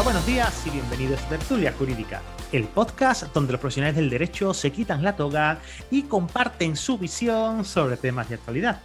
Hola, 0.00 0.12
buenos 0.12 0.26
días 0.26 0.66
y 0.66 0.70
bienvenidos 0.70 1.22
a 1.24 1.28
Tertulia 1.28 1.74
Jurídica, 1.74 2.22
el 2.52 2.64
podcast 2.64 3.24
donde 3.34 3.52
los 3.52 3.60
profesionales 3.60 3.96
del 3.96 4.08
derecho 4.08 4.54
se 4.54 4.72
quitan 4.72 5.02
la 5.02 5.14
toga 5.14 5.60
y 5.90 6.04
comparten 6.04 6.74
su 6.74 6.96
visión 6.96 7.66
sobre 7.66 7.98
temas 7.98 8.30
de 8.30 8.36
actualidad. 8.36 8.80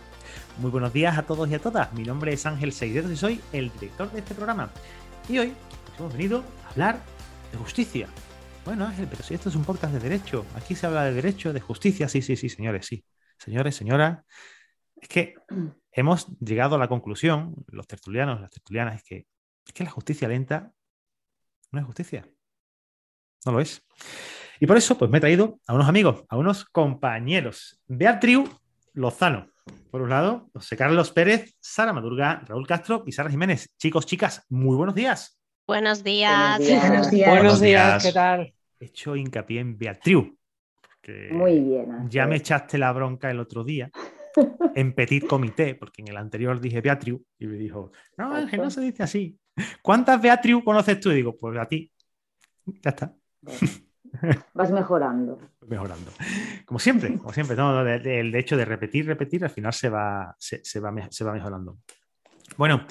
Muy 0.59 0.71
buenos 0.71 0.91
días 0.91 1.17
a 1.17 1.25
todos 1.25 1.49
y 1.49 1.55
a 1.55 1.59
todas. 1.59 1.93
Mi 1.93 2.03
nombre 2.03 2.33
es 2.33 2.45
Ángel 2.45 2.73
Seideros 2.73 3.09
y 3.09 3.15
soy 3.15 3.39
el 3.53 3.71
director 3.79 4.11
de 4.11 4.19
este 4.19 4.35
programa. 4.35 4.71
Y 5.29 5.37
hoy 5.37 5.53
pues, 5.85 5.99
hemos 5.99 6.11
venido 6.11 6.43
a 6.65 6.71
hablar 6.71 6.99
de 7.49 7.59
justicia. 7.59 8.09
Bueno, 8.65 8.85
Ángel, 8.85 9.07
pero 9.09 9.23
si 9.23 9.35
esto 9.35 9.47
es 9.47 9.55
un 9.55 9.63
podcast 9.63 9.93
de 9.93 10.01
derecho, 10.01 10.45
aquí 10.57 10.75
se 10.75 10.85
habla 10.85 11.05
de 11.05 11.13
derecho, 11.13 11.53
de 11.53 11.61
justicia. 11.61 12.09
Sí, 12.09 12.21
sí, 12.21 12.35
sí, 12.35 12.49
señores, 12.49 12.87
sí. 12.87 13.05
Señores, 13.37 13.73
señoras, 13.73 14.19
es 14.97 15.07
que 15.07 15.35
hemos 15.93 16.27
llegado 16.39 16.75
a 16.75 16.77
la 16.77 16.89
conclusión, 16.89 17.55
los 17.67 17.87
tertulianos, 17.87 18.41
las 18.41 18.51
tertulianas, 18.51 18.97
es 18.97 19.03
que, 19.05 19.27
es 19.65 19.73
que 19.73 19.85
la 19.85 19.91
justicia 19.91 20.27
lenta 20.27 20.73
no 21.75 21.81
es 21.81 21.85
justicia. 21.85 22.27
No 23.45 23.51
lo 23.51 23.59
es. 23.59 23.85
Y 24.59 24.65
por 24.65 24.77
eso, 24.77 24.97
pues 24.97 25.11
me 25.11 25.17
he 25.17 25.21
traído 25.21 25.59
a 25.67 25.75
unos 25.75 25.87
amigos, 25.87 26.23
a 26.29 26.37
unos 26.37 26.65
compañeros. 26.65 27.79
Beatriz 27.87 28.49
Lozano, 28.93 29.49
por 29.91 30.01
un 30.01 30.09
lado, 30.09 30.49
José 30.53 30.77
Carlos 30.77 31.11
Pérez, 31.11 31.55
Sara 31.59 31.93
Madurga, 31.93 32.41
Raúl 32.47 32.65
Castro 32.65 33.03
y 33.05 33.11
Sara 33.11 33.29
Jiménez. 33.29 33.69
Chicos, 33.77 34.05
chicas, 34.05 34.45
muy 34.49 34.75
buenos 34.75 34.95
días. 34.95 35.39
Buenos 35.67 36.03
días. 36.03 36.59
Buenos 36.59 37.11
días. 37.11 37.29
Buenos 37.29 37.61
días, 37.61 38.03
¿qué 38.03 38.13
tal? 38.13 38.53
He 38.79 38.85
hecho 38.85 39.15
hincapié 39.15 39.59
en 39.59 39.77
Beatriz. 39.77 40.33
que 41.01 41.29
Muy 41.31 41.59
bien. 41.59 42.09
Ya 42.09 42.25
me 42.25 42.37
echaste 42.37 42.77
la 42.77 42.91
bronca 42.93 43.29
el 43.29 43.39
otro 43.39 43.63
día 43.63 43.91
en 44.75 44.93
Petit 44.93 45.27
Comité, 45.27 45.75
porque 45.75 46.01
en 46.01 46.07
el 46.07 46.17
anterior 46.17 46.59
dije 46.61 46.81
Beatriz 46.81 47.19
y 47.37 47.47
me 47.47 47.57
dijo, 47.57 47.91
no, 48.17 48.33
Ángel, 48.33 48.61
no 48.61 48.71
se 48.71 48.81
dice 48.81 49.03
así. 49.03 49.37
¿Cuántas 49.81 50.21
Beatriz 50.21 50.55
conoces 50.63 50.99
tú? 50.99 51.11
Y 51.11 51.15
digo, 51.15 51.35
pues 51.37 51.57
a 51.57 51.65
ti. 51.65 51.91
Ya 52.65 52.89
está. 52.89 53.13
Vas 54.53 54.71
mejorando. 54.71 55.37
mejorando. 55.67 56.09
Como 56.65 56.79
siempre, 56.79 57.17
como 57.17 57.33
siempre, 57.33 57.55
¿no? 57.55 57.83
De- 57.83 57.99
de- 57.99 58.19
el 58.21 58.33
hecho 58.35 58.55
de 58.55 58.63
repetir, 58.65 59.05
repetir, 59.05 59.43
al 59.43 59.49
final 59.49 59.73
se 59.73 59.89
va, 59.89 60.35
se, 60.39 60.63
se 60.63 60.79
va, 60.79 60.93
se 61.11 61.23
va 61.23 61.33
mejorando. 61.33 61.79
Bueno, 62.57 62.85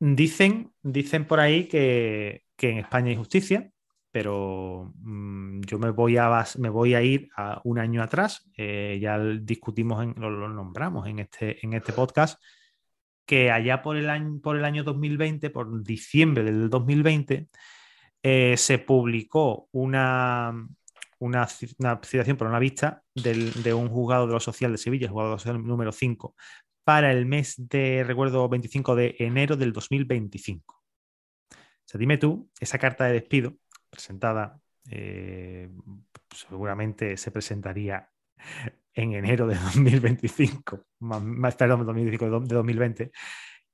dicen, 0.00 0.72
dicen 0.82 1.26
por 1.26 1.40
ahí 1.40 1.66
que, 1.68 2.42
que 2.56 2.70
en 2.70 2.78
España 2.78 3.10
hay 3.10 3.16
justicia, 3.16 3.70
pero 4.10 4.92
mm, 4.96 5.60
yo 5.62 5.78
me 5.78 5.90
voy, 5.90 6.16
a, 6.16 6.44
me 6.58 6.68
voy 6.70 6.94
a 6.94 7.02
ir 7.02 7.28
a 7.36 7.60
un 7.64 7.78
año 7.78 8.02
atrás, 8.02 8.50
eh, 8.56 8.98
ya 9.00 9.18
discutimos, 9.18 10.02
en- 10.02 10.14
lo, 10.18 10.30
lo 10.30 10.48
nombramos 10.48 11.06
en 11.06 11.20
este, 11.20 11.64
en 11.64 11.74
este 11.74 11.92
podcast, 11.92 12.42
que 13.26 13.50
allá 13.50 13.82
por 13.82 13.96
el 13.96 14.08
año, 14.10 14.40
por 14.40 14.56
el 14.56 14.64
año 14.64 14.84
2020, 14.84 15.50
por 15.50 15.82
diciembre 15.82 16.44
del 16.44 16.70
2020, 16.70 17.48
eh, 18.22 18.56
se 18.56 18.78
publicó 18.78 19.68
una, 19.72 20.52
una, 21.18 21.44
ci- 21.46 21.74
una 21.78 22.00
citación 22.04 22.36
por 22.36 22.46
una 22.48 22.58
vista 22.58 23.02
del- 23.14 23.62
de 23.62 23.74
un 23.74 23.88
juzgado 23.88 24.26
de 24.26 24.32
lo 24.34 24.40
social 24.40 24.72
de 24.72 24.78
Sevilla, 24.78 25.08
juzgado 25.08 25.30
de 25.30 25.34
lo 25.34 25.38
social 25.38 25.64
número 25.64 25.92
5, 25.92 26.34
para 26.84 27.10
el 27.12 27.26
mes 27.26 27.54
de, 27.58 28.04
recuerdo, 28.06 28.48
25 28.48 28.94
de 28.94 29.16
enero 29.18 29.56
del 29.56 29.72
2025. 29.72 30.74
O 31.52 31.88
sea, 31.88 31.98
dime 31.98 32.18
tú, 32.18 32.50
esa 32.60 32.78
carta 32.78 33.04
de 33.04 33.12
despido 33.14 33.54
presentada 33.90 34.60
eh, 34.90 35.68
seguramente 36.34 37.16
se 37.16 37.30
presentaría 37.30 38.08
en 38.96 39.12
enero 39.12 39.46
de 39.46 39.54
2025, 39.74 40.86
más, 41.00 41.54
perdón, 41.54 41.86
2025, 41.86 42.40
de 42.40 42.54
2020, 42.54 43.10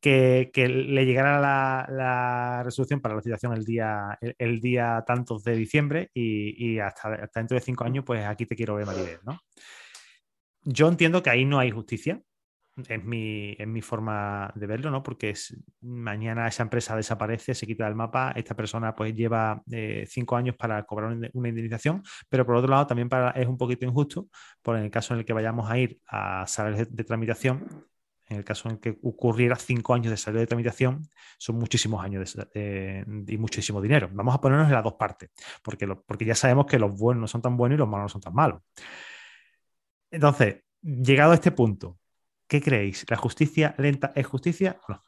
que, 0.01 0.51
que 0.53 0.69
le 0.69 1.07
llegara 1.07 1.41
la, 1.41 2.63
resolución 2.65 3.01
para 3.01 3.15
la 3.15 3.23
citación 3.23 3.53
el 3.53 3.65
día, 3.65 4.19
el, 4.21 4.61
día 4.61 5.03
tantos 5.07 5.45
de 5.45 5.55
diciembre 5.55 6.11
y, 6.13 6.79
hasta 6.81 7.29
dentro 7.35 7.55
de 7.55 7.61
cinco 7.61 7.85
años, 7.85 8.05
pues 8.05 8.27
aquí 8.27 8.45
te 8.45 8.57
quiero 8.57 8.75
ver, 8.75 8.87
Maribel, 8.87 9.21
¿no? 9.25 9.39
Yo 10.65 10.89
entiendo 10.89 11.23
que 11.23 11.31
ahí 11.31 11.45
no 11.45 11.59
hay 11.59 11.71
justicia, 11.71 12.21
es 12.89 13.05
mi, 13.05 13.53
es 13.59 13.67
mi 13.69 13.83
forma 13.83 14.51
de 14.55 14.67
verlo, 14.67 14.91
¿no? 14.91 15.03
Porque 15.03 15.31
es, 15.31 15.57
mañana 15.83 16.49
esa 16.49 16.63
empresa 16.63 16.97
desaparece, 16.97 17.55
se 17.55 17.67
quita 17.67 17.85
del 17.85 17.95
mapa, 17.95 18.33
esta 18.35 18.55
persona 18.57 18.95
pues 18.95 19.15
lleva 19.15 19.63
eh, 19.71 20.07
cinco 20.09 20.37
años 20.37 20.57
para 20.57 20.83
cobrar 20.85 21.13
una 21.35 21.49
indemnización, 21.49 22.03
pero 22.29 22.47
por 22.47 22.57
otro 22.57 22.71
lado 22.71 22.87
también 22.87 23.09
para, 23.09 23.31
es 23.33 23.47
un 23.47 23.59
poquito 23.59 23.85
injusto, 23.85 24.29
por 24.63 24.77
en 24.77 24.85
el 24.85 24.91
caso 24.91 25.15
en 25.15 25.21
el 25.21 25.27
que 25.27 25.33
vayamos 25.33 25.71
a 25.71 25.79
ir 25.79 25.99
a 26.09 26.47
salas 26.47 26.89
de, 26.91 27.05
tramitación, 27.05 27.67
en 28.29 28.39
el 28.39 28.45
caso 28.45 28.71
en 28.71 28.79
que 28.79 28.99
ocurriera 29.03 29.57
cinco 29.57 29.93
años 29.95 30.11
de 30.11 30.17
salida 30.17 30.41
de 30.41 30.47
tramitación, 30.47 31.03
son 31.39 31.57
muchísimos 31.57 32.03
años 32.03 32.35
eh, 32.55 33.05
y 33.27 33.37
muchísimo 33.37 33.81
dinero. 33.83 34.09
Vamos 34.13 34.35
a 34.35 34.41
ponernos 34.41 34.69
en 34.69 34.75
las 34.75 34.85
dos 34.85 34.95
partes, 34.95 35.31
porque, 35.63 35.87
lo- 35.87 36.03
porque 36.03 36.25
ya 36.25 36.35
sabemos 36.35 36.65
que 36.67 36.79
los 36.79 36.99
buenos 36.99 37.21
no 37.21 37.27
son 37.29 37.43
tan 37.43 37.57
buenos 37.57 37.77
y 37.77 37.79
los 37.81 37.89
malos 37.89 38.05
no 38.05 38.09
son 38.09 38.21
tan 38.23 38.35
malos. 38.35 38.63
Entonces, 40.11 40.63
llegado 40.83 41.33
a 41.33 41.35
este 41.35 41.51
punto, 41.53 41.99
¿qué 42.53 42.61
creéis? 42.61 43.07
¿La 43.09 43.17
justicia 43.17 43.75
lenta 43.79 44.13
es 44.15 44.27
justicia 44.27 44.77
o 44.87 44.93
no? 44.93 45.03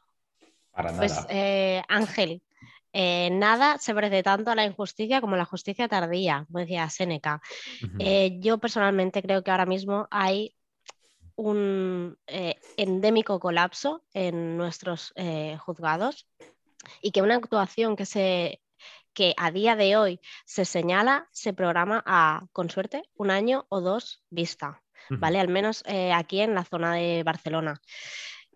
Para 0.71 0.93
nada. 0.93 0.99
Pues 0.99 1.27
eh, 1.28 1.82
Ángel, 1.88 2.43
eh, 2.91 3.28
nada 3.32 3.77
se 3.77 3.93
parece 3.93 4.22
tanto 4.22 4.50
a 4.50 4.55
la 4.55 4.65
injusticia 4.65 5.21
como 5.21 5.37
la 5.37 5.44
justicia 5.44 5.87
tardía, 5.87 6.47
como 6.47 6.60
decía 6.60 6.88
Séneca. 6.88 7.43
Ujú. 7.82 7.99
Eh, 7.99 8.38
yo 8.41 8.56
personalmente 8.56 9.21
creo 9.21 9.44
que 9.44 9.50
ahora 9.50 9.66
mismo 9.66 10.09
hay 10.10 10.56
un 11.37 12.16
eh, 12.27 12.56
endémico 12.78 13.38
colapso 13.38 14.05
en 14.15 14.56
nuestros 14.56 15.12
eh, 15.16 15.59
juzgados 15.59 16.26
y 17.03 17.11
que 17.11 17.21
una 17.21 17.34
actuación 17.34 17.94
que 17.94 18.06
se 18.06 18.62
que 19.12 19.34
a 19.37 19.50
día 19.50 19.76
de 19.76 19.97
hoy 19.97 20.19
se 20.47 20.65
señala 20.65 21.28
se 21.31 21.53
programa 21.53 22.03
a, 22.06 22.47
con 22.53 22.71
suerte, 22.71 23.03
un 23.16 23.31
año 23.31 23.66
o 23.69 23.82
dos 23.82 24.22
vista. 24.31 24.83
¿Vale? 25.10 25.41
Al 25.41 25.48
menos 25.48 25.82
eh, 25.87 26.12
aquí 26.12 26.41
en 26.41 26.54
la 26.54 26.65
zona 26.65 26.94
de 26.94 27.22
Barcelona. 27.22 27.81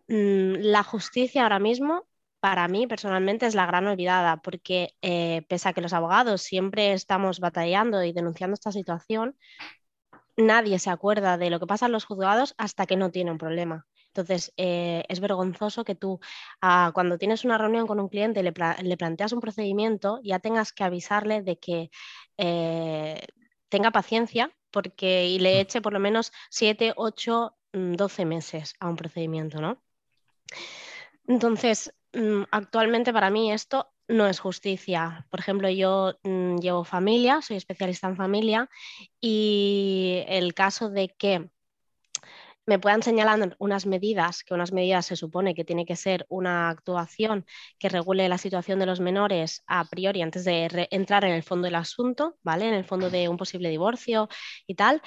Mm, 0.08 0.54
la 0.60 0.82
justicia 0.82 1.42
ahora 1.42 1.58
mismo, 1.58 2.06
para 2.40 2.68
mí 2.68 2.86
personalmente, 2.86 3.46
es 3.46 3.54
la 3.54 3.66
gran 3.66 3.86
olvidada, 3.86 4.38
porque 4.38 4.94
eh, 5.02 5.42
pese 5.48 5.68
a 5.68 5.72
que 5.72 5.80
los 5.80 5.92
abogados 5.92 6.42
siempre 6.42 6.92
estamos 6.92 7.40
batallando 7.40 8.02
y 8.04 8.12
denunciando 8.12 8.54
esta 8.54 8.72
situación, 8.72 9.36
nadie 10.36 10.78
se 10.78 10.90
acuerda 10.90 11.36
de 11.36 11.50
lo 11.50 11.60
que 11.60 11.66
pasa 11.66 11.86
en 11.86 11.92
los 11.92 12.04
juzgados 12.04 12.54
hasta 12.58 12.86
que 12.86 12.96
no 12.96 13.10
tiene 13.10 13.32
un 13.32 13.38
problema. 13.38 13.86
Entonces, 14.08 14.52
eh, 14.56 15.04
es 15.08 15.20
vergonzoso 15.20 15.84
que 15.84 15.94
tú, 15.94 16.20
ah, 16.62 16.90
cuando 16.94 17.18
tienes 17.18 17.44
una 17.44 17.58
reunión 17.58 17.86
con 17.86 18.00
un 18.00 18.08
cliente, 18.08 18.42
le, 18.42 18.52
le 18.82 18.96
planteas 18.96 19.32
un 19.32 19.40
procedimiento, 19.40 20.20
ya 20.22 20.38
tengas 20.38 20.72
que 20.72 20.84
avisarle 20.84 21.42
de 21.42 21.58
que 21.58 21.90
tenga 23.68 23.90
paciencia 23.90 24.50
porque, 24.70 25.26
y 25.26 25.38
le 25.38 25.60
eche 25.60 25.80
por 25.80 25.92
lo 25.92 26.00
menos 26.00 26.32
7, 26.50 26.92
8, 26.96 27.56
12 27.72 28.24
meses 28.24 28.74
a 28.80 28.88
un 28.88 28.96
procedimiento, 28.96 29.60
¿no? 29.60 29.82
Entonces, 31.26 31.94
mm, 32.12 32.44
actualmente 32.50 33.12
para 33.12 33.30
mí 33.30 33.52
esto 33.52 33.92
no 34.08 34.26
es 34.26 34.40
justicia. 34.40 35.26
Por 35.30 35.40
ejemplo, 35.40 35.68
yo 35.68 36.18
mm, 36.22 36.56
llevo 36.56 36.84
familia, 36.84 37.42
soy 37.42 37.56
especialista 37.56 38.08
en 38.08 38.16
familia 38.16 38.70
y 39.20 40.24
el 40.28 40.54
caso 40.54 40.88
de 40.90 41.08
que 41.08 41.50
me 42.68 42.78
puedan 42.78 43.02
señalar 43.02 43.56
unas 43.58 43.86
medidas, 43.86 44.44
que 44.44 44.52
unas 44.52 44.72
medidas 44.72 45.06
se 45.06 45.16
supone 45.16 45.54
que 45.54 45.64
tiene 45.64 45.86
que 45.86 45.96
ser 45.96 46.26
una 46.28 46.68
actuación 46.68 47.46
que 47.78 47.88
regule 47.88 48.28
la 48.28 48.36
situación 48.36 48.78
de 48.78 48.84
los 48.86 49.00
menores 49.00 49.62
a 49.66 49.84
priori 49.86 50.20
antes 50.20 50.44
de 50.44 50.86
entrar 50.90 51.24
en 51.24 51.32
el 51.32 51.42
fondo 51.42 51.64
del 51.66 51.76
asunto, 51.76 52.36
¿vale? 52.42 52.68
En 52.68 52.74
el 52.74 52.84
fondo 52.84 53.08
de 53.08 53.28
un 53.30 53.38
posible 53.38 53.70
divorcio 53.70 54.28
y 54.66 54.74
tal, 54.74 55.00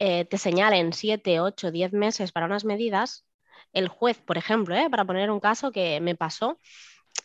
eh, 0.00 0.24
te 0.24 0.38
señalen 0.38 0.92
7, 0.92 1.40
8, 1.40 1.70
10 1.70 1.92
meses 1.92 2.32
para 2.32 2.46
unas 2.46 2.64
medidas, 2.64 3.26
el 3.72 3.88
juez, 3.88 4.18
por 4.18 4.38
ejemplo, 4.38 4.74
¿eh? 4.76 4.88
para 4.90 5.04
poner 5.04 5.30
un 5.30 5.40
caso 5.40 5.70
que 5.72 6.00
me 6.00 6.16
pasó, 6.16 6.58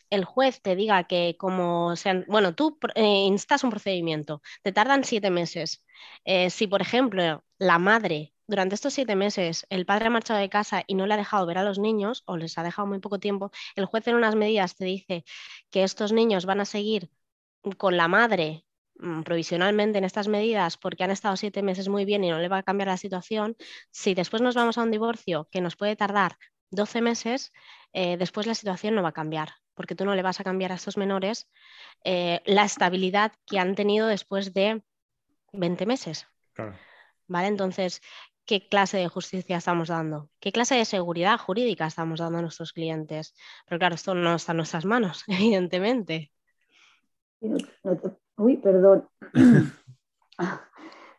el 0.09 0.25
juez 0.25 0.61
te 0.61 0.75
diga 0.75 1.05
que 1.05 1.35
como 1.39 1.95
sean, 1.95 2.25
bueno, 2.27 2.55
tú 2.55 2.77
eh, 2.95 3.03
instas 3.25 3.63
un 3.63 3.71
procedimiento, 3.71 4.41
te 4.61 4.71
tardan 4.71 5.03
siete 5.03 5.29
meses. 5.31 5.83
Eh, 6.25 6.49
si, 6.51 6.67
por 6.67 6.81
ejemplo, 6.81 7.43
la 7.57 7.79
madre 7.79 8.32
durante 8.47 8.75
estos 8.75 8.93
siete 8.93 9.15
meses 9.15 9.65
el 9.69 9.85
padre 9.85 10.07
ha 10.07 10.09
marchado 10.09 10.39
de 10.39 10.49
casa 10.49 10.83
y 10.87 10.95
no 10.95 11.05
le 11.05 11.13
ha 11.13 11.17
dejado 11.17 11.45
ver 11.45 11.57
a 11.57 11.63
los 11.63 11.79
niños 11.79 12.23
o 12.25 12.37
les 12.37 12.57
ha 12.57 12.63
dejado 12.63 12.87
muy 12.87 12.99
poco 12.99 13.19
tiempo, 13.19 13.51
el 13.75 13.85
juez 13.85 14.07
en 14.07 14.15
unas 14.15 14.35
medidas 14.35 14.75
te 14.75 14.85
dice 14.85 15.23
que 15.69 15.83
estos 15.83 16.11
niños 16.11 16.45
van 16.45 16.61
a 16.61 16.65
seguir 16.65 17.09
con 17.77 17.97
la 17.97 18.07
madre 18.07 18.65
mm, 18.95 19.21
provisionalmente 19.23 19.97
en 19.97 20.03
estas 20.03 20.27
medidas 20.27 20.77
porque 20.77 21.03
han 21.03 21.11
estado 21.11 21.37
siete 21.37 21.63
meses 21.63 21.87
muy 21.87 22.05
bien 22.05 22.23
y 22.23 22.29
no 22.29 22.39
le 22.39 22.49
va 22.49 22.57
a 22.59 22.63
cambiar 22.63 22.89
la 22.89 22.97
situación, 22.97 23.55
si 23.91 24.13
después 24.13 24.41
nos 24.41 24.55
vamos 24.55 24.77
a 24.77 24.83
un 24.83 24.91
divorcio 24.91 25.47
que 25.51 25.61
nos 25.61 25.75
puede 25.75 25.95
tardar 25.95 26.37
12 26.71 27.01
meses, 27.01 27.51
eh, 27.93 28.17
después 28.17 28.47
la 28.47 28.55
situación 28.55 28.95
no 28.95 29.03
va 29.03 29.09
a 29.09 29.13
cambiar, 29.13 29.53
porque 29.73 29.95
tú 29.95 30.05
no 30.05 30.15
le 30.15 30.21
vas 30.21 30.39
a 30.39 30.43
cambiar 30.43 30.71
a 30.71 30.75
estos 30.75 30.97
menores 30.97 31.47
eh, 32.03 32.41
la 32.45 32.65
estabilidad 32.65 33.33
que 33.45 33.59
han 33.59 33.75
tenido 33.75 34.07
después 34.07 34.53
de 34.53 34.83
20 35.53 35.85
meses. 35.85 36.27
¿Vale? 37.27 37.47
Entonces, 37.47 38.01
¿qué 38.45 38.67
clase 38.67 38.97
de 38.97 39.07
justicia 39.07 39.57
estamos 39.57 39.89
dando? 39.89 40.29
¿Qué 40.39 40.51
clase 40.51 40.75
de 40.75 40.85
seguridad 40.85 41.37
jurídica 41.37 41.87
estamos 41.87 42.19
dando 42.19 42.39
a 42.39 42.41
nuestros 42.41 42.73
clientes? 42.73 43.35
Pero 43.67 43.79
claro, 43.79 43.95
esto 43.95 44.13
no 44.15 44.35
está 44.35 44.51
en 44.51 44.57
nuestras 44.57 44.85
manos, 44.85 45.23
evidentemente. 45.27 46.31
Uy, 48.37 48.57
perdón. 48.57 49.07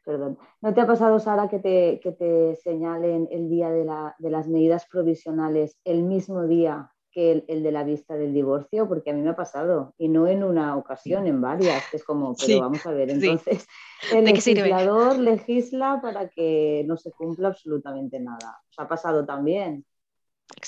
Perdón. 0.04 0.38
¿No 0.60 0.74
te 0.74 0.82
ha 0.82 0.86
pasado, 0.86 1.18
Sara, 1.18 1.48
que 1.48 1.60
te, 1.60 1.98
que 2.02 2.12
te 2.12 2.56
señalen 2.56 3.26
el 3.30 3.48
día 3.48 3.70
de, 3.70 3.86
la, 3.86 4.14
de, 4.18 4.28
las 4.28 4.48
medidas 4.48 4.86
provisionales 4.86 5.78
el 5.82 6.02
mismo 6.02 6.46
día 6.46 6.93
que 7.14 7.44
el, 7.46 7.62
de 7.62 7.72
la 7.72 7.84
vista 7.84 8.16
del 8.16 8.34
divorcio? 8.34 8.88
Porque 8.88 9.10
a 9.10 9.14
mí 9.14 9.22
me 9.22 9.30
ha 9.30 9.36
pasado, 9.36 9.94
y 9.96 10.08
no 10.08 10.26
en 10.26 10.42
una 10.44 10.76
ocasión, 10.76 11.26
en 11.26 11.40
varias. 11.40 11.82
Es 11.94 12.04
como, 12.04 12.34
pero 12.34 12.60
vamos 12.60 12.84
a 12.84 12.90
ver, 12.90 13.10
entonces 13.10 13.66
el 14.12 14.24
legislador 14.24 15.18
legisla 15.18 16.00
para 16.02 16.28
que 16.28 16.84
no 16.86 16.96
se 16.96 17.12
cumpla 17.12 17.48
absolutamente 17.48 18.20
nada. 18.20 18.60
¿Os 18.68 18.78
ha 18.78 18.88
pasado 18.88 19.24
también? 19.24 19.84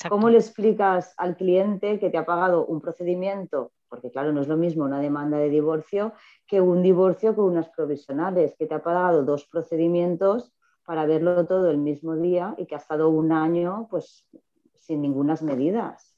¿Cómo 0.08 0.30
le 0.30 0.38
explicas 0.38 1.12
al 1.18 1.36
cliente 1.36 1.98
que 1.98 2.08
te 2.08 2.16
ha 2.16 2.24
pagado 2.24 2.64
un 2.64 2.80
procedimiento 2.80 3.72
porque 3.88 4.10
claro, 4.10 4.32
no 4.32 4.40
es 4.40 4.48
lo 4.48 4.56
mismo 4.56 4.84
una 4.84 5.00
demanda 5.00 5.38
de 5.38 5.48
divorcio 5.48 6.12
que 6.46 6.60
un 6.60 6.82
divorcio 6.82 7.34
con 7.34 7.46
unas 7.46 7.68
provisionales, 7.68 8.54
que 8.58 8.66
te 8.66 8.74
ha 8.74 8.82
pagado 8.82 9.24
dos 9.24 9.46
procedimientos 9.46 10.52
para 10.84 11.06
verlo 11.06 11.46
todo 11.46 11.70
el 11.70 11.78
mismo 11.78 12.16
día 12.16 12.54
y 12.58 12.66
que 12.66 12.74
ha 12.74 12.78
estado 12.78 13.08
un 13.08 13.32
año 13.32 13.88
pues 13.90 14.26
sin 14.74 15.02
ningunas 15.02 15.42
medidas. 15.42 16.15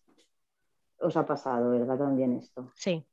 Os 1.01 1.17
ha 1.17 1.27
pasado, 1.27 1.71
¿verdad? 1.71 1.99
También 1.99 2.37
esto. 2.37 2.73
Sí, 2.75 3.05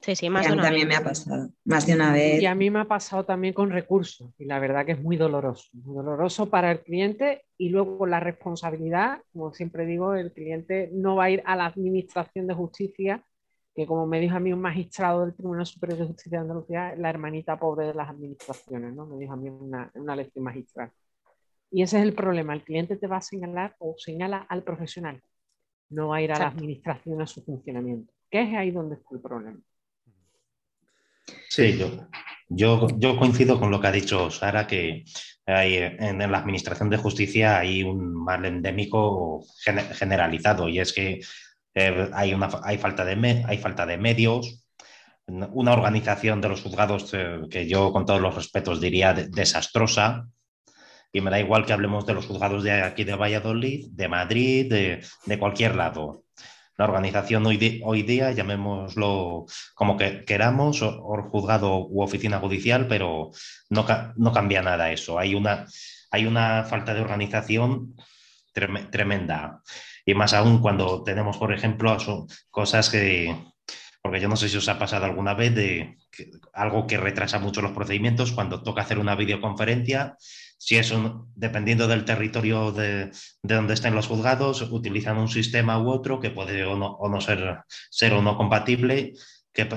sí, 0.00 0.14
sí, 0.16 0.30
más 0.30 0.46
de 0.46 0.52
una 0.52 0.62
también 0.62 0.88
me 0.88 0.96
ha 0.96 1.02
pasado, 1.02 1.50
más 1.64 1.86
de 1.86 1.94
una 1.94 2.12
vez. 2.12 2.40
Y 2.40 2.46
a 2.46 2.54
mí 2.54 2.70
me 2.70 2.80
ha 2.80 2.84
pasado 2.84 3.24
también 3.24 3.54
con 3.54 3.70
recursos 3.70 4.30
y 4.38 4.44
la 4.44 4.58
verdad 4.58 4.86
que 4.86 4.92
es 4.92 5.02
muy 5.02 5.16
doloroso, 5.16 5.68
muy 5.72 5.96
doloroso 5.96 6.48
para 6.48 6.70
el 6.70 6.80
cliente 6.80 7.44
y 7.58 7.70
luego 7.70 8.06
la 8.06 8.20
responsabilidad, 8.20 9.20
como 9.32 9.52
siempre 9.52 9.86
digo, 9.86 10.14
el 10.14 10.32
cliente 10.32 10.90
no 10.92 11.16
va 11.16 11.24
a 11.24 11.30
ir 11.30 11.42
a 11.46 11.56
la 11.56 11.66
administración 11.66 12.46
de 12.46 12.54
justicia 12.54 13.24
que 13.74 13.86
como 13.86 14.06
me 14.06 14.20
dijo 14.20 14.36
a 14.36 14.40
mí 14.40 14.52
un 14.52 14.60
magistrado 14.60 15.22
del 15.22 15.34
Tribunal 15.34 15.66
Superior 15.66 15.98
de 15.98 16.06
Justicia 16.06 16.38
de 16.38 16.42
Andalucía, 16.42 16.94
la 16.96 17.10
hermanita 17.10 17.58
pobre 17.58 17.88
de 17.88 17.94
las 17.94 18.08
administraciones, 18.08 18.94
¿no? 18.94 19.06
Me 19.06 19.18
dijo 19.18 19.32
a 19.32 19.36
mí 19.36 19.50
una, 19.50 19.90
una 19.94 20.14
lección 20.14 20.44
magistral. 20.44 20.92
Y 21.70 21.82
ese 21.82 21.98
es 21.98 22.04
el 22.04 22.14
problema, 22.14 22.54
el 22.54 22.62
cliente 22.62 22.96
te 22.96 23.08
va 23.08 23.16
a 23.16 23.20
señalar 23.20 23.74
o 23.80 23.96
señala 23.98 24.46
al 24.48 24.62
profesional, 24.62 25.20
no 25.90 26.08
va 26.08 26.16
a 26.16 26.22
ir 26.22 26.32
a 26.32 26.38
la 26.38 26.48
administración 26.48 27.20
a 27.20 27.26
su 27.26 27.42
funcionamiento, 27.42 28.12
que 28.30 28.42
es 28.42 28.54
ahí 28.54 28.70
donde 28.70 28.96
está 28.96 29.14
el 29.14 29.20
problema. 29.20 29.58
Sí, 31.48 31.78
yo, 31.78 32.08
yo, 32.48 32.88
yo 32.98 33.16
coincido 33.16 33.58
con 33.58 33.70
lo 33.70 33.80
que 33.80 33.86
ha 33.86 33.92
dicho 33.92 34.30
Sara, 34.30 34.66
que 34.66 35.04
hay, 35.46 35.76
en, 35.76 36.18
la 36.18 36.38
Administración 36.38 36.90
de 36.90 36.96
Justicia 36.96 37.58
hay 37.58 37.82
un 37.82 38.14
mal 38.24 38.44
endémico 38.44 39.44
generalizado 39.92 40.68
y 40.68 40.80
es 40.80 40.92
que 40.92 41.20
eh, 41.74 42.10
hay, 42.12 42.34
una, 42.34 42.48
hay, 42.62 42.78
falta 42.78 43.04
de 43.04 43.44
hay 43.46 43.58
falta 43.58 43.86
de 43.86 43.98
medios, 43.98 44.64
una 45.26 45.72
organización 45.72 46.40
de 46.40 46.48
los 46.48 46.62
juzgados 46.62 47.12
eh, 47.14 47.40
que 47.50 47.66
yo 47.66 47.92
con 47.92 48.04
todos 48.04 48.20
los 48.20 48.34
respetos 48.34 48.80
diría 48.80 49.14
desastrosa. 49.14 50.28
Y 51.14 51.20
me 51.20 51.30
da 51.30 51.38
igual 51.38 51.64
que 51.64 51.72
hablemos 51.72 52.04
de 52.06 52.12
los 52.12 52.26
juzgados 52.26 52.64
de 52.64 52.72
aquí 52.82 53.04
de 53.04 53.14
Valladolid, 53.14 53.86
de 53.92 54.08
Madrid, 54.08 54.68
de, 54.68 55.38
cualquier 55.38 55.76
lado. 55.76 56.24
La 56.76 56.86
organización 56.86 57.46
hoy, 57.46 57.80
hoy 57.84 58.02
día, 58.02 58.32
llamémoslo 58.32 59.46
como 59.76 59.96
que 59.96 60.24
queramos, 60.24 60.82
o, 60.82 61.22
juzgado 61.30 61.86
u 61.86 62.02
oficina 62.02 62.40
judicial, 62.40 62.88
pero 62.88 63.30
no, 63.70 63.86
no, 64.16 64.32
cambia 64.32 64.60
nada 64.60 64.90
eso. 64.90 65.16
Hay 65.16 65.36
una, 65.36 65.66
hay 66.10 66.26
una 66.26 66.64
falta 66.64 66.92
de 66.94 67.02
organización 67.02 67.94
tremenda. 68.52 69.62
Y 70.04 70.14
más 70.14 70.34
aún 70.34 70.58
cuando 70.58 71.04
tenemos, 71.04 71.36
por 71.36 71.54
ejemplo, 71.54 71.96
cosas 72.50 72.90
que, 72.90 73.36
porque 74.02 74.20
yo 74.20 74.28
no 74.28 74.36
sé 74.36 74.48
si 74.48 74.56
os 74.56 74.68
ha 74.68 74.80
pasado 74.80 75.04
alguna 75.04 75.34
vez 75.34 75.54
de 75.54 75.96
algo 76.52 76.88
que 76.88 76.98
retrasa 76.98 77.38
mucho 77.38 77.62
los 77.62 77.70
procedimientos 77.70 78.32
cuando 78.32 78.64
toca 78.64 78.82
hacer 78.82 78.98
una 78.98 79.14
videoconferencia, 79.14 80.16
si 80.64 80.76
es 80.76 80.94
dependiendo 81.34 81.86
del 81.86 82.06
territorio 82.06 82.72
de, 82.72 83.10
donde 83.42 83.74
estén 83.74 83.94
los 83.94 84.06
juzgados, 84.06 84.62
utilizan 84.62 85.18
un 85.18 85.28
sistema 85.28 85.78
u 85.78 85.90
otro 85.90 86.20
que 86.20 86.30
puede 86.30 86.64
o 86.64 86.74
no, 86.74 87.20
ser, 87.20 87.58
ser 87.90 88.14
o 88.14 88.22
no 88.22 88.38
compatible. 88.38 89.12
¿Qué, 89.52 89.68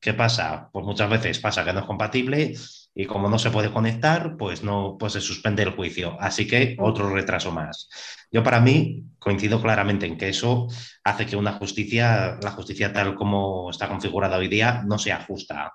¿Qué 0.00 0.14
pasa? 0.14 0.70
Pues 0.72 0.86
muchas 0.86 1.10
veces 1.10 1.40
pasa 1.40 1.64
que 1.64 1.72
no 1.72 1.80
es 1.80 1.86
compatible 1.86 2.54
y 2.94 3.06
como 3.06 3.28
no 3.28 3.36
se 3.40 3.50
puede 3.50 3.72
conectar, 3.72 4.36
pues 4.36 4.62
no 4.62 4.96
pues 4.96 5.14
se 5.14 5.20
suspende 5.20 5.64
el 5.64 5.72
juicio. 5.72 6.16
Así 6.20 6.46
que 6.46 6.76
otro 6.78 7.12
retraso 7.12 7.50
más. 7.50 7.88
Yo 8.30 8.44
para 8.44 8.60
mí 8.60 9.06
coincido 9.18 9.60
claramente 9.60 10.06
en 10.06 10.16
que 10.16 10.28
eso 10.28 10.68
hace 11.02 11.26
que 11.26 11.34
una 11.34 11.54
justicia, 11.54 12.38
la 12.40 12.52
justicia 12.52 12.92
tal 12.92 13.16
como 13.16 13.70
está 13.70 13.88
configurada 13.88 14.38
hoy 14.38 14.46
día, 14.46 14.84
no 14.86 15.00
sea 15.00 15.24
justa. 15.24 15.72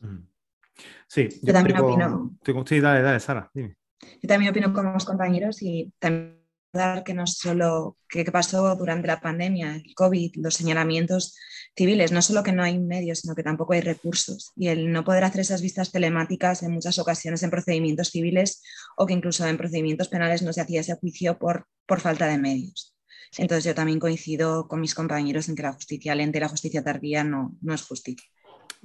Mm. 0.00 0.37
Sí, 1.08 1.28
yo, 1.42 1.52
también 1.52 1.78
opino. 1.78 2.36
sí, 2.66 2.80
dale, 2.80 3.02
dale, 3.02 3.18
Sara, 3.18 3.50
Yo 3.54 4.28
también 4.28 4.50
opino 4.50 4.72
con 4.72 4.92
los 4.92 5.04
compañeros 5.04 5.62
y 5.62 5.92
también 5.98 6.38
que 7.04 7.14
no 7.14 7.26
solo 7.26 7.96
que 8.08 8.24
pasó 8.26 8.76
durante 8.76 9.06
la 9.06 9.20
pandemia, 9.20 9.76
el 9.76 9.94
COVID, 9.94 10.36
los 10.36 10.54
señalamientos 10.54 11.36
civiles, 11.74 12.12
no 12.12 12.20
solo 12.20 12.42
que 12.42 12.52
no 12.52 12.62
hay 12.62 12.78
medios, 12.78 13.20
sino 13.20 13.34
que 13.34 13.42
tampoco 13.42 13.72
hay 13.72 13.80
recursos. 13.80 14.52
Y 14.54 14.68
el 14.68 14.92
no 14.92 15.04
poder 15.04 15.24
hacer 15.24 15.40
esas 15.40 15.62
vistas 15.62 15.90
telemáticas 15.90 16.62
en 16.62 16.72
muchas 16.72 16.98
ocasiones 16.98 17.42
en 17.42 17.50
procedimientos 17.50 18.10
civiles 18.10 18.62
o 18.96 19.06
que 19.06 19.14
incluso 19.14 19.46
en 19.46 19.56
procedimientos 19.56 20.08
penales 20.08 20.42
no 20.42 20.52
se 20.52 20.60
hacía 20.60 20.80
ese 20.80 20.96
juicio 20.96 21.38
por, 21.38 21.66
por 21.86 22.00
falta 22.00 22.26
de 22.26 22.38
medios. 22.38 22.94
Entonces 23.36 23.64
yo 23.64 23.74
también 23.74 23.98
coincido 23.98 24.68
con 24.68 24.80
mis 24.80 24.94
compañeros 24.94 25.48
en 25.48 25.56
que 25.56 25.62
la 25.62 25.72
justicia 25.72 26.14
lenta 26.14 26.38
y 26.38 26.40
la 26.40 26.48
justicia 26.48 26.84
tardía 26.84 27.24
no, 27.24 27.56
no 27.60 27.74
es 27.74 27.82
justicia. 27.82 28.28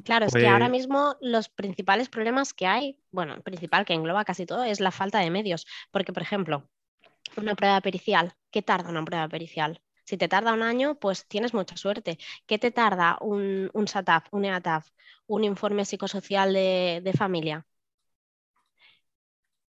Claro, 0.04 0.25
es 0.25 0.34
que 0.34 0.48
ahora 0.48 0.69
pues 0.69 0.81
mismo 0.81 1.16
los 1.22 1.50
principales 1.50 2.10
problemas 2.10 2.54
que 2.54 2.66
hay, 2.66 3.00
bueno, 3.12 3.36
el 3.36 3.42
principal 3.42 3.86
que 3.86 3.94
engloba 3.94 4.25
casi 4.25 4.45
todo 4.45 4.63
es 4.63 4.80
la 4.80 4.92
falta 4.92 5.19
de 5.19 5.30
medios. 5.30 5.66
Porque, 5.92 6.13
por 6.13 6.24
ejemplo, 6.24 6.68
una 7.38 7.56
prueba 7.56 7.79
pericial. 7.82 8.34
¿Qué 8.51 8.62
tarda 8.62 8.89
una 8.89 9.06
prueba 9.06 9.27
pericial? 9.27 9.82
Si 10.06 10.18
te 10.18 10.27
tarda 10.27 10.53
un 10.53 10.63
año, 10.63 10.96
pues 10.96 11.27
tienes 11.27 11.53
mucha 11.53 11.77
suerte. 11.77 12.18
¿Qué 12.46 12.60
te 12.60 12.72
tarda 12.72 13.18
un, 13.22 13.70
un 13.74 13.88
SATAF, 13.88 14.27
un 14.32 14.46
EATAF, 14.46 14.89
un 15.27 15.44
informe 15.44 15.86
psicosocial 15.86 16.53
de, 16.53 17.13
familia? 17.18 17.65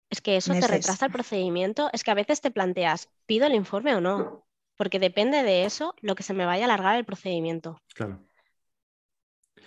Es 0.10 0.22
que 0.22 0.38
eso 0.38 0.54
te 0.54 0.68
retrasa 0.68 1.08
el 1.08 1.12
procedimiento. 1.12 1.90
Es 1.94 2.04
que 2.04 2.12
a 2.12 2.16
veces 2.16 2.42
te 2.42 2.52
planteas, 2.52 3.10
¿pido 3.26 3.46
el 3.48 3.56
informe 3.56 3.96
o 3.96 4.02
no? 4.02 4.46
Porque 4.78 5.00
depende 5.00 5.44
de 5.44 5.66
eso 5.66 5.96
lo 6.02 6.16
que 6.16 6.24
se 6.24 6.34
me 6.34 6.46
vaya 6.46 6.64
a 6.64 6.66
alargar 6.66 6.96
el 6.96 7.06
procedimiento. 7.06 7.82
Claro. 7.94 8.24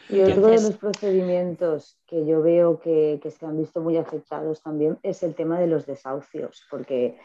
Y 0.09 0.21
otro 0.21 0.49
de 0.49 0.61
los 0.61 0.77
procedimientos 0.77 1.99
que 2.07 2.27
yo 2.27 2.43
veo 2.43 2.79
que, 2.79 3.19
que, 3.23 3.31
se 3.31 3.47
han 3.47 3.57
visto 3.57 3.81
muy 3.81 3.97
afectados 3.97 4.63
también 4.63 4.99
es 5.03 5.23
el 5.23 5.35
tema 5.35 5.59
de 5.59 5.67
los 5.67 5.87
desahucios, 5.87 6.67
porque 6.71 7.19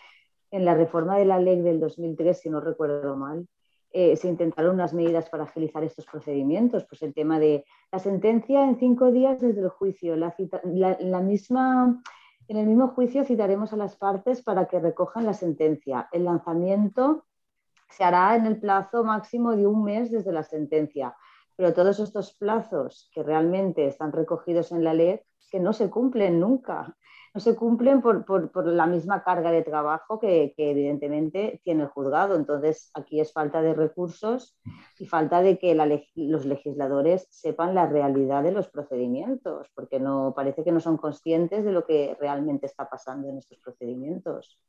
en 0.52 0.66
la 0.66 0.76
reforma 0.76 1.18
de 1.18 1.26
la 1.26 1.40
ley 1.40 1.62
del 1.62 1.80
2003, 1.80 2.40
si 2.40 2.50
no 2.50 2.62
recuerdo 2.62 3.16
mal, 3.16 3.48
eh, 3.92 4.16
se 4.16 4.28
intentaron 4.28 4.76
unas 4.76 4.94
medidas 4.94 5.30
para 5.30 5.46
agilizar 5.46 5.84
estos 5.84 6.06
procedimientos. 6.06 6.86
Pues 6.86 7.02
el 7.02 7.14
tema 7.14 7.40
de 7.40 7.66
la 7.92 8.00
sentencia 8.00 8.64
en 8.64 8.78
cinco 8.78 9.12
días 9.12 9.40
desde 9.40 9.62
el 9.62 9.70
juicio, 9.70 10.16
la, 10.16 10.36
la, 11.00 11.22
misma, 11.22 12.02
en 12.48 12.58
el 12.58 12.68
mismo 12.68 12.90
juicio 12.90 13.24
citaremos 13.24 13.74
a 13.74 13.78
las 13.78 13.96
partes 13.96 14.44
para 14.44 14.68
que 14.68 14.80
recojan 14.80 15.26
la 15.26 15.34
sentencia. 15.34 16.08
El 16.12 16.26
lanzamiento 16.26 17.26
se 17.90 18.04
hará 18.04 18.36
en 18.36 18.46
el 18.46 18.60
plazo 18.60 19.04
máximo 19.04 19.56
de 19.56 19.66
un 19.66 19.84
mes 19.84 20.12
desde 20.12 20.32
la 20.32 20.44
sentencia. 20.44 21.16
Pero 21.60 21.74
todos 21.74 22.00
estos 22.00 22.32
plazos 22.38 23.10
que 23.14 23.22
realmente 23.22 23.86
están 23.86 24.14
recogidos 24.14 24.72
en 24.72 24.86
la 24.86 24.94
ley, 24.94 25.20
que 25.52 25.60
no 25.60 25.74
se 25.74 25.90
cumplen 25.90 26.40
nunca 26.40 26.96
no 27.34 27.40
se 27.40 27.56
cumplen 27.56 28.02
por, 28.02 28.68
la 28.68 28.88
misma 28.88 29.24
carga 29.24 29.52
de 29.52 29.62
trabajo 29.62 30.20
que, 30.20 30.54
evidentemente 30.58 31.62
tiene 31.64 31.84
el 31.84 31.90
juzgado. 31.90 32.36
Entonces, 32.36 32.90
aquí 32.94 33.20
es 33.20 33.32
falta 33.32 33.62
de 33.62 33.74
recursos 33.74 34.58
y 34.98 35.06
falta 35.06 35.42
de 35.42 35.60
que 35.60 35.76
los 36.16 36.46
legisladores 36.46 37.28
sepan 37.30 37.76
la 37.76 37.88
realidad 37.88 38.44
de 38.44 38.52
los 38.52 38.70
procedimientos, 38.70 39.68
porque 39.76 40.00
no 40.00 40.34
parece 40.36 40.64
que 40.64 40.72
no 40.72 40.80
son 40.80 40.98
conscientes 40.98 41.64
de 41.64 41.72
lo 41.72 41.86
que 41.86 42.18
realmente 42.20 42.66
está 42.66 42.90
pasando 42.90 43.30
en 43.30 43.38
estos 43.38 43.60
procedimientos. 43.60 44.60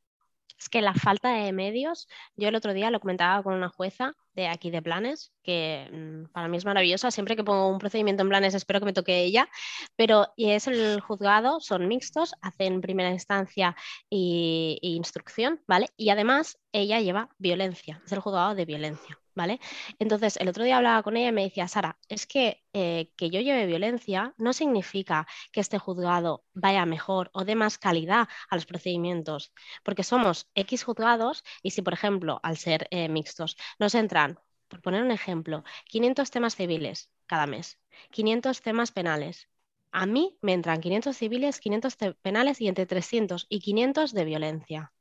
Es 0.61 0.69
que 0.69 0.83
la 0.83 0.95
falta 0.95 1.31
de 1.31 1.53
medios, 1.53 2.07
yo 2.37 2.49
el 2.49 2.55
otro 2.55 2.75
día 2.75 2.91
lo 2.91 3.01
comentaba 3.01 3.43
con 3.43 3.55
una 3.55 3.71
jueza 3.71 4.15
de 4.35 4.47
aquí 4.47 4.71
de 4.71 4.83
planes, 4.83 5.33
que 5.43 5.89
mm, 5.91 6.33
para 6.33 6.49
mí 6.49 6.57
es 6.59 6.67
maravillosa, 6.67 7.11
siempre 7.11 7.35
que 7.37 7.45
pongo 7.45 7.69
un 7.69 7.79
procedimiento 7.79 8.23
en 8.23 8.29
planes 8.29 8.55
espero 8.55 8.81
que 8.81 8.87
me 8.87 8.93
toque 8.93 9.23
ella, 9.23 9.49
pero 9.97 10.27
y 10.37 10.51
es 10.51 10.67
el 10.67 11.01
juzgado, 11.01 11.61
son 11.61 11.89
mixtos, 11.89 12.35
hacen 12.43 12.81
primera 12.83 13.11
instancia 13.11 13.77
y 14.11 14.79
instrucción, 14.83 15.63
¿vale? 15.67 15.89
Y 15.97 16.11
además 16.11 16.59
ella 16.73 17.01
lleva 17.01 17.31
violencia, 17.39 18.03
es 18.05 18.13
el 18.13 18.21
juzgado 18.21 18.55
de 18.55 18.65
violencia. 18.67 19.20
¿Vale? 19.35 19.61
Entonces, 19.99 20.37
el 20.39 20.49
otro 20.49 20.65
día 20.65 20.77
hablaba 20.79 21.03
con 21.03 21.17
ella 21.17 21.29
y 21.29 21.33
me 21.33 21.45
decía, 21.45 21.69
Sara, 21.69 21.99
es 22.09 22.27
que 22.27 22.63
eh, 22.73 23.13
que 23.17 23.31
yo 23.31 23.41
lleve 23.41 23.67
violencia 23.67 24.35
no 24.39 24.53
significa 24.53 25.27
que 25.53 25.61
este 25.61 25.79
juzgado 25.79 26.45
vaya 26.53 26.85
mejor 26.87 27.31
o 27.33 27.45
dé 27.45 27.55
más 27.55 27.79
calidad 27.79 28.29
a 28.49 28.55
los 28.57 28.67
procedimientos, 28.67 29.53
porque 29.85 30.03
somos 30.03 30.49
X 30.55 30.85
juzgados 30.85 31.45
y 31.63 31.71
si, 31.71 31.83
por 31.83 31.95
ejemplo, 31.95 32.41
al 32.43 32.57
ser 32.57 32.89
eh, 32.91 33.09
mixtos, 33.09 33.57
nos 33.79 33.95
entran, 33.95 34.39
por 34.69 34.83
poner 34.83 35.03
un 35.03 35.11
ejemplo, 35.11 35.65
500 35.87 36.31
temas 36.31 36.57
civiles 36.57 37.11
cada 37.27 37.47
mes, 37.47 37.79
500 38.11 38.63
temas 38.63 38.93
penales. 38.93 39.49
A 39.93 40.07
mí 40.07 40.39
me 40.43 40.53
entran 40.53 40.81
500 40.81 41.17
civiles, 41.17 41.61
500 41.61 41.97
penales 42.23 42.61
y 42.61 42.69
entre 42.69 42.87
300 42.87 43.47
y 43.49 43.61
500 43.61 44.13
de 44.13 44.25
violencia. 44.25 44.93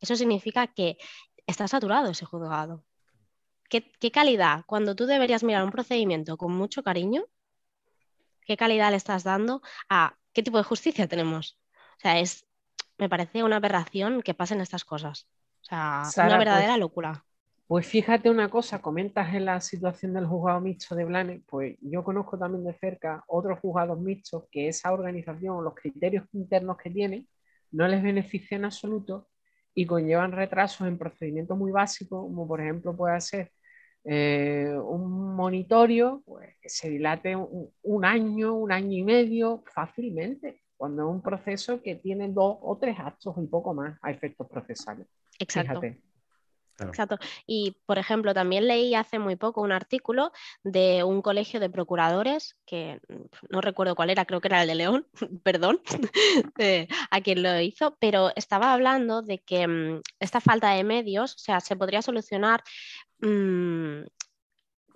Eso 0.00 0.16
significa 0.16 0.66
que 0.68 0.98
está 1.46 1.68
saturado 1.68 2.10
ese 2.10 2.24
juzgado. 2.24 2.84
¿Qué, 3.68 4.10
calidad? 4.10 4.64
Cuando 4.66 4.94
tú 4.94 5.06
deberías 5.06 5.42
mirar 5.42 5.64
un 5.64 5.70
procedimiento 5.70 6.36
con 6.36 6.52
mucho 6.52 6.82
cariño, 6.82 7.24
¿qué 8.42 8.56
calidad 8.56 8.90
le 8.90 8.96
estás 8.96 9.24
dando 9.24 9.62
a 9.88 10.16
qué 10.32 10.42
tipo 10.42 10.58
de 10.58 10.64
justicia 10.64 11.08
tenemos? 11.08 11.58
O 11.98 12.00
sea, 12.00 12.20
es, 12.20 12.46
me 12.98 13.08
parece 13.08 13.42
una 13.42 13.56
aberración 13.56 14.22
que 14.22 14.34
pasen 14.34 14.60
estas 14.60 14.84
cosas. 14.84 15.28
O 15.62 15.64
sea, 15.64 16.26
una 16.26 16.38
verdadera 16.38 16.72
pues, 16.72 16.80
locura. 16.80 17.24
Pues 17.66 17.86
fíjate 17.86 18.30
una 18.30 18.48
cosa, 18.48 18.80
comentas 18.80 19.34
en 19.34 19.44
la 19.44 19.60
situación 19.60 20.14
del 20.14 20.26
juzgado 20.26 20.60
mixto 20.60 20.94
de 20.94 21.04
Blanes, 21.04 21.42
pues 21.46 21.76
yo 21.80 22.04
conozco 22.04 22.38
también 22.38 22.64
de 22.64 22.74
cerca 22.74 23.24
otros 23.26 23.58
juzgados 23.58 23.98
mixtos 23.98 24.44
que 24.52 24.68
esa 24.68 24.92
organización, 24.92 25.64
los 25.64 25.74
criterios 25.74 26.24
internos 26.32 26.76
que 26.76 26.90
tienen, 26.90 27.28
no 27.72 27.88
les 27.88 28.02
beneficia 28.02 28.56
en 28.56 28.66
absoluto 28.66 29.28
y 29.74 29.84
conllevan 29.84 30.30
retrasos 30.30 30.86
en 30.86 30.96
procedimientos 30.96 31.58
muy 31.58 31.72
básicos, 31.72 32.22
como 32.22 32.46
por 32.46 32.60
ejemplo 32.60 32.96
puede 32.96 33.20
ser 33.20 33.52
eh, 34.08 34.72
un 34.72 35.34
monitorio 35.34 36.22
pues, 36.24 36.56
que 36.62 36.68
se 36.68 36.88
dilate 36.88 37.34
un, 37.34 38.04
año, 38.04 38.54
un 38.54 38.70
año 38.70 38.92
y 38.98 39.02
medio 39.02 39.64
fácilmente, 39.66 40.62
cuando 40.76 41.02
es 41.02 41.08
un 41.08 41.22
proceso 41.22 41.82
que 41.82 41.96
tiene 41.96 42.28
dos 42.28 42.56
o 42.60 42.78
tres 42.78 42.96
actos 43.00 43.34
y 43.38 43.46
poco 43.46 43.74
más 43.74 43.98
a 44.02 44.12
efectos 44.12 44.46
procesales. 44.48 45.08
Exacto. 45.40 45.80
Exacto. 46.84 47.18
Y, 47.46 47.76
por 47.86 47.98
ejemplo, 47.98 48.34
también 48.34 48.66
leí 48.66 48.94
hace 48.94 49.18
muy 49.18 49.36
poco 49.36 49.62
un 49.62 49.72
artículo 49.72 50.32
de 50.62 51.04
un 51.04 51.22
colegio 51.22 51.60
de 51.60 51.70
procuradores, 51.70 52.56
que 52.66 53.00
no 53.48 53.60
recuerdo 53.60 53.94
cuál 53.94 54.10
era, 54.10 54.24
creo 54.24 54.40
que 54.40 54.48
era 54.48 54.62
el 54.62 54.68
de 54.68 54.74
León, 54.74 55.06
perdón, 55.42 55.80
a 57.10 57.20
quien 57.20 57.42
lo 57.42 57.60
hizo, 57.60 57.96
pero 57.98 58.30
estaba 58.36 58.72
hablando 58.72 59.22
de 59.22 59.38
que 59.38 59.66
mm, 59.66 60.02
esta 60.20 60.40
falta 60.40 60.70
de 60.70 60.84
medios, 60.84 61.34
o 61.34 61.38
sea, 61.38 61.60
se 61.60 61.76
podría 61.76 62.02
solucionar 62.02 62.62
Mm, 63.20 64.04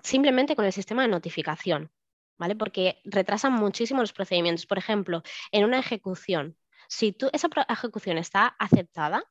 simplemente 0.03 0.57
con 0.57 0.65
el 0.65 0.73
sistema 0.73 1.03
de 1.03 1.09
notificación, 1.09 1.91
¿vale? 2.39 2.57
Porque 2.57 3.00
retrasan 3.05 3.53
muchísimo 3.53 4.00
los 4.00 4.12
procedimientos. 4.12 4.67
Por 4.67 4.79
ejemplo, 4.79 5.23
en 5.53 5.65
una 5.65 5.79
ejecución, 5.79 6.57
si 6.89 7.12
tú, 7.12 7.31
esa 7.33 7.49
ejecución 7.69 8.19
está 8.19 8.47
aceptada, 8.59 9.25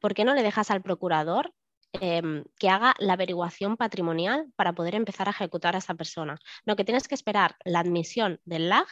¿por 0.00 0.14
qué 0.14 0.24
no 0.24 0.34
le 0.34 0.42
dejas 0.42 0.70
al 0.70 0.82
procurador 0.82 1.52
em, 1.92 2.44
que 2.58 2.68
haga 2.68 2.94
la 2.98 3.14
averiguación 3.14 3.76
patrimonial 3.76 4.50
para 4.56 4.72
poder 4.72 4.94
empezar 4.94 5.28
a 5.28 5.32
ejecutar 5.32 5.74
a 5.74 5.78
esa 5.78 5.94
persona? 5.94 6.38
No, 6.64 6.76
que 6.76 6.84
tienes 6.84 7.08
que 7.08 7.14
esperar 7.14 7.56
la 7.64 7.80
admisión 7.80 8.40
del 8.44 8.68
LAG 8.68 8.88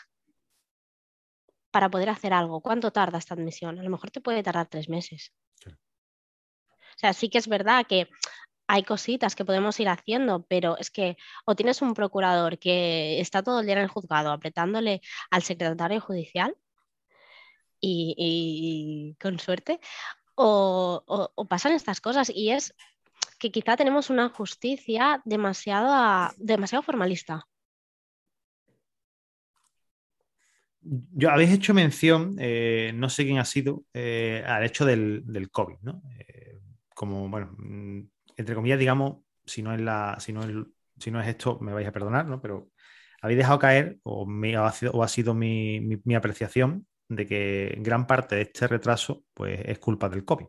para 1.71 1.89
poder 1.91 2.11
hacer 2.11 2.33
algo. 2.33 2.61
¿Cuánto 2.61 2.93
tarda 2.93 3.19
esta 3.19 3.35
admisión? 3.35 3.79
A 3.79 3.83
lo 3.83 3.91
mejor 3.91 4.11
te 4.11 4.21
puede 4.21 4.43
tardar 4.43 4.69
tres 4.69 4.89
meses. 4.89 5.33
O 5.67 6.99
sea, 7.01 7.13
sí 7.13 7.31
que 7.31 7.39
es 7.39 7.49
verdad 7.49 7.87
que 7.87 8.09
hay 8.73 8.85
cositas 8.85 9.35
que 9.35 9.45
podemos 9.45 9.81
ir 9.81 9.89
haciendo, 9.89 10.47
pero 10.47 10.79
es 10.79 10.93
que 10.93 11.17
o 11.45 11.57
tienes 11.57 11.83
un 11.83 11.93
procurador 11.93 12.57
que 12.57 13.21
está 13.21 13.43
todo 13.43 13.59
el 13.59 13.67
día 13.67 13.75
en 13.75 13.83
el 13.83 13.89
juzgado 13.89 14.31
apretándole 14.31 15.01
al 15.33 15.43
secretario 15.43 16.01
judicial 16.01 16.55
y, 17.81 19.17
con 19.21 19.41
suerte, 19.41 19.81
o, 20.37 21.03
pasan 21.49 21.73
estas 21.73 22.01
cosas 22.01 22.31
y 22.33 22.51
es 22.53 22.73
que 23.41 23.51
quizá 23.51 23.77
tenemos 23.77 24.09
una 24.09 24.29
justicia 24.29 25.21
demasiado, 25.25 26.33
demasiado 26.37 26.85
formalista. 26.85 27.49
Yo 30.83 31.31
habéis 31.31 31.51
hecho 31.51 31.75
mención, 31.75 32.37
eh, 32.39 32.93
no 32.95 33.09
sé 33.09 33.25
quién 33.25 33.39
ha 33.39 33.45
sido, 33.45 33.83
eh, 33.95 34.45
al 34.47 34.65
hecho 34.65 34.85
del, 34.85 35.51
COVID, 35.51 35.79
¿no? 35.83 36.03
Eh, 36.21 36.61
como, 36.95 37.29
bueno, 37.29 37.53
mm, 37.59 38.03
entre 38.41 38.55
comillas, 38.55 38.79
digamos, 38.79 39.19
si 39.45 39.63
no 39.63 39.75
es, 39.75 39.81
la, 39.81 40.17
si 40.19 40.33
no 40.33 40.43
es, 40.43 40.67
si 40.99 41.11
no 41.11 41.21
es 41.21 41.29
esto, 41.29 41.59
me 41.61 41.73
vais 41.73 41.87
a 41.87 41.93
perdonar, 41.93 42.27
¿no? 42.27 42.41
Pero 42.41 42.71
habéis 43.21 43.39
dejado 43.39 43.59
caer, 43.59 43.99
o, 44.03 44.27
ha 44.59 44.73
sido, 44.73 44.93
o 44.93 45.03
ha 45.03 45.09
sido 45.09 45.35
mi, 45.35 45.99
apreciación, 46.17 46.87
de 47.09 47.27
que 47.27 47.77
gran 47.81 48.07
parte 48.07 48.37
de 48.37 48.43
este 48.43 48.67
retraso 48.67 49.25
pues, 49.35 49.61
es 49.65 49.79
culpa 49.79 50.09
del 50.09 50.25
COVID. 50.25 50.47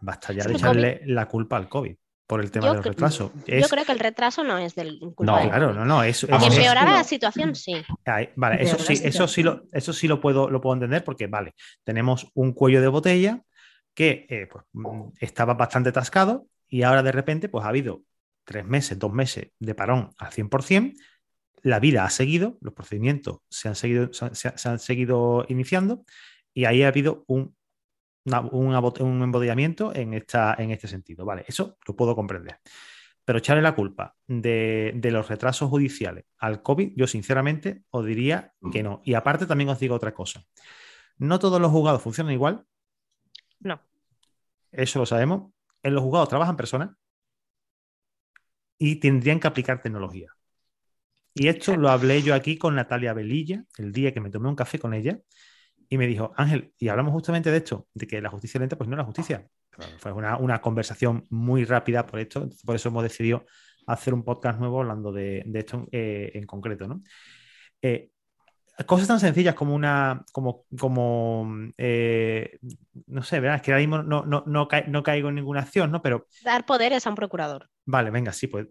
Basta 0.00 0.32
ya 0.32 0.44
de 0.44 0.52
echarle 0.52 1.00
la 1.06 1.26
culpa 1.26 1.56
al 1.56 1.68
COVID 1.68 1.96
por 2.26 2.40
el 2.40 2.50
tema 2.50 2.74
del 2.74 2.84
retraso. 2.84 3.32
Yo 3.46 3.66
creo 3.68 3.84
que 3.84 3.92
el 3.92 3.98
retraso 3.98 4.44
no 4.44 4.58
es 4.58 4.74
del 4.74 5.00
culpa 5.00 5.24
No, 5.24 5.48
claro, 5.48 5.72
no, 5.72 5.84
no. 5.84 6.02
Es, 6.04 6.22
empeorara 6.24 6.92
la 6.92 7.04
situación, 7.04 7.56
sí. 7.56 7.82
vale, 8.36 8.62
eso 8.62 8.78
sí, 8.78 9.00
eso 9.02 9.26
sí, 9.26 9.42
lo, 9.42 9.64
eso 9.72 9.92
sí 9.92 10.06
lo 10.06 10.20
puedo, 10.20 10.48
lo 10.50 10.60
puedo 10.60 10.74
entender 10.74 11.02
porque, 11.02 11.26
vale, 11.26 11.54
tenemos 11.82 12.30
un 12.34 12.52
cuello 12.52 12.80
de 12.82 12.88
botella 12.88 13.42
que 13.94 14.26
eh, 14.28 14.46
pues, 14.48 14.64
mm, 14.74 15.08
estaba 15.18 15.54
bastante 15.54 15.88
atascado 15.88 16.46
y 16.68 16.82
ahora 16.82 17.02
de 17.02 17.12
repente, 17.12 17.48
pues 17.48 17.64
ha 17.64 17.68
habido 17.68 18.02
tres 18.44 18.64
meses, 18.64 18.98
dos 18.98 19.12
meses 19.12 19.50
de 19.58 19.74
parón 19.74 20.10
al 20.18 20.30
100%, 20.30 20.94
la 21.62 21.80
vida 21.80 22.04
ha 22.04 22.10
seguido, 22.10 22.56
los 22.60 22.74
procedimientos 22.74 23.40
se 23.50 23.68
han 23.68 23.74
seguido, 23.74 24.10
se, 24.12 24.68
han 24.68 24.78
seguido 24.78 25.44
iniciando 25.48 26.04
y 26.54 26.64
ahí 26.64 26.82
ha 26.82 26.88
habido 26.88 27.24
un, 27.26 27.56
un, 28.24 29.22
embodellamiento 29.22 29.94
en, 29.94 30.14
esta, 30.14 30.54
en 30.58 30.70
este 30.70 30.88
sentido. 30.88 31.24
Vale, 31.24 31.44
eso 31.46 31.76
lo 31.86 31.96
puedo 31.96 32.14
comprender. 32.14 32.60
Pero 33.24 33.38
echarle 33.38 33.62
la 33.62 33.74
culpa 33.74 34.16
de, 34.26 34.92
de, 34.94 35.10
los 35.10 35.28
retrasos 35.28 35.68
judiciales 35.68 36.24
al 36.38 36.62
COVID, 36.62 36.92
yo 36.96 37.06
sinceramente 37.06 37.82
os 37.90 38.06
diría 38.06 38.54
que 38.72 38.82
no. 38.82 39.02
Y 39.04 39.14
aparte 39.14 39.44
también 39.44 39.68
os 39.68 39.78
digo 39.78 39.94
otra 39.94 40.14
cosa. 40.14 40.44
No 41.18 41.38
todos 41.38 41.60
los 41.60 41.70
juzgados 41.70 42.00
funcionan 42.00 42.32
igual. 42.32 42.64
No. 43.60 43.82
Eso 44.72 45.00
lo 45.00 45.06
sabemos 45.06 45.52
en 45.82 45.94
los 45.94 46.02
juzgados 46.02 46.28
trabajan 46.28 46.56
personas 46.56 46.90
y 48.78 48.96
tendrían 48.96 49.40
que 49.40 49.48
aplicar 49.48 49.82
tecnología. 49.82 50.28
Y 51.34 51.48
esto 51.48 51.76
lo 51.76 51.88
hablé 51.88 52.22
yo 52.22 52.34
aquí 52.34 52.58
con 52.58 52.74
Natalia 52.74 53.12
Belilla 53.12 53.64
el 53.76 53.92
día 53.92 54.12
que 54.12 54.20
me 54.20 54.30
tomé 54.30 54.48
un 54.48 54.56
café 54.56 54.78
con 54.78 54.94
ella 54.94 55.20
y 55.88 55.98
me 55.98 56.06
dijo, 56.06 56.32
Ángel, 56.36 56.72
y 56.78 56.88
hablamos 56.88 57.12
justamente 57.12 57.50
de 57.50 57.58
esto, 57.58 57.88
de 57.94 58.06
que 58.06 58.20
la 58.20 58.28
justicia 58.28 58.60
lenta, 58.60 58.76
pues 58.76 58.88
no 58.88 58.96
es 58.96 58.98
la 58.98 59.04
justicia. 59.04 59.48
Fue 59.98 60.12
una, 60.12 60.60
conversación 60.60 61.24
muy 61.30 61.64
rápida 61.64 62.04
por 62.04 62.18
esto, 62.18 62.48
por 62.64 62.74
eso 62.74 62.88
hemos 62.88 63.04
decidido 63.04 63.46
hacer 63.86 64.12
un 64.12 64.24
podcast 64.24 64.58
nuevo 64.58 64.80
hablando 64.80 65.12
de, 65.12 65.44
esto 65.54 65.86
eh, 65.92 66.32
en 66.34 66.44
concreto. 66.44 66.88
¿no? 66.88 67.02
Eh, 67.80 68.10
cosas 68.86 69.08
tan 69.08 69.20
sencillas 69.20 69.54
como 69.54 69.74
una, 69.74 70.24
como, 70.32 70.64
como 70.78 71.46
eh, 71.76 72.58
no 73.06 73.22
sé, 73.22 73.40
¿verdad? 73.40 73.56
Es 73.56 73.62
que 73.62 73.72
ahora 73.72 73.80
mismo 73.80 74.02
no, 74.02 74.24
no, 74.24 74.44
no, 74.46 75.02
caigo 75.02 75.28
en 75.28 75.34
ninguna 75.34 75.60
acción, 75.60 75.90
¿no? 75.90 76.02
Pero... 76.02 76.26
Dar 76.44 76.64
poderes 76.64 77.06
a 77.06 77.10
un 77.10 77.16
procurador. 77.16 77.68
Vale, 77.84 78.10
venga, 78.10 78.32
sí, 78.32 78.46
pues. 78.46 78.68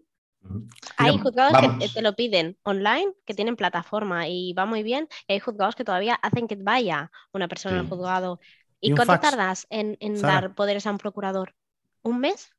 Hay 0.96 1.18
juzgados 1.18 1.78
que 1.78 1.88
te 1.88 2.00
lo 2.00 2.14
piden 2.14 2.56
online, 2.62 3.12
que 3.26 3.34
tienen 3.34 3.56
plataforma 3.56 4.28
y 4.28 4.52
va 4.54 4.66
muy 4.66 4.82
bien. 4.82 5.08
Y 5.26 5.34
hay 5.34 5.40
juzgados 5.40 5.74
que 5.74 5.84
todavía 5.84 6.14
hacen 6.14 6.48
que 6.48 6.56
vaya 6.56 7.10
una 7.32 7.48
persona 7.48 7.80
al 7.80 7.88
juzgado. 7.88 8.40
¿Y, 8.80 8.94
cuánto 8.94 9.18
tardas 9.18 9.66
en, 9.68 9.96
dar 10.20 10.54
poderes 10.54 10.86
a 10.86 10.92
un 10.92 10.98
procurador? 10.98 11.54
¿Un 12.02 12.20
mes? 12.20 12.50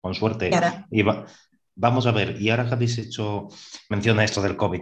Con 0.00 0.14
suerte. 0.14 0.50
Y 0.90 1.02
Vamos 1.78 2.06
a 2.06 2.10
ver, 2.12 2.40
y 2.40 2.48
ahora 2.48 2.66
que 2.66 2.72
habéis 2.74 2.96
hecho 2.96 3.48
mención 3.90 4.18
a 4.18 4.24
esto 4.24 4.40
del 4.40 4.56
COVID, 4.56 4.80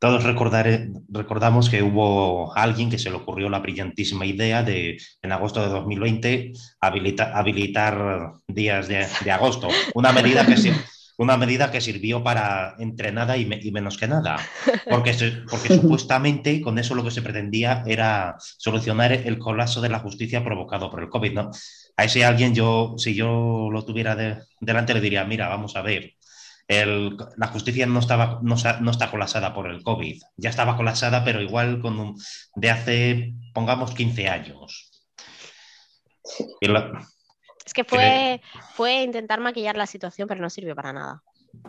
todos 0.00 0.24
recordamos 0.24 1.70
que 1.70 1.80
hubo 1.82 2.52
alguien 2.56 2.90
que 2.90 2.98
se 2.98 3.08
le 3.08 3.16
ocurrió 3.16 3.48
la 3.48 3.60
brillantísima 3.60 4.26
idea 4.26 4.64
de, 4.64 4.98
en 5.22 5.30
agosto 5.32 5.60
de 5.62 5.68
2020, 5.68 6.52
habilitar 6.80 8.32
días 8.48 8.88
de, 8.88 9.06
agosto. 9.30 9.68
Una 9.94 10.12
medida 10.12 10.44
que, 10.44 10.56
una 11.18 11.36
medida 11.36 11.70
que 11.70 11.80
sirvió 11.80 12.24
para 12.24 12.74
entre 12.80 13.12
nada 13.12 13.36
y, 13.36 13.46
me- 13.46 13.60
y 13.62 13.70
menos 13.70 13.96
que 13.96 14.08
nada, 14.08 14.36
porque, 14.90 15.14
se- 15.14 15.42
porque 15.48 15.68
supuestamente 15.80 16.60
con 16.60 16.78
eso 16.80 16.96
lo 16.96 17.04
que 17.04 17.12
se 17.12 17.22
pretendía 17.22 17.84
era 17.86 18.34
solucionar 18.38 19.12
el 19.12 19.38
colapso 19.38 19.80
de 19.80 19.88
la 19.88 20.00
justicia 20.00 20.42
provocado 20.42 20.90
por 20.90 21.00
el 21.00 21.08
COVID, 21.08 21.32
¿no? 21.32 21.50
A 21.96 22.04
ese 22.04 22.24
alguien 22.24 22.54
yo, 22.56 22.94
si 22.98 23.14
yo 23.14 23.68
lo 23.70 23.84
tuviera 23.84 24.16
de- 24.16 24.38
delante, 24.60 24.94
le 24.94 25.00
diría, 25.00 25.24
mira, 25.24 25.48
vamos 25.48 25.76
a 25.76 25.82
ver, 25.82 26.14
el- 26.68 27.16
la 27.36 27.46
justicia 27.48 27.86
no, 27.86 27.98
estaba, 28.00 28.38
no, 28.42 28.56
no 28.80 28.90
está 28.90 29.10
colapsada 29.10 29.52
por 29.54 29.68
el 29.70 29.82
COVID, 29.82 30.22
ya 30.36 30.50
estaba 30.50 30.76
colapsada, 30.76 31.24
pero 31.24 31.40
igual 31.40 31.80
con 31.80 31.98
un- 32.00 32.20
de 32.54 32.70
hace, 32.70 33.34
pongamos, 33.52 33.92
15 33.94 34.28
años. 34.28 34.90
Y 36.60 36.68
la- 36.68 37.06
Es 37.66 37.72
que 37.74 37.84
fue, 37.84 38.40
fue 38.74 39.02
intentar 39.02 39.40
maquillar 39.40 39.76
la 39.76 39.86
situación, 39.86 40.28
pero 40.28 40.40
no 40.40 40.50
sirvió 40.50 40.74
para 40.74 40.92
nada. 40.92 41.22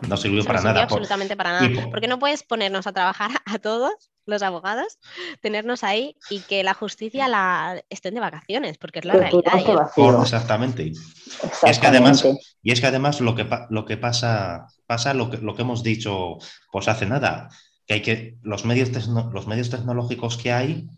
no 0.08 0.16
sirvió 0.16 0.40
O 0.40 0.42
sea, 0.42 0.48
para 0.48 0.58
no 0.58 0.62
sirvió 0.62 0.74
nada. 0.74 0.86
por- 0.88 0.98
absolutamente 0.98 1.36
para 1.36 1.52
nada. 1.52 1.66
y 1.66 1.74
por- 1.74 1.90
Porque 1.90 2.08
no 2.08 2.18
puedes 2.18 2.42
ponernos 2.42 2.86
a 2.86 2.92
trabajar 2.92 3.30
a 3.44 3.58
todos 3.58 4.10
los 4.26 4.42
abogados, 4.42 4.98
tenernos 5.40 5.84
ahí 5.84 6.16
y 6.30 6.40
que 6.40 6.62
la 6.62 6.74
justicia 6.74 7.28
la 7.28 7.82
estén 7.88 8.14
de 8.14 8.20
vacaciones, 8.20 8.76
porque 8.78 8.98
es 8.98 9.04
la 9.04 9.14
realidad. 9.14 9.52
por- 9.94 10.22
exactamente. 10.22 10.82
Y 10.84 10.92
es 10.92 11.78
que 11.78 11.86
además, 11.86 12.18
Exactamente. 12.18 12.42
y 12.62 12.72
es 12.72 12.80
que 12.80 12.86
además 12.86 13.20
lo 13.20 13.34
que, 13.34 13.44
pa- 13.44 13.66
lo 13.70 13.84
que 13.84 13.96
pasa, 13.96 14.66
pasa 14.86 15.14
lo 15.14 15.30
que, 15.30 15.38
lo 15.38 15.54
que 15.54 15.62
hemos 15.62 15.82
dicho 15.82 16.36
pues 16.72 16.88
hace 16.88 17.06
nada, 17.06 17.48
que 17.86 17.94
hay 17.94 18.02
que 18.02 18.36
los 18.42 18.64
medios, 18.64 18.90
tecno- 18.90 19.30
los 19.32 19.46
medios 19.46 19.70
tecnológicos 19.70 20.36
que 20.36 20.52
hay 20.52 20.88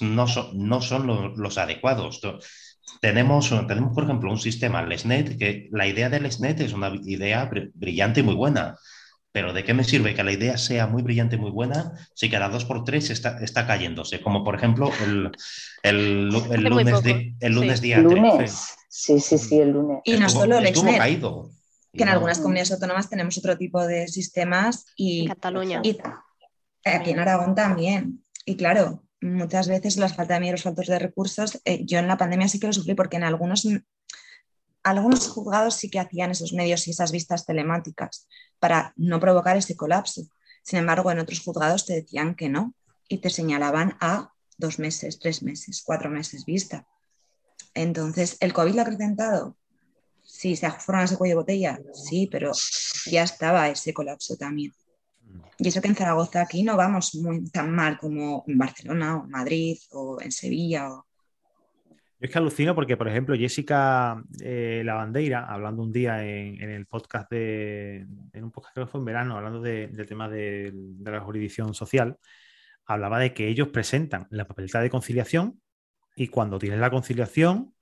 no 0.00 0.26
son, 0.28 0.50
no 0.68 0.80
son 0.82 1.06
lo- 1.06 1.34
los 1.36 1.58
adecuados. 1.58 2.20
Tenemos, 3.00 3.48
tenemos, 3.66 3.94
por 3.94 4.04
ejemplo, 4.04 4.30
un 4.30 4.38
sistema, 4.38 4.80
el 4.80 4.92
SNET, 4.98 5.38
que 5.38 5.68
la 5.72 5.86
idea 5.86 6.08
del 6.08 6.30
SNET 6.30 6.60
es 6.60 6.72
una 6.72 6.92
idea 7.04 7.48
br- 7.50 7.70
brillante 7.74 8.20
y 8.20 8.22
muy 8.22 8.34
buena. 8.34 8.76
Pero 9.36 9.52
¿de 9.52 9.64
qué 9.64 9.74
me 9.74 9.84
sirve 9.84 10.14
que 10.14 10.24
la 10.24 10.32
idea 10.32 10.56
sea 10.56 10.86
muy 10.86 11.02
brillante 11.02 11.36
y 11.36 11.38
muy 11.38 11.50
buena 11.50 11.92
si 12.14 12.30
cada 12.30 12.48
dos 12.48 12.64
por 12.64 12.84
tres 12.84 13.10
está, 13.10 13.36
está 13.44 13.66
cayéndose? 13.66 14.22
Como 14.22 14.42
por 14.42 14.54
ejemplo 14.54 14.90
el, 15.04 15.30
el, 15.82 16.30
el 16.52 16.60
muy 16.62 16.84
lunes, 16.84 17.02
el 17.40 17.52
lunes 17.52 17.78
sí. 17.80 17.84
día 17.84 17.96
13. 17.96 18.14
Lunes. 18.16 18.74
Sí, 18.88 19.20
sí, 19.20 19.36
sí, 19.36 19.58
el 19.60 19.72
lunes. 19.72 19.98
Y 20.04 20.12
no 20.16 20.26
Estuvo- 20.26 20.40
solo 20.40 20.56
el 20.56 20.64
estuvo 20.64 20.96
caído. 20.96 21.50
que 21.92 22.04
en 22.04 22.06
no- 22.06 22.12
algunas 22.14 22.38
comunidades 22.38 22.72
autónomas 22.72 23.10
tenemos 23.10 23.36
otro 23.36 23.58
tipo 23.58 23.86
de 23.86 24.08
sistemas 24.08 24.86
En 24.96 25.06
y 25.06 25.26
Cataluña. 25.28 25.82
Y 25.84 25.98
aquí 26.82 27.10
en 27.10 27.18
Aragón 27.18 27.54
también. 27.54 28.24
Y 28.46 28.56
claro, 28.56 29.02
muchas 29.20 29.68
veces 29.68 29.98
las 29.98 30.16
falta 30.16 30.32
de 30.32 30.40
medios, 30.40 30.54
los 30.54 30.62
faltos 30.62 30.86
de 30.86 30.98
recursos, 30.98 31.60
eh, 31.66 31.84
yo 31.84 31.98
en 31.98 32.08
la 32.08 32.16
pandemia 32.16 32.48
sí 32.48 32.58
que 32.58 32.68
lo 32.68 32.72
sufrí 32.72 32.94
porque 32.94 33.18
en 33.18 33.24
algunos, 33.24 33.68
algunos 34.86 35.28
juzgados 35.28 35.74
sí 35.74 35.90
que 35.90 35.98
hacían 35.98 36.30
esos 36.30 36.52
medios 36.52 36.86
y 36.86 36.92
esas 36.92 37.10
vistas 37.10 37.44
telemáticas 37.44 38.28
para 38.60 38.92
no 38.96 39.18
provocar 39.18 39.56
ese 39.56 39.74
colapso. 39.74 40.22
Sin 40.62 40.78
embargo, 40.78 41.10
en 41.10 41.18
otros 41.18 41.40
juzgados 41.40 41.86
te 41.86 41.94
decían 41.94 42.36
que 42.36 42.48
no 42.48 42.72
y 43.08 43.18
te 43.18 43.28
señalaban 43.28 43.96
a 44.00 44.32
dos 44.56 44.78
meses, 44.78 45.18
tres 45.18 45.42
meses, 45.42 45.82
cuatro 45.84 46.08
meses 46.08 46.44
vista. 46.44 46.86
Entonces, 47.74 48.36
¿el 48.38 48.52
COVID 48.52 48.74
lo 48.74 48.80
ha 48.80 48.84
acrecentado? 48.84 49.56
Sí, 50.22 50.54
se 50.54 50.66
ha 50.66 50.72
formado 50.72 51.06
ese 51.06 51.16
cuello 51.16 51.32
de 51.32 51.40
botella, 51.40 51.80
sí, 51.92 52.28
pero 52.30 52.52
ya 53.06 53.24
estaba 53.24 53.68
ese 53.68 53.92
colapso 53.92 54.36
también. 54.36 54.72
Y 55.58 55.66
eso 55.66 55.80
que 55.80 55.88
en 55.88 55.96
Zaragoza 55.96 56.42
aquí 56.42 56.62
no 56.62 56.76
vamos 56.76 57.12
muy 57.16 57.50
tan 57.50 57.72
mal 57.72 57.98
como 57.98 58.44
en 58.46 58.56
Barcelona 58.56 59.16
o 59.16 59.24
en 59.24 59.30
Madrid 59.30 59.78
o 59.90 60.20
en 60.20 60.30
Sevilla. 60.30 60.92
O... 60.92 61.05
Yo 62.18 62.24
es 62.26 62.30
que 62.30 62.38
alucino 62.38 62.74
porque, 62.74 62.96
por 62.96 63.08
ejemplo, 63.08 63.36
Jessica 63.36 64.22
eh, 64.42 64.82
Lavandeira, 64.84 65.44
hablando 65.46 65.82
un 65.82 65.92
día 65.92 66.24
en, 66.24 66.62
el 66.70 66.86
podcast 66.86 67.30
de. 67.30 68.06
En 68.32 68.44
un 68.44 68.50
podcast 68.50 68.74
que 68.74 68.86
fue 68.86 69.00
en 69.00 69.04
verano, 69.04 69.36
hablando 69.36 69.60
de- 69.60 69.88
del 69.88 70.06
tema 70.06 70.28
de, 70.28 70.72
la 71.04 71.20
jurisdicción 71.20 71.74
social, 71.74 72.16
hablaba 72.86 73.18
de 73.18 73.34
que 73.34 73.48
ellos 73.48 73.68
presentan 73.68 74.26
la 74.30 74.46
papeleta 74.46 74.80
de 74.80 74.88
conciliación 74.90 75.60
y 76.14 76.28
cuando 76.28 76.58
tienen 76.58 76.80
la 76.80 76.90
conciliación, 76.90 77.74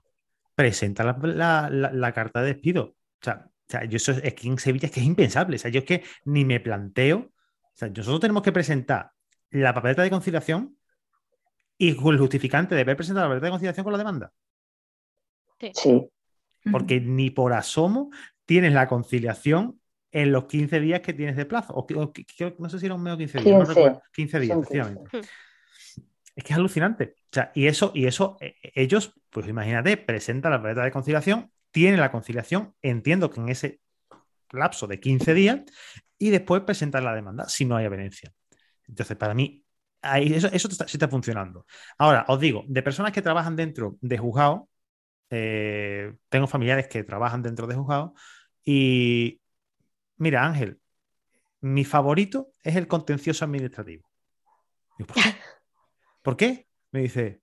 presentan 0.56 1.06
la, 1.06 1.18
la- 1.22 1.70
la- 1.70 1.92
la 1.92 2.12
carta 2.12 2.40
de 2.42 2.48
despido. 2.54 2.84
O 2.86 3.24
sea, 3.24 3.46
o 3.46 3.70
sea, 3.70 3.84
yo 3.84 3.96
eso 3.96 4.12
es, 4.12 4.18
es 4.24 4.34
que 4.34 4.48
en 4.48 4.58
Sevilla 4.58 4.86
es 4.86 4.92
que 4.92 5.00
es 5.00 5.06
impensable. 5.06 5.56
O 5.56 5.58
sea, 5.60 5.70
yo 5.70 5.78
es 5.78 5.84
que 5.86 6.02
ni 6.24 6.44
me 6.44 6.58
planteo. 6.60 7.18
O 7.18 7.72
sea, 7.76 7.88
nosotros 7.88 8.20
tenemos 8.20 8.42
que 8.42 8.52
presentar 8.52 9.10
la 9.50 9.72
papeleta 9.72 10.02
de 10.02 10.10
conciliación 10.10 10.76
y 11.88 11.94
con 11.94 12.14
el 12.14 12.20
justificante 12.20 12.74
de 12.74 12.80
haber 12.80 12.96
presentado 12.96 13.26
la 13.26 13.28
papeleta 13.28 13.46
de 13.46 13.50
conciliación 13.50 13.84
con 13.84 13.92
la 13.92 13.98
demanda. 13.98 14.32
Sí. 15.74 16.08
Porque 16.70 17.00
ni 17.00 17.30
por 17.30 17.52
asomo 17.52 18.11
tienes 18.46 18.72
la 18.72 18.88
conciliación 18.88 19.80
en 20.11 20.32
los 20.32 20.46
15 20.46 20.80
días 20.80 21.00
que 21.00 21.12
tienes 21.12 21.37
de 21.37 21.44
plazo. 21.44 21.74
O, 21.74 21.87
no 22.59 22.68
sé 22.68 22.78
si 22.78 22.87
era 22.87 22.94
un 22.94 23.02
mes 23.02 23.14
o 23.14 23.18
15 23.18 23.38
días. 23.40 23.59
no 23.59 23.64
15. 23.64 23.74
recuerdo. 23.74 24.02
15 24.12 24.40
días, 24.40 24.59
efectivamente. 24.59 25.11
15. 25.11 25.30
Es 26.37 26.44
que 26.44 26.52
es 26.52 26.59
alucinante. 26.59 27.14
O 27.18 27.32
sea, 27.32 27.52
y 27.54 27.66
eso, 27.66 27.92
y 27.94 28.06
eso, 28.06 28.38
eh, 28.40 28.56
ellos, 28.74 29.14
pues 29.30 29.46
imagínate, 29.46 29.96
presentan 29.96 30.52
la 30.52 30.59
papeleta 30.59 30.85
de 30.85 30.90
conciliación, 30.90 31.52
tienen 31.70 32.00
la 32.00 32.11
conciliación, 32.11 32.74
entiendo 32.82 33.30
que 33.30 33.40
en 33.40 33.48
ese 33.50 33.80
lapso 34.50 34.87
de 34.87 35.00
15 35.00 35.35
días, 35.35 35.61
y 36.18 36.30
después 36.30 36.62
presentan 36.62 37.04
la 37.04 37.14
demanda 37.14 37.48
si 37.48 37.64
no 37.64 37.76
hay 37.76 37.85
evidencia. 37.85 38.32
Entonces, 38.87 39.16
para 39.16 39.35
mí, 39.35 39.63
ahí, 40.04 40.32
eso, 40.34 40.48
eso 40.52 40.68
está- 40.68 40.88
sí 40.88 40.96
está 40.96 41.08
funcionando. 41.08 41.66
Ahora, 41.98 42.24
os 42.28 42.40
digo, 42.40 42.64
de 42.68 42.82
personas 42.82 43.12
que 43.12 43.22
trabajan 43.22 43.56
dentro 43.56 43.96
de 44.00 44.18
juzgado, 44.18 44.68
eh, 45.30 46.14
tengo 46.30 46.46
familiares 46.48 46.88
que 46.88 47.04
trabajan 47.04 47.42
dentro 47.42 47.66
de 47.66 47.74
juzgado, 47.76 48.14
y 48.64 49.40
mira, 50.18 50.44
Ángel, 50.46 50.80
mi 51.62 51.84
favorito 51.84 52.52
es 52.62 52.76
el 52.76 52.86
contencioso 52.88 53.44
administrativo. 53.44 54.08
¿por 54.98 55.14
qué? 55.14 55.22
¿Por 56.22 56.36
qué? 56.36 56.68
Me 56.92 57.00
dice, 57.02 57.42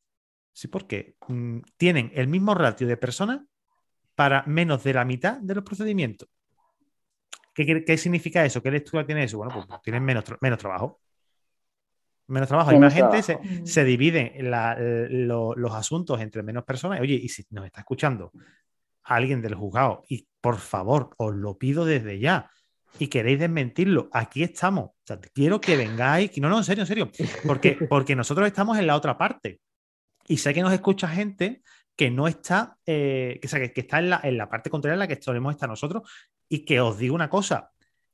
sí, 0.54 0.68
porque 0.70 1.16
mm, 1.28 1.60
tienen 1.78 2.12
el 2.16 2.28
mismo 2.28 2.56
ratio 2.56 2.88
de 2.88 2.98
personas 2.98 3.42
para 4.16 4.44
menos 4.48 4.84
de 4.84 4.94
la 4.94 5.06
mitad 5.06 5.40
de 5.40 5.56
los 5.56 5.64
procedimientos. 5.64 6.30
¿Qué, 7.54 7.66
qué- 7.66 7.84
qué 7.86 7.98
significa 7.98 8.46
eso? 8.46 8.62
¿Qué 8.62 8.72
lectura 8.72 9.06
tiene 9.06 9.24
eso? 9.24 9.38
Bueno, 9.38 9.66
pues 9.68 9.82
tienen 9.82 10.04
menos, 10.04 10.24
menos 10.42 10.60
trabajo. 10.60 11.01
Menos 12.32 12.48
trabajo. 12.48 12.70
Hay 12.72 12.80
Menos 12.80 12.94
más 12.96 13.12
gente, 13.12 13.22
se, 13.24 13.66
se 13.66 13.84
dividen 13.84 14.50
la- 14.50 14.78
lo- 14.80 15.54
los 15.56 15.74
asuntos 15.74 16.20
entre 16.22 16.44
menos 16.44 16.64
personas. 16.64 17.00
Oye, 17.02 17.16
y 17.16 17.30
si 17.30 17.46
nos 17.52 17.66
está 17.66 17.82
escuchando 17.82 18.32
alguien 19.04 19.42
del 19.42 19.56
juzgado, 19.56 20.04
y 20.10 20.28
por 20.40 20.58
favor, 20.58 21.10
os 21.18 21.36
lo 21.36 21.58
pido 21.58 21.86
desde 21.86 22.20
ya, 22.20 22.50
y 23.00 23.08
queréis 23.08 23.40
desmentirlo, 23.40 24.10
aquí 24.12 24.44
estamos. 24.44 24.86
O 24.86 24.96
sea, 25.06 25.20
quiero 25.34 25.62
que 25.62 25.78
vengáis. 25.78 26.38
No, 26.40 26.50
no, 26.50 26.58
en 26.58 26.64
serio, 26.64 26.84
en 26.84 26.88
serio. 26.88 27.12
Porque, 27.46 27.78
porque 27.90 28.16
nosotros 28.16 28.48
estamos 28.48 28.78
en 28.78 28.88
la 28.88 28.96
otra 28.96 29.18
parte. 29.18 29.60
Y 30.28 30.38
sé 30.38 30.54
que 30.54 30.62
nos 30.62 30.74
escucha 30.74 31.08
gente 31.08 31.62
que 31.96 32.10
no 32.12 32.28
está, 32.28 32.78
eh, 32.86 33.38
que, 33.42 33.48
o 33.48 33.50
sea, 33.50 33.60
que, 33.60 33.74
que 33.74 33.82
está 33.82 34.00
en 34.00 34.10
la, 34.10 34.20
en 34.24 34.38
la 34.38 34.50
parte 34.50 34.70
contraria 34.70 34.94
en 34.94 35.00
la 35.00 35.08
que 35.08 35.22
solemos 35.22 35.54
estar 35.54 35.70
nosotros. 35.70 36.04
Y 36.50 36.66
que 36.66 36.80
os 36.82 36.98
digo 36.98 37.16
una 37.16 37.30
cosa, 37.30 37.72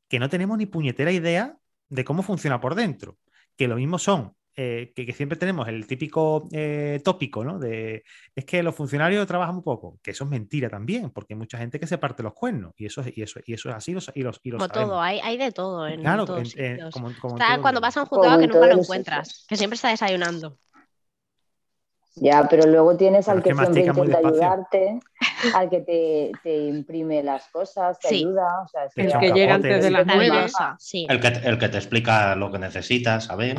que 0.07 0.19
no 0.19 0.29
tenemos 0.29 0.57
ni 0.57 0.65
puñetera 0.67 1.11
idea 1.11 1.55
de 1.89 2.03
cómo 2.03 2.21
funciona 2.23 2.59
por 2.61 2.75
dentro. 2.75 3.17
Que 3.57 3.67
lo 3.67 3.75
mismo 3.75 3.97
son, 3.99 4.33
eh, 4.55 4.91
que, 4.95 5.05
que 5.05 5.13
siempre 5.13 5.37
tenemos 5.37 5.67
el 5.67 5.85
típico 5.85 6.47
eh, 6.51 6.99
tópico, 7.03 7.43
¿no? 7.43 7.59
De 7.59 8.03
es 8.35 8.45
que 8.45 8.63
los 8.63 8.73
funcionarios 8.75 9.25
trabajan 9.27 9.55
muy 9.55 9.63
poco, 9.63 9.99
que 10.01 10.11
eso 10.11 10.23
es 10.23 10.29
mentira 10.29 10.69
también, 10.69 11.09
porque 11.11 11.33
hay 11.33 11.37
mucha 11.37 11.57
gente 11.57 11.79
que 11.79 11.87
se 11.87 11.97
parte 11.97 12.23
los 12.23 12.33
cuernos, 12.33 12.73
y 12.77 12.85
eso 12.85 13.01
es, 13.01 13.17
y 13.17 13.21
eso, 13.21 13.39
y 13.45 13.53
eso 13.53 13.69
es 13.69 13.75
así, 13.75 13.91
y, 13.91 13.93
los, 14.23 14.39
y 14.43 14.51
lo 14.51 14.57
Como 14.57 14.67
sabemos. 14.67 14.89
todo, 14.89 15.01
hay, 15.01 15.19
hay 15.19 15.37
de 15.37 15.51
todo 15.51 15.87
en 15.87 16.01
Claro, 16.01 16.25
todos 16.25 16.55
en- 16.55 16.91
como, 16.91 17.09
en 17.09 17.15
todo 17.15 17.61
cuando 17.61 17.81
vas 17.81 17.97
a 17.97 18.01
un 18.01 18.07
juzgado 18.07 18.39
que 18.39 18.47
nunca 18.47 18.59
lo 18.67 18.75
los 18.75 18.85
encuentras, 18.85 19.27
sitios. 19.27 19.45
que 19.47 19.55
siempre 19.57 19.75
está 19.75 19.89
desayunando. 19.89 20.57
Ya, 22.19 22.47
pero 22.49 22.65
luego 22.65 22.97
tienes 22.97 23.25
Pero 23.25 23.37
al 23.37 23.43
que 23.43 23.49
que 23.49 23.55
siempre 23.55 23.83
intenta 23.85 24.17
ayudarte, 24.19 24.99
al 25.53 25.69
que 25.69 25.81
te, 25.81 26.31
te 26.43 26.57
imprime 26.67 27.21
las 27.23 27.47
cosas, 27.49 27.99
te 27.99 28.09
Sí. 28.09 28.15
ayuda. 28.25 28.61
O 28.63 28.67
sea, 28.67 28.85
es 28.85 28.93
Te 28.93 29.01
El 29.03 29.13
un 29.13 29.19
que 29.19 29.31
llega 29.31 29.55
antes 29.55 29.83
de 29.83 29.91
las 29.91 30.07
La 30.07 30.15
nueve. 30.15 30.45
sí. 30.79 31.05
El 31.09 31.19
que, 31.19 31.27
el 31.27 31.57
que 31.59 31.69
te 31.69 31.77
explica 31.77 32.35
lo 32.35 32.51
que 32.51 32.59
necesitas, 32.59 33.29
a 33.29 33.35
ver. 33.35 33.57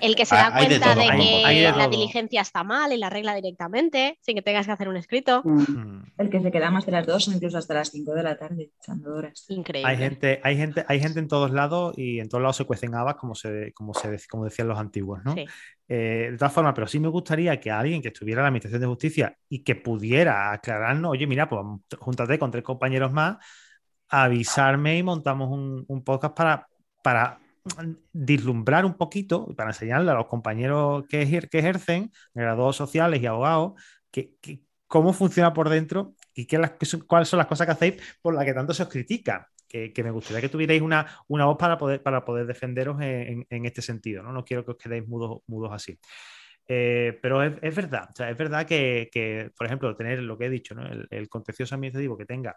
El 0.00 0.16
que 0.16 0.26
se 0.26 0.34
Ah, 0.34 0.50
da 0.50 0.58
cuenta 0.58 0.94
de, 0.94 1.02
que 1.02 1.44
hay 1.44 1.60
de 1.60 1.72
la 1.72 1.88
diligencia 1.88 2.40
está 2.40 2.64
mal 2.64 2.92
y 2.92 2.96
la 2.96 3.10
regla 3.10 3.34
directamente, 3.34 4.18
sin 4.20 4.34
que 4.34 4.42
tengas 4.42 4.66
que 4.66 4.72
hacer 4.72 4.88
un 4.88 4.96
escrito. 4.96 5.42
Mm. 5.44 5.60
Mm. 5.60 6.12
El 6.18 6.30
que 6.30 6.40
se 6.40 6.50
queda 6.50 6.70
más 6.70 6.86
de 6.86 6.92
las 6.92 7.06
dos 7.06 7.28
o 7.28 7.32
incluso 7.32 7.58
hasta 7.58 7.74
las 7.74 7.90
cinco 7.90 8.12
de 8.14 8.22
la 8.22 8.36
tarde 8.36 8.70
echando 8.80 9.14
horas. 9.14 9.46
Increíble. 9.48 9.90
Hay 9.90 9.96
gente, 9.96 10.40
hay 10.42 10.56
gente, 10.56 10.84
hay 10.86 11.00
gente 11.00 11.18
en 11.20 11.28
todos 11.28 11.50
lados 11.50 11.94
y 11.96 12.20
en 12.20 12.28
todos 12.28 12.42
lados 12.42 12.56
se 12.56 12.64
cuecen 12.64 12.94
habas, 12.94 13.16
como 13.16 13.34
se, 13.34 13.72
como 13.72 13.94
se 13.94 14.18
como 14.28 14.44
decían 14.44 14.68
los 14.68 14.78
antiguos, 14.78 15.20
¿no? 15.24 15.34
Sí. 15.34 15.46
Eh, 15.90 16.28
de 16.32 16.36
todas 16.36 16.52
formas, 16.52 16.74
pero 16.74 16.86
sí 16.86 16.98
me 16.98 17.08
gustaría 17.08 17.58
que 17.58 17.70
alguien 17.70 18.02
que 18.02 18.08
estuviera 18.08 18.40
en 18.40 18.44
la 18.44 18.48
Administración 18.48 18.82
de 18.82 18.86
Justicia 18.86 19.38
y 19.48 19.60
que 19.64 19.74
pudiera 19.74 20.52
aclararnos, 20.52 21.12
oye, 21.12 21.26
mira, 21.26 21.48
pues 21.48 21.62
júntate 21.98 22.38
con 22.38 22.50
tres 22.50 22.62
compañeros 22.62 23.10
más, 23.10 23.38
avisarme 24.10 24.98
y 24.98 25.02
montamos 25.02 25.48
un, 25.50 25.84
un 25.88 26.04
podcast 26.04 26.36
para, 26.36 26.68
para 27.02 27.38
dislumbrar 28.12 28.84
un 28.84 28.94
poquito, 28.94 29.54
para 29.56 29.70
enseñarle 29.70 30.10
a 30.10 30.14
los 30.14 30.26
compañeros 30.26 31.04
que, 31.08 31.22
ejer- 31.22 31.48
que 31.48 31.58
ejercen, 31.58 32.10
graduados 32.34 32.76
sociales 32.76 33.22
y 33.22 33.26
abogados, 33.26 33.72
que, 34.10 34.34
cómo 34.86 35.12
funciona 35.12 35.52
por 35.52 35.68
dentro 35.68 36.14
y 36.34 36.46
qué 36.46 36.58
cuáles 37.06 37.28
son 37.28 37.38
las 37.38 37.46
cosas 37.46 37.66
que 37.66 37.72
hacéis 37.72 38.18
por 38.22 38.34
las 38.34 38.44
que 38.44 38.54
tanto 38.54 38.74
se 38.74 38.82
os 38.82 38.88
critica. 38.88 39.48
que, 39.68 39.92
me 40.02 40.10
gustaría 40.10 40.40
que 40.40 40.48
tuvierais 40.48 40.80
una, 40.80 41.06
una 41.28 41.44
voz 41.44 41.58
para 41.58 41.76
poder, 41.76 42.02
para 42.02 42.24
poder 42.24 42.46
defenderos 42.46 42.96
en, 43.00 43.46
este 43.50 43.82
sentido, 43.82 44.22
¿no? 44.22 44.32
No 44.32 44.44
quiero 44.44 44.64
que 44.64 44.70
os 44.72 44.78
quedéis 44.78 45.06
mudos, 45.06 45.42
mudos 45.46 45.70
así. 45.72 45.98
Eh, 46.66 47.18
pero 47.22 47.42
es, 47.42 47.54
es, 47.62 47.74
verdad, 47.74 48.08
es 48.18 48.36
verdad 48.36 48.66
que, 48.66 49.08
que, 49.12 49.50
por 49.56 49.66
ejemplo, 49.66 49.96
tener 49.96 50.20
lo 50.20 50.36
que 50.36 50.46
he 50.46 50.50
dicho, 50.50 50.74
¿no? 50.74 50.86
el, 50.86 51.06
el 51.10 51.28
contencioso 51.28 51.74
administrativo 51.74 52.16
que 52.16 52.26
tenga 52.26 52.56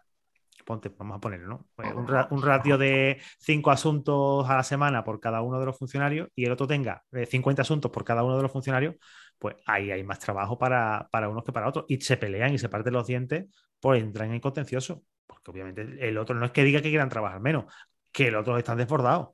ponte, 0.71 0.89
vamos 0.97 1.17
a 1.17 1.19
ponerlo, 1.19 1.47
¿no? 1.47 1.67
Pues 1.75 1.93
un, 1.93 2.07
ra 2.07 2.27
un, 2.31 2.41
ratio 2.41 2.77
de 2.77 3.19
cinco 3.39 3.71
asuntos 3.71 4.49
a 4.49 4.55
la 4.55 4.63
semana 4.63 5.03
por 5.03 5.19
cada 5.19 5.41
uno 5.41 5.59
de 5.59 5.65
los 5.65 5.77
funcionarios 5.77 6.29
y 6.33 6.45
el 6.45 6.51
otro 6.53 6.65
tenga 6.65 7.03
50 7.11 7.61
asuntos 7.61 7.91
por 7.91 8.05
cada 8.05 8.23
uno 8.23 8.37
de 8.37 8.43
los 8.43 8.51
funcionarios, 8.51 8.95
pues 9.37 9.55
ahí 9.65 9.91
hay 9.91 10.03
más 10.03 10.19
trabajo 10.19 10.57
para, 10.57 11.09
para 11.11 11.27
unos 11.27 11.43
que 11.43 11.51
para 11.51 11.67
otros. 11.67 11.85
Y 11.89 11.99
se 11.99 12.15
pelean 12.15 12.53
y 12.53 12.57
se 12.57 12.69
parten 12.69 12.93
los 12.93 13.05
dientes 13.05 13.47
por 13.81 13.97
entrar 13.97 14.31
en 14.31 14.39
contencioso. 14.39 15.03
Porque 15.27 15.51
obviamente 15.51 15.81
el 15.81 16.17
otro 16.17 16.35
no 16.35 16.45
es 16.45 16.51
que 16.51 16.63
diga 16.63 16.81
que 16.81 16.89
quieran 16.89 17.09
trabajar 17.09 17.41
menos, 17.41 17.65
que 18.11 18.27
el 18.27 18.35
otro 18.35 18.57
están 18.57 18.77
desbordados. 18.77 19.29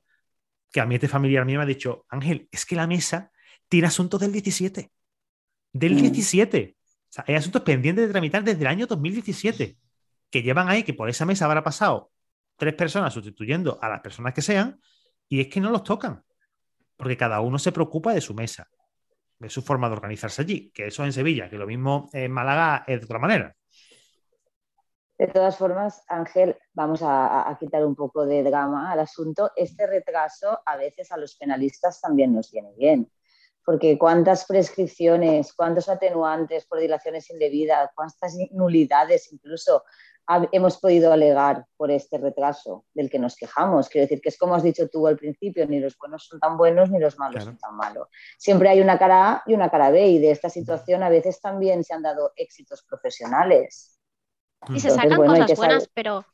Que 0.72 0.80
a 0.80 0.86
mí 0.86 0.96
este 0.96 1.08
familiar 1.08 1.44
mío 1.44 1.58
me 1.58 1.64
ha 1.64 1.66
dicho, 1.66 2.04
Ángel, 2.08 2.48
es 2.50 2.66
que 2.66 2.74
la 2.74 2.88
mesa 2.88 3.30
tiene 3.68 3.86
asuntos 3.86 4.20
del 4.20 4.32
17. 4.32 4.90
Del 5.72 5.96
17. 5.96 6.76
O 6.76 7.12
sea, 7.12 7.24
hay 7.28 7.36
asuntos 7.36 7.62
pendientes 7.62 8.06
de 8.06 8.12
tramitar 8.12 8.42
desde 8.42 8.60
el 8.60 8.66
año 8.66 8.86
2017 8.86 9.78
que 10.30 10.42
llevan 10.42 10.68
ahí, 10.68 10.82
que 10.82 10.94
por 10.94 11.08
esa 11.08 11.24
mesa 11.24 11.44
habrá 11.46 11.62
pasado 11.62 12.10
tres 12.56 12.74
personas 12.74 13.14
sustituyendo 13.14 13.78
a 13.80 13.88
las 13.88 14.00
personas 14.00 14.34
que 14.34 14.42
sean, 14.42 14.80
y 15.28 15.40
es 15.40 15.48
que 15.48 15.60
no 15.60 15.70
los 15.70 15.84
tocan, 15.84 16.24
porque 16.96 17.16
cada 17.16 17.40
uno 17.40 17.58
se 17.58 17.72
preocupa 17.72 18.12
de 18.12 18.20
su 18.20 18.34
mesa, 18.34 18.68
de 19.38 19.48
su 19.48 19.62
forma 19.62 19.88
de 19.88 19.94
organizarse 19.94 20.42
allí, 20.42 20.70
que 20.72 20.88
eso 20.88 21.04
en 21.04 21.12
Sevilla, 21.12 21.48
que 21.48 21.56
lo 21.56 21.66
mismo 21.66 22.10
en 22.12 22.32
Málaga 22.32 22.84
es 22.86 23.00
de 23.00 23.04
otra 23.04 23.20
manera. 23.20 23.54
De 25.18 25.26
todas 25.26 25.56
formas, 25.56 26.04
Ángel, 26.08 26.56
vamos 26.72 27.00
a, 27.02 27.56
quitar 27.58 27.84
un 27.84 27.96
poco 27.96 28.24
de 28.24 28.44
drama 28.44 28.92
al 28.92 29.00
asunto. 29.00 29.50
Este 29.56 29.84
retraso 29.86 30.60
a 30.64 30.76
veces 30.76 31.10
a 31.10 31.16
los 31.16 31.34
penalistas 31.34 32.00
también 32.00 32.32
nos 32.32 32.52
viene 32.52 32.72
bien, 32.76 33.10
porque 33.64 33.98
cuántas 33.98 34.44
prescripciones, 34.46 35.52
cuántos 35.54 35.88
atenuantes 35.88 36.66
por 36.66 36.78
dilaciones 36.78 37.30
indebidas, 37.30 37.90
cuántas 37.96 38.36
nulidades 38.52 39.32
incluso 39.32 39.82
hemos 40.52 40.78
podido 40.78 41.12
alegar 41.12 41.64
por 41.76 41.90
este 41.90 42.18
retraso 42.18 42.84
del 42.92 43.08
que 43.08 43.18
nos 43.18 43.36
quejamos. 43.36 43.88
Quiero 43.88 44.04
decir 44.04 44.20
que 44.20 44.28
es 44.28 44.38
como 44.38 44.54
has 44.54 44.62
dicho 44.62 44.88
tú 44.88 45.06
al 45.06 45.16
principio, 45.16 45.66
ni 45.66 45.80
los 45.80 45.96
buenos 45.96 46.26
son 46.26 46.38
tan 46.38 46.56
buenos 46.56 46.90
ni 46.90 46.98
los 46.98 47.18
malos 47.18 47.36
claro. 47.36 47.50
son 47.50 47.58
tan 47.58 47.76
malos. 47.76 48.08
Siempre 48.36 48.68
hay 48.68 48.80
una 48.80 48.98
cara 48.98 49.32
A 49.32 49.42
y 49.46 49.54
una 49.54 49.70
cara 49.70 49.90
B 49.90 50.06
y 50.06 50.18
de 50.18 50.30
esta 50.30 50.50
situación 50.50 51.02
a 51.02 51.08
veces 51.08 51.40
también 51.40 51.82
se 51.82 51.94
han 51.94 52.02
dado 52.02 52.32
éxitos 52.36 52.82
profesionales. 52.82 53.98
Y 54.62 54.76
Entonces, 54.76 54.92
se 54.92 54.98
sacan 54.98 55.16
bueno, 55.16 55.34
cosas 55.34 55.56
buenas, 55.56 55.82
saber... 55.84 55.90
pero 55.94 56.26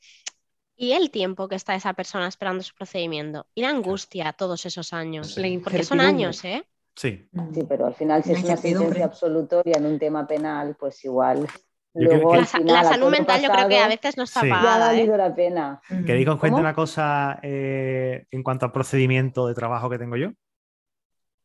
¿y 0.77 0.93
el 0.93 1.11
tiempo 1.11 1.47
que 1.49 1.55
está 1.55 1.75
esa 1.75 1.93
persona 1.93 2.27
esperando 2.27 2.63
su 2.63 2.75
procedimiento? 2.75 3.47
Y 3.55 3.63
la 3.63 3.71
angustia 3.71 4.33
todos 4.33 4.67
esos 4.67 4.93
años. 4.93 5.35
Sí. 5.35 5.59
Porque 5.59 5.85
son 5.85 6.01
años, 6.01 6.45
¿eh? 6.45 6.65
Sí. 6.97 7.29
Sí, 7.53 7.65
pero 7.69 7.87
al 7.87 7.95
final 7.95 8.23
si 8.23 8.33
es 8.33 8.45
una 8.45 8.57
sentencia 8.57 9.05
absolutoria 9.05 9.77
en 9.77 9.87
un 9.87 9.99
tema 9.99 10.27
penal, 10.27 10.77
pues 10.79 11.05
igual 11.05 11.47
Luego, 11.95 12.35
la, 12.35 12.45
final, 12.45 12.75
la, 12.75 12.85
salud 12.85 13.11
mental 13.11 13.41
pasado, 13.41 13.43
yo 13.43 13.53
creo 13.53 13.69
que 13.69 13.79
a 13.79 13.89
veces 13.89 14.17
no 14.17 14.25
está 14.25 14.41
sí. 14.41 14.49
pagada. 14.49 14.69
Ya 14.69 14.75
ha 14.75 14.93
valido 14.93 15.15
¿eh? 15.15 15.19
la 15.19 15.35
pena. 15.35 15.81
¿Queréis 15.89 16.25
que 16.25 16.31
os 16.31 16.41
cuente 16.41 16.61
una 16.61 16.75
cosa 16.75 17.39
eh, 17.43 18.27
en 18.31 18.43
cuanto 18.43 18.67
al 18.67 18.73
procedimiento 18.73 19.47
de 19.47 19.55
trabajo 19.55 19.89
que 19.89 19.99
tengo 19.99 20.17
yo? 20.17 20.31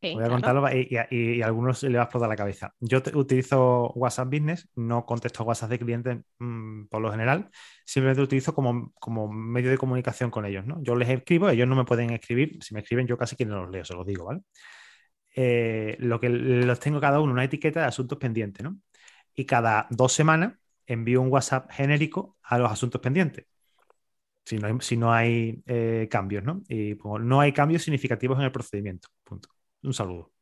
Sí, 0.02 0.14
Voy 0.14 0.24
a 0.24 0.28
claro. 0.28 0.32
contarlo 0.32 0.70
y, 0.74 0.98
y, 1.12 1.38
y, 1.38 1.42
a 1.42 1.46
algunos 1.48 1.84
le 1.84 1.98
va 1.98 2.04
a 2.04 2.06
explotar 2.06 2.30
la 2.30 2.38
cabeza. 2.38 2.74
Yo 2.80 3.04
te, 3.04 3.16
utilizo 3.16 3.92
WhatsApp 3.96 4.30
Business, 4.30 4.70
no 4.76 5.06
contesto 5.06 5.44
WhatsApp 5.44 5.72
de 5.72 5.80
clientes 5.80 6.18
mmm, 6.40 6.86
por 6.86 7.02
lo 7.02 7.12
general, 7.12 7.50
simplemente 7.86 8.22
lo 8.22 8.24
utilizo 8.24 8.56
como, 8.56 8.94
como, 8.94 9.30
medio 9.30 9.70
de 9.70 9.78
comunicación 9.78 10.32
con 10.32 10.46
ellos. 10.46 10.66
¿no? 10.66 10.82
Yo 10.82 10.96
les 10.96 11.10
escribo, 11.10 11.50
ellos 11.50 11.68
no 11.68 11.76
me 11.76 11.84
pueden 11.84 12.12
escribir, 12.12 12.58
si 12.64 12.74
me 12.74 12.80
escriben 12.80 13.08
yo 13.08 13.18
casi 13.18 13.36
que 13.36 13.46
no 13.46 13.64
los 13.64 13.72
leo, 13.72 13.84
se 13.84 13.94
los 13.94 14.06
digo, 14.08 14.24
¿vale? 14.26 14.40
Eh, 15.36 15.96
lo 16.00 16.20
que 16.20 16.30
los 16.30 16.80
tengo 16.80 17.00
cada 17.00 17.20
uno 17.20 17.34
una 17.34 17.44
etiqueta 17.44 17.82
de 17.82 17.86
asuntos 17.88 18.18
pendientes, 18.18 18.64
¿no? 18.64 18.78
Y 19.40 19.46
cada 19.46 19.88
dos 19.90 20.12
semanas 20.12 20.56
envío 20.86 21.22
un 21.22 21.32
WhatsApp 21.32 21.72
genérico 21.72 22.38
a 22.44 22.58
los 22.58 22.70
asuntos 22.70 23.00
pendientes. 23.00 23.46
Si 24.44 24.58
no 24.58 24.68
hay, 24.68 24.74
si 24.82 24.98
no 24.98 25.14
hay 25.14 25.64
eh, 25.66 26.10
cambios, 26.12 26.44
¿no? 26.44 26.62
Y 26.68 26.96
pues, 26.96 27.24
no 27.24 27.40
hay 27.40 27.54
cambios 27.54 27.84
significativos 27.84 28.38
en 28.38 28.44
el 28.44 28.52
procedimiento. 28.52 29.08
Punto. 29.24 29.48
Un 29.82 29.94
saludo. 29.94 30.34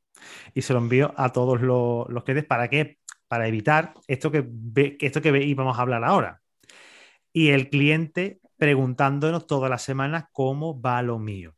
Y 0.56 0.64
se 0.64 0.74
lo 0.74 0.80
envío 0.80 1.14
a 1.16 1.32
todos 1.32 1.62
los, 1.62 2.10
los 2.10 2.24
clientes 2.24 2.46
para 2.46 2.70
que 2.70 2.98
para 3.28 3.48
evitar 3.48 3.94
esto 4.08 4.32
que, 4.32 4.44
ve, 4.48 4.98
esto 5.00 5.22
que 5.22 5.44
íbamos 5.44 5.78
a 5.78 5.82
hablar 5.82 6.04
ahora. 6.04 6.42
Y 7.32 7.50
el 7.50 7.70
cliente 7.70 8.40
preguntándonos 8.58 9.46
todas 9.46 9.70
las 9.70 9.84
semanas 9.84 10.26
cómo 10.32 10.82
va 10.82 11.04
lo 11.04 11.20
mío. 11.20 11.56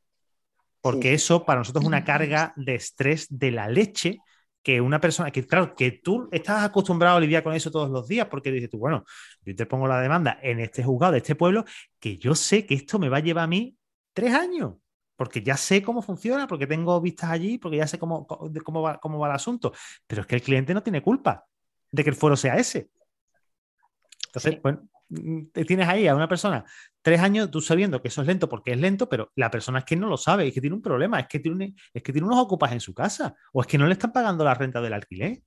Porque 0.82 1.10
sí. 1.10 1.16
eso 1.16 1.46
para 1.46 1.62
nosotros 1.62 1.84
es 1.84 1.88
una 1.88 2.04
carga 2.04 2.52
de 2.58 2.76
estrés 2.76 3.28
de 3.30 3.52
la 3.52 3.70
leche 3.70 4.20
que 4.62 4.82
una 4.82 5.00
persona, 5.00 5.32
que 5.32 5.46
claro, 5.46 5.74
que 5.76 5.92
tú 5.92 6.30
estás 6.32 6.64
acostumbrado 6.64 7.18
a 7.18 7.20
lidiar 7.20 7.44
con 7.44 7.54
eso 7.54 7.72
todos 7.72 7.90
los 7.90 8.08
días, 8.08 8.28
porque 8.28 8.52
dices 8.52 8.70
tú, 8.70 8.78
bueno, 8.78 9.06
yo 9.44 9.56
te 9.56 9.66
pongo 9.66 9.88
la 9.88 10.02
demanda 10.02 10.38
en 10.42 10.60
este 10.60 10.84
juzgado 10.84 11.14
de 11.14 11.20
este 11.20 11.36
pueblo, 11.36 11.66
que 12.00 12.18
yo 12.18 12.36
sé 12.36 12.66
que 12.66 12.76
esto 12.76 13.00
me 13.00 13.10
va 13.10 13.18
a 13.18 13.22
llevar 13.22 13.46
a 13.46 13.48
mí 13.48 13.78
tres 14.14 14.34
años, 14.34 14.76
porque 15.16 15.42
ya 15.42 15.58
sé 15.58 15.82
cómo 15.82 16.02
funciona, 16.02 16.48
porque 16.48 16.68
tengo 16.68 17.00
vistas 17.02 17.30
allí, 17.30 17.58
porque 17.58 17.78
ya 17.78 17.88
sé 17.88 17.98
cómo, 17.98 18.28
cómo, 18.28 18.82
va, 18.82 19.00
cómo 19.00 19.20
va 19.20 19.28
el 19.28 19.36
asunto, 19.36 19.74
pero 20.08 20.22
es 20.22 20.28
que 20.28 20.36
el 20.36 20.42
cliente 20.42 20.74
no 20.74 20.84
tiene 20.84 21.02
culpa 21.02 21.46
de 21.92 22.04
que 22.04 22.10
el 22.10 22.16
foro 22.16 22.36
sea 22.36 22.58
ese. 22.58 22.90
Entonces, 24.28 24.54
sí. 24.54 24.60
bueno, 24.62 24.88
tienes 25.66 25.88
ahí 25.88 26.08
a 26.08 26.16
una 26.16 26.28
persona 26.28 26.66
tres 27.02 27.20
años 27.22 27.50
tú 27.50 27.62
sabiendo 27.62 28.02
que 28.02 28.10
eso 28.10 28.22
es 28.22 28.28
lento 28.28 28.48
porque 28.48 28.72
es 28.74 28.80
lento, 28.80 29.10
pero 29.10 29.32
la 29.36 29.50
persona 29.50 29.80
es 29.80 29.86
que 29.86 29.96
no 29.96 30.08
lo 30.08 30.18
sabe, 30.18 30.48
es 30.48 30.54
que 30.54 30.62
tiene 30.62 30.76
un 30.76 30.82
problema, 30.82 31.20
es 31.20 31.28
que 31.28 31.40
tiene, 31.40 31.66
un, 31.66 31.76
es 31.94 32.04
que 32.04 32.12
tiene 32.12 32.28
unos 32.28 32.40
ocupas 32.40 32.72
en 32.72 32.80
su 32.80 32.94
casa 32.94 33.36
o 33.54 33.62
es 33.62 33.68
que 33.68 33.78
no 33.78 33.88
le 33.88 33.94
están 33.94 34.12
pagando 34.12 34.44
la 34.44 34.54
renta 34.54 34.82
del 34.82 34.94
alquiler. 34.94 35.42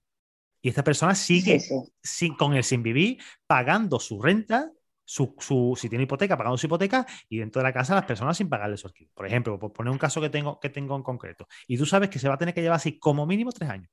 Y 0.64 0.68
esta 0.68 0.84
persona 0.84 1.14
sigue 1.14 1.58
sí, 1.58 1.68
sí. 1.68 1.92
Sin, 2.02 2.36
con 2.36 2.54
el 2.54 2.62
sin 2.62 2.82
vivir 2.82 3.18
pagando 3.48 3.98
su 3.98 4.22
renta, 4.22 4.70
su, 5.04 5.34
su, 5.38 5.76
si 5.76 5.88
tiene 5.88 6.04
hipoteca, 6.04 6.36
pagando 6.36 6.56
su 6.56 6.66
hipoteca 6.66 7.04
y 7.28 7.38
dentro 7.38 7.60
de 7.60 7.64
la 7.64 7.72
casa 7.72 7.96
las 7.96 8.04
personas 8.04 8.36
sin 8.36 8.48
pagarle 8.48 8.76
su 8.76 8.86
alquiler. 8.86 9.12
Por 9.12 9.26
ejemplo, 9.26 9.58
por 9.58 9.72
poner 9.72 9.90
un 9.90 9.98
caso 9.98 10.20
que 10.20 10.30
tengo, 10.30 10.60
que 10.60 10.70
tengo 10.70 10.94
en 10.94 11.02
concreto. 11.02 11.48
Y 11.66 11.76
tú 11.76 11.84
sabes 11.84 12.10
que 12.10 12.20
se 12.20 12.28
va 12.28 12.34
a 12.34 12.38
tener 12.38 12.54
que 12.54 12.62
llevar 12.62 12.76
así 12.76 12.98
como 12.98 13.26
mínimo 13.26 13.50
tres 13.50 13.70
años. 13.70 13.90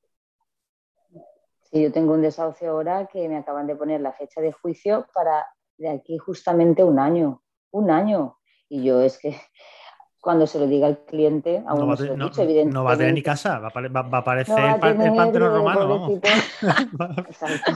Sí, 1.71 1.83
yo 1.83 1.91
tengo 1.91 2.13
un 2.13 2.21
desahucio 2.21 2.71
ahora 2.71 3.07
que 3.11 3.27
me 3.27 3.37
acaban 3.37 3.67
de 3.67 3.75
poner 3.75 4.01
la 4.01 4.11
fecha 4.11 4.41
de 4.41 4.51
juicio 4.51 5.07
para 5.13 5.45
de 5.79 5.89
aquí 5.89 6.17
justamente 6.17 6.83
un 6.83 6.99
año, 6.99 7.41
un 7.71 7.89
año. 7.89 8.37
Y 8.67 8.83
yo 8.83 9.01
es 9.01 9.17
que 9.17 9.35
cuando 10.21 10.45
se 10.45 10.59
lo 10.59 10.67
diga 10.67 10.87
al 10.87 11.05
cliente, 11.05 11.63
aún 11.65 11.79
no, 11.79 11.87
va, 11.87 11.97
se 11.97 12.05
lo 12.05 12.17
no, 12.17 12.25
dicho, 12.25 12.41
evidentemente. 12.41 12.73
no 12.73 12.83
va 12.83 12.93
a 12.93 12.97
tener 12.97 13.13
ni 13.13 13.23
casa, 13.23 13.59
va 13.59 13.71
a, 13.73 13.87
va, 13.87 14.01
va 14.01 14.17
a 14.17 14.21
aparecer 14.21 14.55
no 14.55 14.79
va 14.79 14.87
a 14.87 14.91
el 14.91 15.15
pantano 15.15 15.49
romano. 15.49 15.87
Vamos. 15.87 16.11
Exacto. 17.27 17.71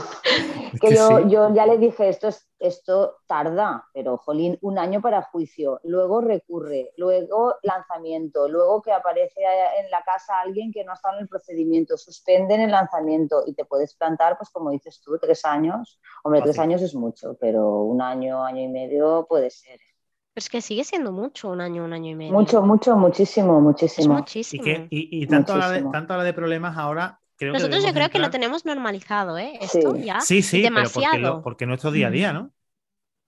Que, 0.80 0.90
que 0.90 0.96
yo, 0.96 1.18
sí. 1.20 1.30
yo, 1.30 1.54
ya 1.54 1.66
le 1.66 1.78
dije, 1.78 2.10
esto, 2.10 2.28
es, 2.28 2.50
esto 2.60 3.18
tarda, 3.28 3.88
pero 3.94 4.18
jolín, 4.18 4.58
un 4.62 4.80
año 4.80 5.02
para 5.02 5.22
juicio, 5.22 5.80
luego 5.84 6.22
recurre, 6.22 6.92
luego 6.98 7.56
lanzamiento, 7.62 8.48
luego 8.48 8.82
que 8.82 8.92
aparece 8.92 9.42
en 9.80 9.90
la 9.92 10.02
casa 10.04 10.40
alguien 10.40 10.72
que 10.72 10.84
no 10.84 10.94
está 10.94 11.14
en 11.14 11.20
el 11.20 11.28
procedimiento, 11.28 11.98
suspenden 11.98 12.62
el 12.62 12.72
lanzamiento 12.72 13.44
y 13.46 13.54
te 13.54 13.66
puedes 13.66 13.96
plantar, 13.96 14.38
pues 14.38 14.50
como 14.50 14.72
dices 14.72 15.02
tú, 15.04 15.18
tres 15.20 15.46
años. 15.46 16.00
Hombre, 16.24 16.42
Fácil. 16.42 16.52
tres 16.52 16.60
años 16.60 16.82
es 16.82 16.96
mucho, 16.96 17.38
pero 17.40 17.82
un 17.84 18.02
año, 18.02 18.44
año 18.44 18.62
y 18.62 18.68
medio 18.68 19.26
puede 19.28 19.50
ser. 19.50 19.80
Pero 20.34 20.44
es 20.44 20.50
que 20.50 20.62
sigue 20.62 20.84
siendo 20.84 21.12
mucho, 21.12 21.50
un 21.50 21.62
año, 21.62 21.86
un 21.86 21.94
año 21.94 22.12
y 22.12 22.16
medio. 22.16 22.34
Mucho, 22.34 22.64
mucho, 22.64 22.96
muchísimo, 22.96 23.62
muchísimo. 23.62 24.16
Es 24.16 24.20
muchísimo. 24.20 24.64
Y, 24.64 24.66
que, 24.66 24.88
y, 24.90 25.24
y 25.24 25.28
tanto, 25.28 25.54
muchísimo. 25.54 25.76
La 25.76 25.86
de, 25.86 25.92
tanto 25.92 26.18
la 26.18 26.24
de 26.24 26.34
problemas 26.34 26.76
ahora. 26.78 27.20
Creo 27.52 27.54
Nosotros 27.54 27.82
que 27.82 27.88
yo 27.88 27.94
creo 27.94 28.06
entrar... 28.06 28.12
que 28.12 28.20
lo 28.20 28.30
tenemos 28.30 28.66
normalizado, 28.66 29.38
¿eh? 29.38 29.58
Esto 29.62 29.96
sí. 29.96 30.04
ya. 30.04 30.22
Sí, 30.22 30.42
sí, 30.42 30.62
demasiado. 30.62 31.12
pero 31.12 31.12
porque, 31.12 31.20
lo, 31.20 31.42
porque 31.44 31.66
nuestro 31.66 31.92
día 31.92 32.08
a 32.08 32.12
día, 32.12 32.34
¿no? 32.34 32.52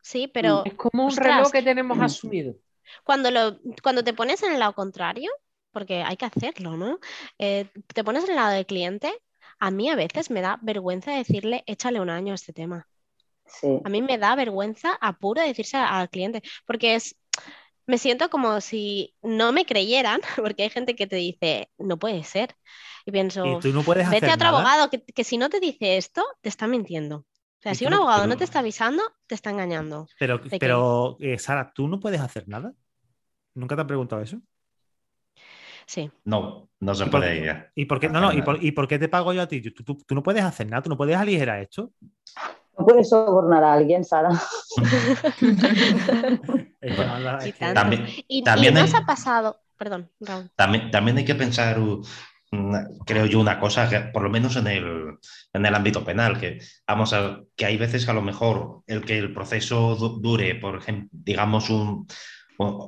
Sí, 0.01 0.27
pero. 0.27 0.63
Es 0.65 0.73
como 0.75 1.03
un 1.03 1.09
ostras, 1.09 1.37
reloj 1.37 1.51
que 1.51 1.61
tenemos 1.61 1.99
asumido. 1.99 2.55
Cuando, 3.03 3.31
lo, 3.31 3.57
cuando 3.81 4.03
te 4.03 4.13
pones 4.13 4.43
en 4.43 4.53
el 4.53 4.59
lado 4.59 4.73
contrario, 4.73 5.31
porque 5.71 6.03
hay 6.03 6.15
que 6.15 6.25
hacerlo, 6.25 6.77
¿no? 6.77 6.99
Eh, 7.39 7.69
te 7.93 8.03
pones 8.03 8.23
en 8.23 8.29
el 8.29 8.35
lado 8.35 8.53
del 8.53 8.65
cliente, 8.65 9.11
a 9.59 9.71
mí 9.71 9.89
a 9.89 9.95
veces 9.95 10.29
me 10.29 10.41
da 10.41 10.59
vergüenza 10.61 11.11
decirle, 11.11 11.63
échale 11.65 11.99
un 11.99 12.09
año 12.09 12.33
a 12.33 12.35
este 12.35 12.53
tema. 12.53 12.87
Sí. 13.45 13.79
A 13.83 13.89
mí 13.89 14.01
me 14.01 14.17
da 14.17 14.35
vergüenza, 14.35 14.97
apuro 15.01 15.41
decirse 15.41 15.77
al 15.77 16.09
cliente, 16.09 16.41
porque 16.65 16.95
es, 16.95 17.15
me 17.87 17.97
siento 17.97 18.29
como 18.29 18.61
si 18.61 19.15
no 19.21 19.51
me 19.51 19.65
creyeran, 19.65 20.21
porque 20.35 20.63
hay 20.63 20.69
gente 20.69 20.95
que 20.95 21.07
te 21.07 21.15
dice, 21.15 21.69
no 21.77 21.97
puede 21.97 22.23
ser. 22.23 22.55
Y 23.05 23.11
pienso, 23.11 23.45
¿Y 23.45 23.59
tú 23.59 23.73
no 23.73 23.83
puedes 23.83 24.09
vete 24.09 24.25
hacer 24.25 24.31
a 24.31 24.33
otro 24.35 24.51
nada? 24.51 24.57
abogado 24.57 24.89
que, 24.89 25.03
que, 25.03 25.23
si 25.23 25.37
no 25.37 25.49
te 25.49 25.59
dice 25.59 25.97
esto, 25.97 26.25
te 26.41 26.49
está 26.49 26.67
mintiendo. 26.67 27.17
O 27.17 27.61
sea, 27.61 27.75
si 27.75 27.85
un 27.85 27.93
abogado 27.93 28.21
pero, 28.21 28.29
no 28.33 28.37
te 28.37 28.43
está 28.43 28.59
avisando, 28.59 29.03
te 29.27 29.35
está 29.35 29.49
engañando. 29.49 30.07
Pero, 30.19 30.39
pero 30.59 31.17
eh, 31.19 31.37
Sara, 31.39 31.71
¿tú 31.73 31.87
no 31.87 31.99
puedes 31.99 32.21
hacer 32.21 32.47
nada? 32.47 32.73
¿Nunca 33.55 33.75
te 33.75 33.81
han 33.81 33.87
preguntado 33.87 34.21
eso? 34.21 34.39
Sí. 35.87 36.11
No, 36.23 36.69
no 36.79 36.95
se 36.95 37.03
¿Y 37.03 37.09
por, 37.09 37.21
puede 37.21 37.37
ir. 37.37 37.65
¿Y 37.75 37.85
por 37.85 37.99
qué, 37.99 38.09
no, 38.09 38.19
no, 38.19 38.33
¿y 38.33 38.41
por, 38.41 38.63
¿y 38.63 38.71
por 38.71 38.87
qué 38.87 38.99
te 38.99 39.07
pago 39.07 39.33
yo 39.33 39.41
a 39.41 39.47
ti? 39.47 39.61
¿Tú, 39.61 39.83
tú, 39.83 39.97
tú, 40.05 40.15
no 40.15 40.23
puedes 40.23 40.43
hacer 40.43 40.67
nada, 40.67 40.83
tú 40.83 40.89
no 40.89 40.97
puedes 40.97 41.15
aligerar 41.15 41.61
esto. 41.61 41.91
No 42.77 42.85
puedes 42.85 43.09
sobornar 43.09 43.63
a 43.63 43.73
alguien, 43.73 44.03
Sara. 44.03 44.29
Y. 46.81 47.51
También- 47.73 48.05
Y, 48.27 48.43
también 48.43 48.73
no 48.73 48.81
hay- 48.81 48.91
ha 48.95 49.05
pasado, 49.05 49.59
perdón, 49.77 50.09
Raúl. 50.19 50.49
También, 50.55 50.91
también 50.91 51.17
hay 51.17 51.25
que 51.25 51.35
pensar, 51.35 51.79
mm, 51.79 52.75
creo 53.05 53.25
yo, 53.25 53.39
una 53.39 53.59
cosa, 53.59 53.89
que 53.89 53.99
por 53.99 54.23
lo 54.23 54.29
menos 54.29 54.55
en 54.55 54.67
el, 54.67 55.17
en 55.53 55.65
el 55.65 55.75
ámbito 55.75 56.03
penal, 56.03 56.39
que 56.39 56.59
vamos 56.87 57.13
a 57.13 57.39
que 57.55 57.65
hay 57.65 57.77
veces 57.77 58.05
que 58.05 58.11
a 58.11 58.15
lo 58.15 58.21
mejor 58.21 58.81
el 58.87 59.03
que 59.03 59.17
el 59.17 59.33
proceso 59.33 59.95
du- 59.95 60.19
dure, 60.21 60.55
por 60.55 60.77
ejemplo, 60.77 61.09
digamos, 61.11 61.69
un 61.69 62.07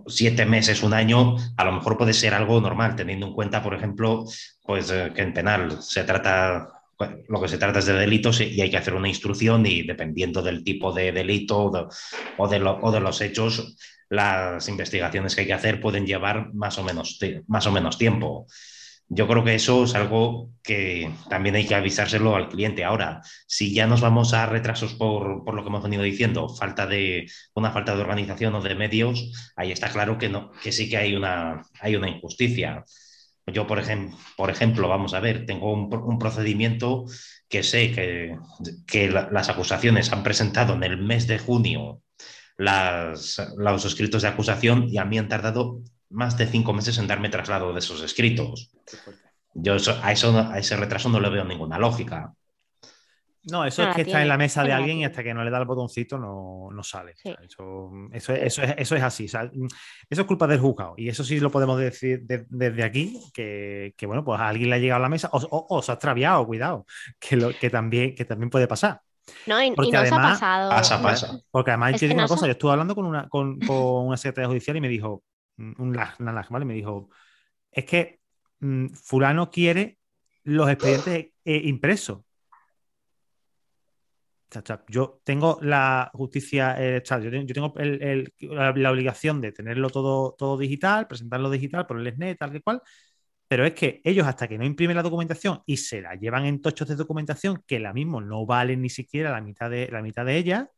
siete 0.08 0.45
meses, 0.45 0.82
un 0.82 0.93
año, 0.93 1.36
a 1.58 1.65
lo 1.65 1.73
mejor 1.73 1.97
puede 1.97 2.13
ser 2.13 2.34
algo 2.34 2.62
normal, 2.62 2.95
teniendo 2.95 3.28
en 3.28 3.34
cuenta, 3.34 3.62
por 3.62 3.73
ejemplo, 3.73 4.23
pues 4.63 4.89
eh, 4.91 5.12
que 5.13 5.23
en 5.23 5.34
penal 5.34 5.82
se 5.82 6.06
trata, 6.06 6.76
lo 7.27 7.41
que 7.41 7.47
se 7.47 7.57
trata 7.57 7.79
es 7.79 7.86
de 7.86 7.93
delitos 7.93 8.41
y 8.41 8.60
hay 8.62 8.69
que 8.69 8.77
hacer 8.77 8.93
una 8.93 9.07
instrucción 9.07 9.65
y 9.65 9.83
dependiendo 9.83 10.41
del 10.41 10.63
tipo 10.63 10.91
de 10.91 11.12
delito 11.12 11.71
o 12.38 12.47
de, 12.47 12.99
los 12.99 13.21
hechos, 13.21 13.77
las 14.10 14.67
investigaciones 14.67 15.36
que 15.36 15.41
hay 15.41 15.47
que 15.47 15.53
hacer 15.53 15.79
pueden 15.79 16.05
llevar 16.05 16.53
más 16.53 16.77
o 16.77 16.83
menos, 16.83 17.19
más 17.47 17.67
o 17.67 17.71
menos 17.71 17.97
tiempo. 17.97 18.47
Yo 19.10 19.25
creo 19.27 19.43
que 19.43 19.55
eso 19.55 19.86
es 19.86 19.95
algo 19.95 20.51
que 20.62 21.10
también 21.29 21.55
hay 21.55 21.65
que 21.65 21.75
avisárselo 21.75 22.36
al 22.36 22.49
cliente. 22.49 22.83
Ahora, 22.83 23.21
si 23.47 23.73
ya 23.73 23.88
nos 23.88 24.01
vamos 24.01 24.33
a 24.33 24.45
retrasos 24.47 24.95
por, 24.95 25.45
por 25.45 25.53
lo 25.53 25.63
que 25.63 25.69
hemos 25.69 25.83
venido 25.83 26.03
diciendo, 26.03 26.49
falta 26.49 26.88
de 26.88 27.25
una 27.53 27.71
falta 27.71 27.95
de 27.95 28.01
organización 28.01 28.53
o 28.55 28.62
de 28.62 28.75
medios, 28.75 29.53
ahí 29.55 29.71
está 29.71 29.89
claro 29.89 30.17
que, 30.17 30.27
no, 30.27 30.51
que 30.62 30.73
sí 30.73 30.89
que 30.89 30.97
hay 30.97 31.15
una, 31.15 31.62
hay 31.79 31.95
una 31.95 32.10
injusticia. 32.10 32.83
Yo, 33.53 33.65
por, 33.65 33.79
ejem- 33.79 34.13
por 34.36 34.49
ejemplo, 34.49 34.89
vamos 34.89 35.13
a 35.13 35.19
ver, 35.21 35.45
tengo 35.45 35.71
un, 35.71 35.93
un 35.93 36.19
procedimiento 36.19 37.05
que 37.47 37.63
sé 37.63 37.91
que, 37.93 38.38
que 38.86 39.10
la- 39.10 39.29
las 39.31 39.47
acusaciones 39.49 40.12
han 40.12 40.23
presentado 40.23 40.73
en 40.73 40.83
el 40.83 40.97
mes 40.97 41.27
de 41.27 41.39
junio 41.39 42.01
las, 42.57 43.41
los 43.57 43.86
escritos 43.86 44.23
de 44.23 44.27
acusación 44.29 44.88
y 44.89 44.97
a 44.97 45.05
mí 45.05 45.17
han 45.17 45.29
tardado 45.29 45.81
más 46.10 46.38
de 46.38 46.47
cinco 46.47 46.73
meses 46.73 46.97
en 46.97 47.07
darme 47.07 47.29
traslado 47.29 47.71
de 47.73 47.79
esos 47.79 48.01
escritos. 48.03 48.71
Yo 49.53 49.75
eso- 49.75 49.97
a, 50.03 50.12
eso, 50.12 50.38
a 50.38 50.57
ese 50.60 50.75
retraso 50.75 51.10
no 51.10 51.19
le 51.19 51.29
veo 51.29 51.45
ninguna 51.45 51.79
lógica. 51.79 52.33
No, 53.51 53.65
eso 53.65 53.81
No 53.81 53.89
es 53.89 53.91
la 53.91 53.95
que 53.95 54.01
está 54.01 54.21
en 54.21 54.27
la 54.27 54.38
mesa 54.38 54.63
de 54.63 54.73
alguien 54.73 54.97
y 54.97 55.05
hasta 55.05 55.23
que 55.23 55.33
no 55.33 55.43
le 55.43 55.49
da 55.49 55.57
el 55.60 55.65
botoncito 55.65 56.17
no, 56.17 56.69
no 56.71 56.83
sale. 56.83 57.13
Sí. 57.15 57.29
O 57.29 57.36
sea, 57.36 57.45
eso, 57.45 57.99
eso, 58.13 58.33
es, 58.33 58.41
eso, 58.43 58.63
es, 58.63 58.75
eso 58.77 58.95
es 58.95 59.03
así. 59.03 59.25
o 59.25 59.29
sea, 59.29 59.43
mm, 59.53 59.67
eso 60.10 60.21
es 60.21 60.27
culpa 60.27 60.47
del 60.47 60.60
juzgado. 60.60 60.93
Y 60.97 61.10
eso 61.10 61.23
sí 61.23 61.39
lo 61.39 61.49
podemos 61.49 61.79
decir 61.79 62.21
de- 62.23 62.45
desde 62.49 62.83
aquí, 62.83 63.21
que, 63.33 63.93
que, 63.97 64.05
bueno, 64.05 64.23
pues 64.25 64.39
a 64.39 64.47
alguien 64.49 64.69
le 64.69 64.75
ha 64.75 64.79
llegado 64.79 64.99
a 64.99 65.03
la 65.03 65.10
mesa 65.10 65.29
o, 65.31 65.38
o- 65.38 65.77
o 65.77 65.81
se 65.81 65.91
ha 65.91 65.95
extraviado, 65.95 66.45
cuidado, 66.45 66.86
que, 67.19 67.36
lo, 67.38 67.51
que, 67.57 67.69
también, 67.69 68.15
que 68.15 68.25
también 68.25 68.49
puede 68.49 68.67
pasar. 68.67 69.01
No, 69.45 69.62
y, 69.62 69.67
y 69.67 69.71
Porque 69.71 69.91
no 69.91 70.01
os 70.03 70.12
ha 70.12 70.15
pasado. 70.17 70.69
Pasa, 70.69 71.01
pasa. 71.01 71.39
Porque 71.51 71.71
además 71.71 71.95
Es 71.95 72.01
yo 72.01 72.07
digo 72.07 72.19
una 72.19 72.27
cosa, 72.27 72.45
yo 72.45 72.51
estuve 72.53 72.71
hablando 72.71 72.95
con 72.95 73.05
una, 73.05 73.27
con, 73.27 73.60
con 73.60 74.07
una 74.07 74.17
secretaria 74.17 74.47
judicial 74.47 74.77
y 74.77 74.81
me 74.81 74.88
dijo, 74.89 75.23
un 75.57 75.93
lag, 75.95 76.15
una 76.19 76.31
lag, 76.31 76.47
¿vale? 76.49 76.65
Me 76.65 76.73
dijo, 76.73 77.10
es 77.71 77.86
que 77.86 78.19
mm, 78.60 78.88
fulano 78.89 79.49
quiere 79.51 79.97
los 80.43 80.69
expedientes 80.69 81.33
eh, 81.43 81.62
impresos. 81.65 82.19
Yo 84.88 85.19
tengo 85.23 85.60
la 85.62 86.10
justicia, 86.13 86.75
eh, 86.79 87.03
yo 87.05 87.53
tengo, 87.53 87.73
el- 87.77 88.01
el- 88.01 88.33
la, 88.41 88.71
la 88.71 88.91
obligación 88.91 89.41
de 89.41 89.51
tenerlo 89.51 89.89
todo, 89.89 90.36
todo 90.38 90.57
digital, 90.57 91.07
presentarlo 91.07 91.49
digital 91.49 91.86
por 91.86 91.99
el 91.99 92.07
SNET, 92.07 92.38
tal 92.38 92.51
que 92.51 92.62
cual, 92.62 92.81
pero 93.47 93.65
es 93.65 93.73
que 93.73 94.01
ellos 94.03 94.27
hasta 94.27 94.47
que 94.47 94.57
no 94.57 94.65
imprimen 94.65 94.95
la 94.97 95.03
documentación 95.03 95.62
y 95.65 95.77
se 95.77 96.01
la 96.01 96.15
llevan 96.15 96.45
en 96.45 96.62
tochos 96.62 96.88
de 96.88 96.95
documentación 96.95 97.63
que 97.67 97.79
la 97.79 97.93
mismo 97.93 98.21
no 98.21 98.45
valen 98.45 98.81
ni 98.81 98.89
siquiera 98.89 99.31
la 99.31 99.41
mitad 99.41 99.69
de, 99.69 99.89
la 99.91 100.01
mitad 100.01 100.25
de 100.25 100.38
ella, 100.38 100.71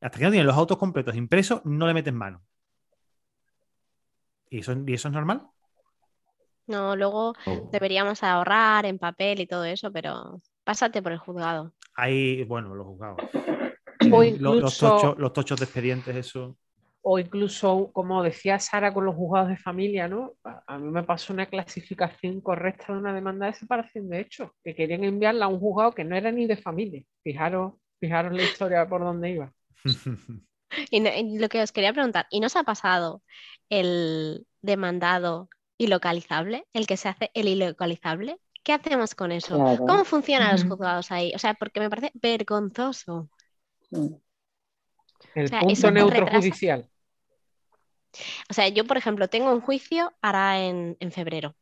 hasta 0.00 0.18
que 0.18 0.24
no 0.26 0.30
tienen 0.32 0.46
los 0.48 0.56
autos 0.56 0.78
completos 0.78 1.16
impresos, 1.16 1.62
no 1.66 1.86
le 1.88 1.94
meten 1.94 2.16
mano. 2.16 2.42
¿Y 4.50 4.60
eso, 4.60 4.72
y 4.86 4.94
eso 4.94 5.08
es 5.08 5.14
normal? 5.14 5.48
No, 6.66 6.96
luego 6.96 7.34
deberíamos 7.70 8.22
ahorrar 8.22 8.84
en 8.86 8.98
papel 8.98 9.40
y 9.40 9.46
todo 9.46 9.64
eso, 9.64 9.90
pero 9.92 10.38
pásate 10.68 11.00
por 11.00 11.12
el 11.12 11.18
juzgado. 11.18 11.72
Hay, 11.96 12.44
bueno, 12.44 12.74
los 12.74 12.86
juzgados. 12.86 13.22
O 14.12 14.22
los, 14.22 14.26
incluso- 14.26 14.90
tochos, 14.90 15.18
los 15.18 15.32
tochos 15.32 15.58
de 15.58 15.64
expedientes, 15.64 16.14
eso. 16.14 16.58
O 17.00 17.18
incluso, 17.18 17.90
como 17.94 18.22
decía 18.22 18.58
Sara, 18.58 18.92
con 18.92 19.06
los 19.06 19.14
juzgados 19.14 19.48
de 19.48 19.56
familia, 19.56 20.08
¿no? 20.08 20.34
A 20.66 20.76
mí 20.78 20.90
me 20.90 21.04
pasó 21.04 21.32
una 21.32 21.46
clasificación 21.46 22.42
correcta 22.42 22.92
de 22.92 22.98
una 22.98 23.14
demanda 23.14 23.46
de 23.46 23.54
separación 23.54 24.10
de 24.10 24.20
hechos, 24.20 24.50
que 24.62 24.74
querían 24.74 25.04
enviarla 25.04 25.46
a 25.46 25.48
un 25.48 25.58
juzgado 25.58 25.92
que 25.92 26.04
no 26.04 26.14
era 26.16 26.30
ni 26.30 26.46
de 26.46 26.58
familia. 26.58 27.02
Fijaros, 27.24 27.72
fijaros 27.98 28.34
la 28.34 28.42
historia 28.42 28.86
por 28.86 29.00
dónde 29.00 29.30
iba. 29.30 29.52
Y, 30.90 31.00
no- 31.00 31.08
y 31.16 31.38
lo 31.38 31.48
que 31.48 31.62
os 31.62 31.72
quería 31.72 31.94
preguntar, 31.94 32.26
¿y 32.30 32.40
no 32.40 32.46
os 32.48 32.56
ha 32.56 32.62
pasado 32.62 33.22
el 33.70 34.44
demandado 34.60 35.48
ilocalizable, 35.78 36.66
el 36.74 36.86
que 36.86 36.98
se 36.98 37.08
hace 37.08 37.30
el 37.32 37.48
ilocalizable? 37.48 38.36
¿Qué 38.68 38.74
hacemos 38.74 39.14
con 39.14 39.32
eso? 39.32 39.56
Claro. 39.56 39.86
¿Cómo 39.86 40.04
funcionan 40.04 40.52
los 40.52 40.64
juzgados 40.64 41.10
ahí? 41.10 41.32
O 41.34 41.38
sea, 41.38 41.54
porque 41.54 41.80
me 41.80 41.88
parece 41.88 42.10
vergonzoso. 42.12 43.30
El 43.90 44.20
O 45.46 45.48
sea, 45.48 45.60
punto 45.60 45.72
eso 45.72 45.90
neutro 45.90 46.20
retrasa. 46.26 46.38
judicial. 46.40 46.90
O 48.50 48.52
sea, 48.52 48.68
yo, 48.68 48.84
por 48.86 48.98
ejemplo, 48.98 49.28
tengo 49.28 49.50
un 49.50 49.62
juicio 49.62 50.12
ahora 50.20 50.60
en, 50.60 50.98
en 51.00 51.12
febrero 51.12 51.56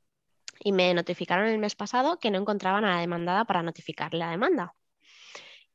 y 0.61 0.73
me 0.73 0.95
notificaron 0.95 1.49
el 1.49 1.59
mes 1.59 1.77
pasado 1.77 2.19
que 2.19 2.31
no 2.33 2.39
encontraban 2.39 2.85
a 2.85 2.97
la 2.97 3.01
demandada 3.01 3.45
para 3.45 3.63
notificarle 3.63 4.19
la 4.21 4.31
demanda. 4.33 4.75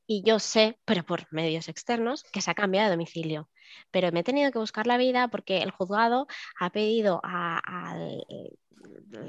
Y 0.08 0.24
yo 0.24 0.40
sé, 0.40 0.78
pero 0.86 1.04
por 1.06 1.28
medios 1.32 1.70
externos, 1.70 2.24
que 2.34 2.42
se 2.42 2.52
ha 2.52 2.56
cambiado 2.56 2.86
de 2.90 2.96
domicilio. 2.96 3.50
Pero 3.92 4.12
me 4.12 4.20
he 4.22 4.24
tenido 4.24 4.52
que 4.52 4.60
buscar 4.60 4.86
la 4.86 4.98
vida 4.98 5.30
porque 5.30 5.60
el 5.60 5.72
juzgado 5.72 6.28
ha 6.60 6.70
pedido 6.72 7.22
a- 7.24 7.60
al, 7.60 8.26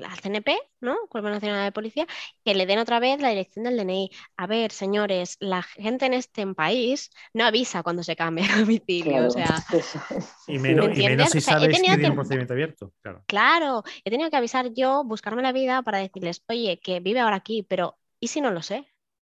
al 0.05 0.21
CNP, 0.21 0.59
¿no? 0.81 0.97
Cuerpo 1.09 1.29
Nacional 1.29 1.65
de 1.65 1.73
Policía, 1.73 2.07
que 2.45 2.55
le 2.55 2.67
den 2.67 2.79
otra 2.79 3.01
vez 3.01 3.21
la 3.21 3.31
dirección 3.31 3.65
del 3.65 3.77
DNI. 3.77 4.11
A 4.37 4.47
ver, 4.47 4.73
señores, 4.73 5.37
la 5.41 5.63
gente 5.63 6.07
en 6.07 6.15
este 6.15 6.47
país 6.55 7.11
no 7.35 7.45
avisa 7.45 7.83
cuando 7.83 8.03
se 8.03 8.17
cambia 8.17 8.47
de 8.49 8.61
domicilio. 8.61 9.13
Claro, 9.13 9.27
O 9.29 9.31
sea, 9.31 9.65
Y 10.47 10.59
menos, 10.59 10.89
¿Me 10.89 10.95
y 10.95 11.03
menos 11.03 11.31
si 11.31 11.37
entiendes? 11.37 11.37
O 11.37 11.41
sea, 11.41 11.57
he 11.57 11.61
sabes 11.61 11.81
que 11.81 11.83
tiene 11.83 12.09
un 12.11 12.15
procedimiento 12.15 12.53
abierto. 12.55 12.93
Claro. 13.03 13.25
Claro, 13.27 13.83
he 14.05 14.11
tenido 14.11 14.31
que 14.31 14.37
avisar 14.37 14.73
yo, 14.75 15.05
buscarme 15.05 15.43
la 15.43 15.53
vida 15.53 15.83
para 15.83 15.99
decirles, 15.99 16.43
oye, 16.49 16.81
que 16.81 17.01
vive 17.01 17.21
ahora 17.21 17.37
aquí, 17.37 17.63
pero 17.63 17.99
¿y 18.21 18.29
si 18.29 18.41
no 18.41 18.51
lo 18.51 18.63
sé? 18.63 18.87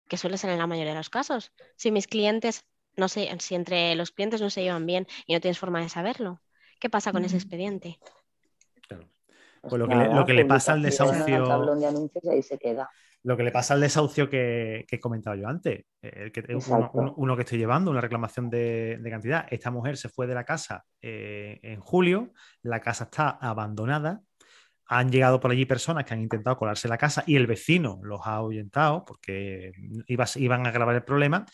Que 0.07 0.17
suele 0.17 0.37
ser 0.37 0.51
en 0.51 0.59
la 0.59 0.67
mayoría 0.67 0.91
de 0.91 0.97
los 0.97 1.09
casos. 1.09 1.51
Si 1.75 1.91
mis 1.91 2.07
clientes, 2.07 2.65
no 2.95 3.07
sé, 3.07 3.29
si 3.39 3.55
entre 3.55 3.95
los 3.95 4.11
clientes 4.11 4.41
no 4.41 4.49
se 4.49 4.63
llevan 4.63 4.85
bien 4.85 5.07
y 5.25 5.33
no 5.33 5.41
tienes 5.41 5.59
forma 5.59 5.81
de 5.81 5.89
saberlo, 5.89 6.41
¿qué 6.79 6.89
pasa 6.89 7.11
con 7.11 7.25
ese 7.25 7.37
expediente? 7.37 7.99
Pues 9.69 9.79
lo 9.79 9.87
que 9.87 9.95
le- 9.95 10.03
nada, 10.07 10.15
lo 10.19 10.25
que 10.25 10.33
le 10.33 10.45
pasa 10.45 10.73
al 10.73 10.81
desahucio- 10.81 11.75
de 11.79 11.87
anuncios 11.87 12.23
y 12.23 12.29
ahí 12.29 12.43
se 12.43 12.57
queda. 12.57 12.89
Lo 13.25 13.37
que 13.37 13.43
le 13.43 13.51
pasa 13.51 13.73
al 13.73 13.79
desahucio 13.79 14.29
que, 14.29 14.85
que 14.85 14.97
he 14.97 14.99
comentado 14.99 15.37
yo 15.37 15.47
antes, 15.47 15.85
eh, 16.01 16.11
el 16.25 16.31
que, 16.33 16.41
uno, 16.49 16.57
Exacto. 16.57 16.89
uno- 16.93 17.13
uno 17.15 17.35
que 17.37 17.43
estoy 17.43 17.57
llevando, 17.57 17.89
una 17.89 18.01
reclamación 18.01 18.49
de, 18.49 18.97
de 19.01 19.09
cantidad. 19.09 19.47
Esta 19.49 19.71
mujer 19.71 19.95
se 19.95 20.09
fue 20.09 20.27
de 20.27 20.33
la 20.35 20.43
casa 20.43 20.83
eh, 21.01 21.59
en 21.63 21.79
julio, 21.79 22.33
la 22.63 22.81
casa 22.81 23.05
está 23.05 23.29
abandonada, 23.29 24.21
han 24.87 25.09
llegado 25.09 25.39
por 25.39 25.51
allí 25.51 25.65
personas 25.65 26.03
que 26.03 26.13
han 26.13 26.19
intentado 26.21 26.57
colarse 26.57 26.89
la 26.89 26.97
casa 26.97 27.23
y 27.25 27.37
el 27.37 27.47
vecino 27.47 28.01
los 28.03 28.19
ha 28.25 28.35
ahuyentado 28.35 29.05
porque 29.05 29.71
iba- 30.07 30.25
iban 30.35 30.65
a 30.65 30.69
agravar 30.69 30.95
el 30.95 31.03
problema. 31.03 31.45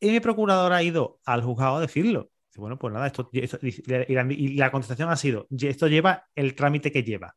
Y 0.00 0.10
mi 0.10 0.18
procurador 0.18 0.72
ha 0.72 0.82
ido 0.82 1.20
al 1.24 1.42
juzgado 1.42 1.76
a 1.76 1.80
decirlo. 1.80 2.30
Dice, 2.48 2.60
Bueno, 2.60 2.76
pues 2.76 2.92
nada, 2.92 3.06
esto, 3.06 3.30
esto- 3.32 3.58
y 3.62 4.56
la 4.56 4.70
contestación 4.72 5.08
ha 5.10 5.16
sido, 5.16 5.46
esto 5.56 5.86
lleva 5.86 6.26
el 6.34 6.56
trámite 6.56 6.90
que 6.90 7.04
lleva. 7.04 7.36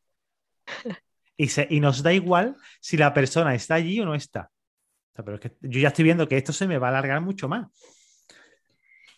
Y, 1.36 1.48
se- 1.48 1.66
y 1.70 1.80
nos 1.80 2.02
da 2.02 2.12
igual 2.12 2.56
si 2.80 2.96
la 2.96 3.14
persona 3.14 3.54
está 3.54 3.76
allí 3.76 4.00
o 4.00 4.04
no 4.04 4.14
está. 4.14 4.50
Pero 5.14 5.34
es 5.34 5.40
que 5.40 5.56
yo 5.62 5.80
ya 5.80 5.88
estoy 5.88 6.04
viendo 6.04 6.28
que 6.28 6.36
esto 6.36 6.52
se 6.52 6.66
me 6.66 6.78
va 6.78 6.88
a 6.88 6.90
alargar 6.90 7.20
mucho 7.20 7.48
más. 7.48 7.66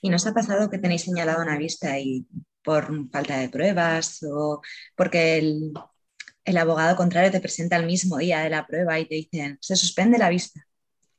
¿Y 0.03 0.09
nos 0.09 0.27
ha 0.27 0.33
pasado 0.33 0.71
que 0.71 0.79
tenéis 0.79 1.03
señalado 1.03 1.43
una 1.43 1.59
vista 1.59 1.99
y 1.99 2.27
por 2.63 3.11
falta 3.11 3.39
de 3.39 3.49
pruebas 3.49 4.23
o 4.23 4.61
porque 4.97 5.39
el, 5.39 5.73
el 6.45 6.57
abogado 6.57 6.97
contrario 6.97 7.31
te 7.31 7.41
presenta 7.41 7.77
el 7.77 7.87
mismo 7.87 8.19
día 8.19 8.41
de 8.41 8.51
la 8.51 8.67
prueba 8.67 8.99
y 8.99 9.07
te 9.07 9.15
dicen, 9.17 9.59
se 9.61 9.77
suspende 9.77 10.19
la 10.19 10.31
vista 10.31 10.67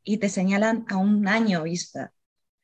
y 0.04 0.18
te 0.18 0.30
señalan 0.30 0.86
a 0.90 0.98
un 0.98 1.28
año 1.28 1.64
vista 1.64 2.12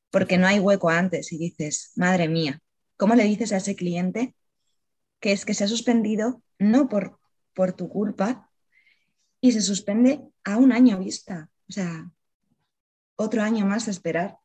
porque 0.10 0.38
no 0.38 0.48
hay 0.48 0.60
hueco 0.60 0.90
antes 0.90 1.32
y 1.34 1.38
dices, 1.38 1.92
madre 1.96 2.28
mía, 2.28 2.60
¿cómo 2.98 3.13
le 3.13 3.24
dices 3.24 3.52
a 3.52 3.58
ese 3.58 3.76
cliente 3.76 4.36
que 5.20 5.32
es 5.32 5.46
que 5.46 5.54
se 5.54 5.66
ha 5.66 5.68
suspendido 5.68 6.42
no 6.60 6.88
por, 6.90 7.20
por 7.58 7.74
tu 7.74 7.89
culpa 7.89 8.52
y 9.41 9.52
se 9.52 9.62
suspende 9.62 10.22
a 10.43 10.58
un 10.58 10.72
año 10.72 11.00
vista? 11.00 11.50
O 11.67 11.72
sea, 11.72 12.08
otro 13.15 13.41
año 13.41 13.65
más 13.65 13.88
a 13.88 13.91
esperar 13.91 14.38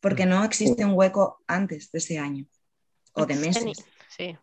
porque 0.00 0.26
no 0.26 0.44
existe 0.44 0.84
un 0.84 0.92
hueco 0.94 1.42
antes 1.48 1.90
de 1.90 1.98
ese 1.98 2.20
año 2.20 2.46
o 3.14 3.26
de 3.26 3.34
meses. 3.34 3.84
Sí. 4.16 4.38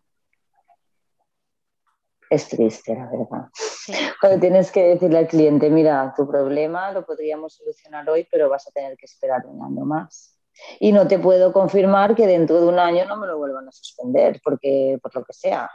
Es 2.28 2.48
triste, 2.48 2.94
la 2.94 3.06
verdad. 3.06 3.48
Sí. 3.54 3.94
Cuando 4.20 4.38
tienes 4.38 4.70
que 4.70 4.82
decirle 4.82 5.18
al 5.18 5.28
cliente, 5.28 5.70
mira, 5.70 6.12
tu 6.14 6.28
problema 6.28 6.92
lo 6.92 7.06
podríamos 7.06 7.54
solucionar 7.54 8.08
hoy, 8.10 8.28
pero 8.30 8.50
vas 8.50 8.68
a 8.68 8.70
tener 8.70 8.98
que 8.98 9.06
esperar 9.06 9.46
un 9.46 9.64
año 9.64 9.86
más. 9.86 10.38
Y 10.78 10.92
no 10.92 11.08
te 11.08 11.18
puedo 11.18 11.54
confirmar 11.54 12.14
que 12.14 12.26
dentro 12.26 12.60
de 12.60 12.66
un 12.66 12.78
año 12.78 13.06
no 13.06 13.16
me 13.16 13.26
lo 13.26 13.38
vuelvan 13.38 13.66
a 13.66 13.72
suspender, 13.72 14.42
porque 14.44 14.98
por 15.02 15.14
lo 15.14 15.24
que 15.24 15.32
sea. 15.32 15.70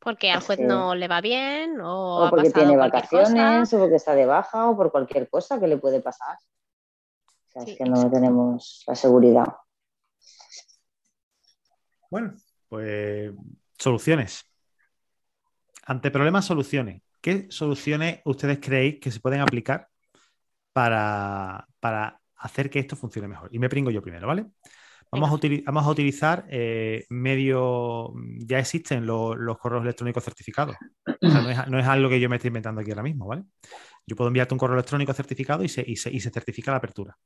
Porque 0.00 0.30
al 0.30 0.40
juez 0.42 0.58
Sí. 0.58 0.64
no 0.64 0.94
le 0.94 1.08
va 1.08 1.20
bien 1.20 1.80
o, 1.80 2.18
O 2.20 2.24
ha 2.24 2.30
porque 2.30 2.50
pasado 2.50 2.64
tiene 2.66 2.76
vacaciones, 2.76 3.60
cosa. 3.70 3.76
o 3.76 3.80
porque 3.80 3.96
está 3.96 4.14
de 4.14 4.26
baja, 4.26 4.68
o 4.70 4.76
por 4.76 4.90
cualquier 4.90 5.28
cosa 5.28 5.58
que 5.58 5.66
le 5.66 5.76
puede 5.78 6.00
pasar. 6.00 6.36
O 6.36 7.50
sea, 7.50 7.62
Sí, 7.62 7.72
es 7.72 7.78
que 7.78 7.84
no 7.84 8.10
tenemos 8.10 8.82
la 8.86 8.94
seguridad. 8.94 9.46
Bueno, 12.10 12.34
pues 12.68 13.32
soluciones. 13.78 14.44
Ante 15.86 16.10
problemas, 16.10 16.44
soluciones. 16.44 17.02
¿Qué 17.20 17.46
soluciones 17.50 18.20
ustedes 18.24 18.58
creéis 18.60 19.00
que 19.00 19.10
se 19.10 19.20
pueden 19.20 19.40
aplicar 19.40 19.88
para, 20.72 21.66
para 21.80 22.20
hacer 22.36 22.70
que 22.70 22.78
esto 22.78 22.96
funcione 22.96 23.28
mejor? 23.28 23.48
Y 23.52 23.58
me 23.58 23.68
pringo 23.68 23.90
yo 23.90 24.02
primero, 24.02 24.26
¿vale? 24.26 24.46
Vamos 25.10 25.30
a, 25.30 25.34
utili- 25.34 25.62
vamos 25.64 25.84
a 25.84 25.90
utilizar 25.90 26.44
eh, 26.50 27.04
medio. 27.10 28.12
Ya 28.38 28.58
existen 28.58 29.06
lo- 29.06 29.34
los 29.36 29.58
correos 29.58 29.82
electrónicos 29.84 30.24
certificados. 30.24 30.76
O 31.06 31.30
sea, 31.30 31.40
no, 31.42 31.50
es, 31.50 31.68
no 31.68 31.78
es 31.78 31.86
algo 31.86 32.08
que 32.08 32.18
yo 32.20 32.28
me 32.28 32.36
esté 32.36 32.48
inventando 32.48 32.80
aquí 32.80 32.90
ahora 32.90 33.02
mismo, 33.02 33.26
¿vale? 33.26 33.44
Yo 34.06 34.16
puedo 34.16 34.28
enviarte 34.28 34.54
un 34.54 34.58
correo 34.58 34.74
electrónico 34.74 35.12
certificado 35.12 35.62
y 35.64 35.68
se, 35.68 35.84
y 35.86 35.96
se, 35.96 36.10
y 36.10 36.20
se 36.20 36.30
certifica 36.30 36.70
la 36.72 36.78
apertura. 36.78 37.16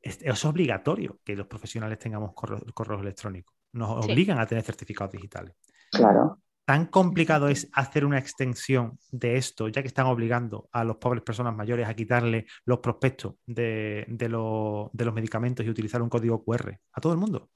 Es, 0.00 0.18
es 0.22 0.44
obligatorio 0.44 1.18
que 1.24 1.36
los 1.36 1.46
profesionales 1.46 1.98
tengamos 1.98 2.32
correos, 2.34 2.62
correos 2.72 3.02
electrónicos. 3.02 3.54
Nos 3.72 4.04
Sí. 4.06 4.12
obligan 4.12 4.38
a 4.38 4.46
tener 4.46 4.64
certificados 4.64 5.12
digitales. 5.12 5.54
Claro. 5.90 6.38
Tan 6.70 6.86
complicado 6.86 7.48
es 7.48 7.68
hacer 7.72 8.04
una 8.04 8.16
extensión 8.20 8.96
de 9.10 9.36
esto, 9.36 9.66
ya 9.66 9.82
que 9.82 9.88
están 9.88 10.06
obligando 10.06 10.68
a 10.70 10.84
los 10.84 10.98
pobres 10.98 11.20
personas 11.24 11.52
mayores 11.56 11.88
a 11.88 11.94
quitarle 11.94 12.46
los 12.64 12.78
prospectos 12.78 13.34
de, 13.44 14.04
de 14.08 14.28
los- 14.28 14.88
de 14.92 15.04
los 15.04 15.12
medicamentos 15.12 15.66
y 15.66 15.68
utilizar 15.68 16.00
un 16.00 16.08
código 16.08 16.44
QR 16.44 16.78
a 16.92 17.00
todo 17.00 17.12
el 17.12 17.18
mundo. 17.18 17.50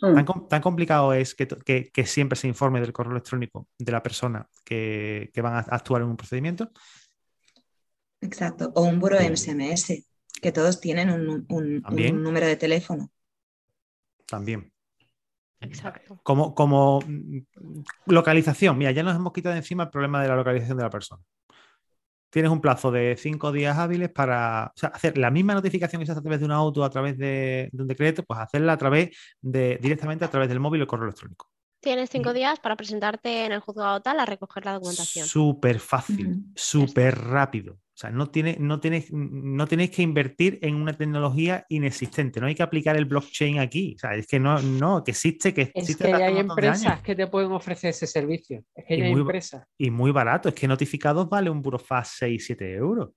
Mm. 0.00 0.14
Tan, 0.14 0.24
com- 0.24 0.46
tan 0.48 0.62
complicado 0.62 1.12
es 1.12 1.34
que, 1.34 1.46
to- 1.46 1.58
que- 1.58 1.90
que 1.90 2.06
siempre 2.06 2.36
se 2.36 2.46
informe 2.46 2.80
del 2.80 2.92
correo 2.92 3.10
electrónico 3.10 3.66
de 3.76 3.90
la 3.90 4.04
persona 4.04 4.48
que, 4.64 5.30
que 5.34 5.42
van 5.42 5.54
a 5.54 5.58
actuar 5.58 6.02
en 6.02 6.08
un 6.08 6.16
procedimiento. 6.16 6.70
Exacto. 8.20 8.70
O 8.76 8.82
un 8.84 9.00
buro 9.00 9.18
SMS, 9.18 10.06
que 10.40 10.52
todos 10.52 10.80
tienen 10.80 11.10
un, 11.10 11.44
un- 11.48 11.82
También. 11.82 12.14
un 12.14 12.22
número 12.22 12.46
de 12.46 12.54
teléfono. 12.54 13.10
También. 14.26 14.72
Exacto. 15.60 16.18
Como, 16.22 16.54
como 16.54 17.00
mm, 17.06 17.38
localización, 18.06 18.78
mira, 18.78 18.90
ya 18.92 19.02
nos 19.02 19.16
hemos 19.16 19.32
quitado 19.32 19.52
de 19.52 19.58
encima 19.60 19.84
el 19.84 19.90
problema 19.90 20.22
de 20.22 20.28
la 20.28 20.36
localización 20.36 20.76
de 20.78 20.84
la 20.84 20.90
persona. 20.90 21.22
Tienes 22.30 22.50
un 22.52 22.60
plazo 22.60 22.92
de 22.92 23.16
cinco 23.18 23.50
días 23.50 23.76
hábiles 23.76 24.08
para 24.10 24.72
o 24.74 24.78
sea, 24.78 24.90
hacer 24.90 25.18
la 25.18 25.30
misma 25.32 25.52
notificación 25.54 25.98
que 26.00 26.06
se 26.06 26.12
hace 26.12 26.20
a 26.20 26.22
través 26.22 26.38
de 26.38 26.46
un 26.46 26.52
auto, 26.52 26.84
a 26.84 26.90
través 26.90 27.18
de, 27.18 27.68
de 27.72 27.82
un 27.82 27.88
decreto, 27.88 28.22
pues 28.22 28.38
hacerla 28.38 28.74
a 28.74 28.76
través 28.76 29.10
de, 29.40 29.78
directamente 29.82 30.24
a 30.24 30.30
través 30.30 30.48
del 30.48 30.60
móvil 30.60 30.82
o 30.82 30.86
correo 30.86 31.06
electrónico. 31.06 31.50
Tienes 31.80 32.08
cinco 32.10 32.30
Y- 32.30 32.34
días 32.34 32.60
para 32.60 32.76
presentarte 32.76 33.46
en 33.46 33.52
el 33.52 33.60
juzgado 33.60 34.00
tal 34.00 34.20
a 34.20 34.26
recoger 34.26 34.64
la 34.64 34.74
documentación. 34.74 35.26
Súper 35.26 35.80
fácil, 35.80 36.28
Ujú. 36.28 36.44
súper 36.54 37.18
rápido. 37.18 37.78
O 38.00 38.02
sea, 38.02 38.08
no, 38.10 38.30
tiene, 38.30 38.56
no, 38.58 38.80
tienes, 38.80 39.12
no 39.12 39.66
tenéis 39.66 39.90
que 39.90 40.00
invertir 40.00 40.58
en 40.62 40.74
una 40.76 40.94
tecnología 40.94 41.66
inexistente. 41.68 42.40
No 42.40 42.46
hay 42.46 42.54
que 42.54 42.62
aplicar 42.62 42.96
el 42.96 43.04
blockchain 43.04 43.58
aquí. 43.58 43.92
O 43.96 43.98
sea, 43.98 44.14
es 44.14 44.26
que 44.26 44.40
no, 44.40 44.58
no, 44.62 45.04
que 45.04 45.10
existe, 45.10 45.52
que 45.52 45.60
Es 45.60 45.70
existe 45.74 46.04
que 46.04 46.10
desde 46.12 46.24
hace 46.24 46.32
hay 46.34 46.42
un 46.42 46.48
empresas 46.50 47.02
que 47.02 47.14
te 47.14 47.26
pueden 47.26 47.52
ofrecer 47.52 47.90
ese 47.90 48.06
servicio. 48.06 48.64
Es 48.74 48.86
que 48.86 48.96
Y 48.96 49.02
hay 49.02 49.10
muy- 49.12 49.20
empresas. 49.20 49.66
y 49.76 49.90
muy 49.90 50.12
barato. 50.12 50.48
Es 50.48 50.54
que 50.54 50.66
notificados 50.66 51.28
vale 51.28 51.50
un 51.50 51.60
burofax 51.60 52.14
6, 52.20 52.42
7 52.46 52.72
euros. 52.72 53.10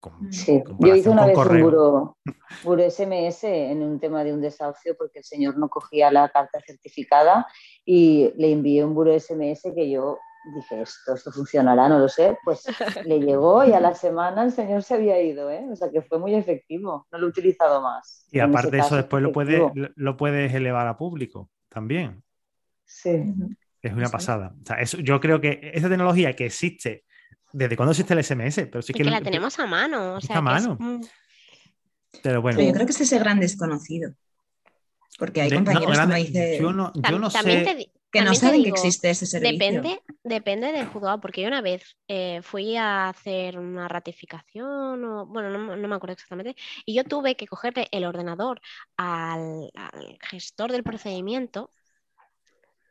Con- 0.00 0.32
Sí, 0.32 0.60
yo 0.80 0.96
hice 0.96 1.08
una 1.08 1.26
vez 1.26 1.36
un 1.36 1.44
correo. 1.44 1.64
buro, 1.64 2.18
buro 2.64 2.82
SMS 2.82 3.44
en 3.44 3.80
un 3.80 4.00
tema 4.00 4.24
de 4.24 4.34
un 4.34 4.40
desahucio 4.40 4.96
porque 4.98 5.20
el 5.20 5.24
señor 5.24 5.56
no 5.56 5.68
cogía 5.68 6.10
la 6.10 6.28
carta 6.30 6.60
certificada 6.66 7.46
y 7.84 8.32
le 8.36 8.50
envié 8.50 8.84
un 8.84 8.92
buro 8.92 9.12
SMS 9.16 9.72
que 9.72 9.88
yo 9.88 10.18
dije, 10.54 10.82
esto, 10.82 11.14
esto 11.14 11.32
funcionará, 11.32 11.88
no 11.88 11.98
lo 11.98 12.08
sé. 12.08 12.36
Pues 12.44 12.64
le 13.04 13.20
llegó 13.20 13.64
y 13.64 13.72
a 13.72 13.80
la 13.80 13.94
semana 13.94 14.44
el 14.44 14.52
señor 14.52 14.82
se 14.82 14.94
había 14.94 15.20
ido, 15.20 15.50
¿eh? 15.50 15.66
O 15.70 15.76
sea 15.76 15.90
que 15.90 16.02
fue 16.02 16.18
muy 16.18 16.34
efectivo, 16.34 17.06
no 17.10 17.18
lo 17.18 17.26
he 17.26 17.30
utilizado 17.30 17.80
más. 17.82 18.26
Y 18.30 18.40
aparte 18.40 18.68
ese 18.68 18.76
de 18.76 18.82
eso, 18.82 18.96
después 18.96 19.22
lo 19.22 19.32
puedes, 19.32 19.62
lo, 19.74 20.16
puedes 20.16 20.52
elevar 20.54 20.86
a 20.86 20.96
público 20.96 21.50
también. 21.68 22.22
Sí. 22.84 23.34
Es 23.82 23.92
una 23.92 24.08
pasada. 24.08 24.54
O 24.62 24.66
sea, 24.66 24.76
eso, 24.76 24.98
yo 24.98 25.20
creo 25.20 25.40
que 25.40 25.72
esa 25.74 25.88
tecnología 25.88 26.34
que 26.34 26.46
existe, 26.46 27.04
¿desde 27.52 27.76
cuándo 27.76 27.92
existe 27.92 28.14
el 28.14 28.24
SMS? 28.24 28.66
Pero 28.70 28.82
sí 28.82 28.92
que, 28.92 29.04
la 29.04 29.20
tenemos 29.20 29.58
a 29.58 29.66
mano. 29.66 30.14
O 30.14 30.20
sea, 30.20 30.36
a 30.36 30.38
es 30.38 30.44
mano. 30.44 30.78
Pero 32.22 32.40
bueno, 32.40 32.56
Pero 32.56 32.68
yo 32.68 32.74
creo 32.74 32.86
que 32.86 32.92
ese 32.92 33.04
es 33.04 33.12
el 33.12 33.20
gran 33.20 33.40
desconocido. 33.40 34.12
Porque 35.18 35.42
hay 35.42 35.50
de- 35.50 35.56
no, 35.56 35.64
compañeros 35.64 35.98
que 35.98 36.06
me 36.06 36.16
dicen 36.16 36.62
yo 36.62 36.72
no, 36.72 36.92
yo 36.94 37.18
no 37.18 37.30
también 37.30 37.64
sé. 37.64 37.74
te 37.74 37.90
que 38.18 38.24
no 38.24 38.32
también 38.32 38.40
saben 38.40 38.62
que 38.62 38.68
existe 38.70 39.10
ese 39.10 39.26
servicio. 39.26 39.58
Depende, 39.58 40.02
depende 40.24 40.72
del 40.72 40.86
juzgado, 40.86 41.20
porque 41.20 41.42
yo 41.42 41.48
una 41.48 41.60
vez 41.60 41.96
eh, 42.08 42.40
fui 42.42 42.76
a 42.76 43.08
hacer 43.08 43.58
una 43.58 43.88
ratificación, 43.88 45.04
o, 45.04 45.26
bueno, 45.26 45.50
no, 45.50 45.76
no 45.76 45.88
me 45.88 45.94
acuerdo 45.94 46.14
exactamente, 46.14 46.56
y 46.84 46.94
yo 46.94 47.04
tuve 47.04 47.36
que 47.36 47.46
cogerle 47.46 47.88
el 47.90 48.04
ordenador 48.04 48.60
al, 48.96 49.70
al 49.74 50.18
gestor 50.20 50.72
del 50.72 50.82
procedimiento 50.82 51.70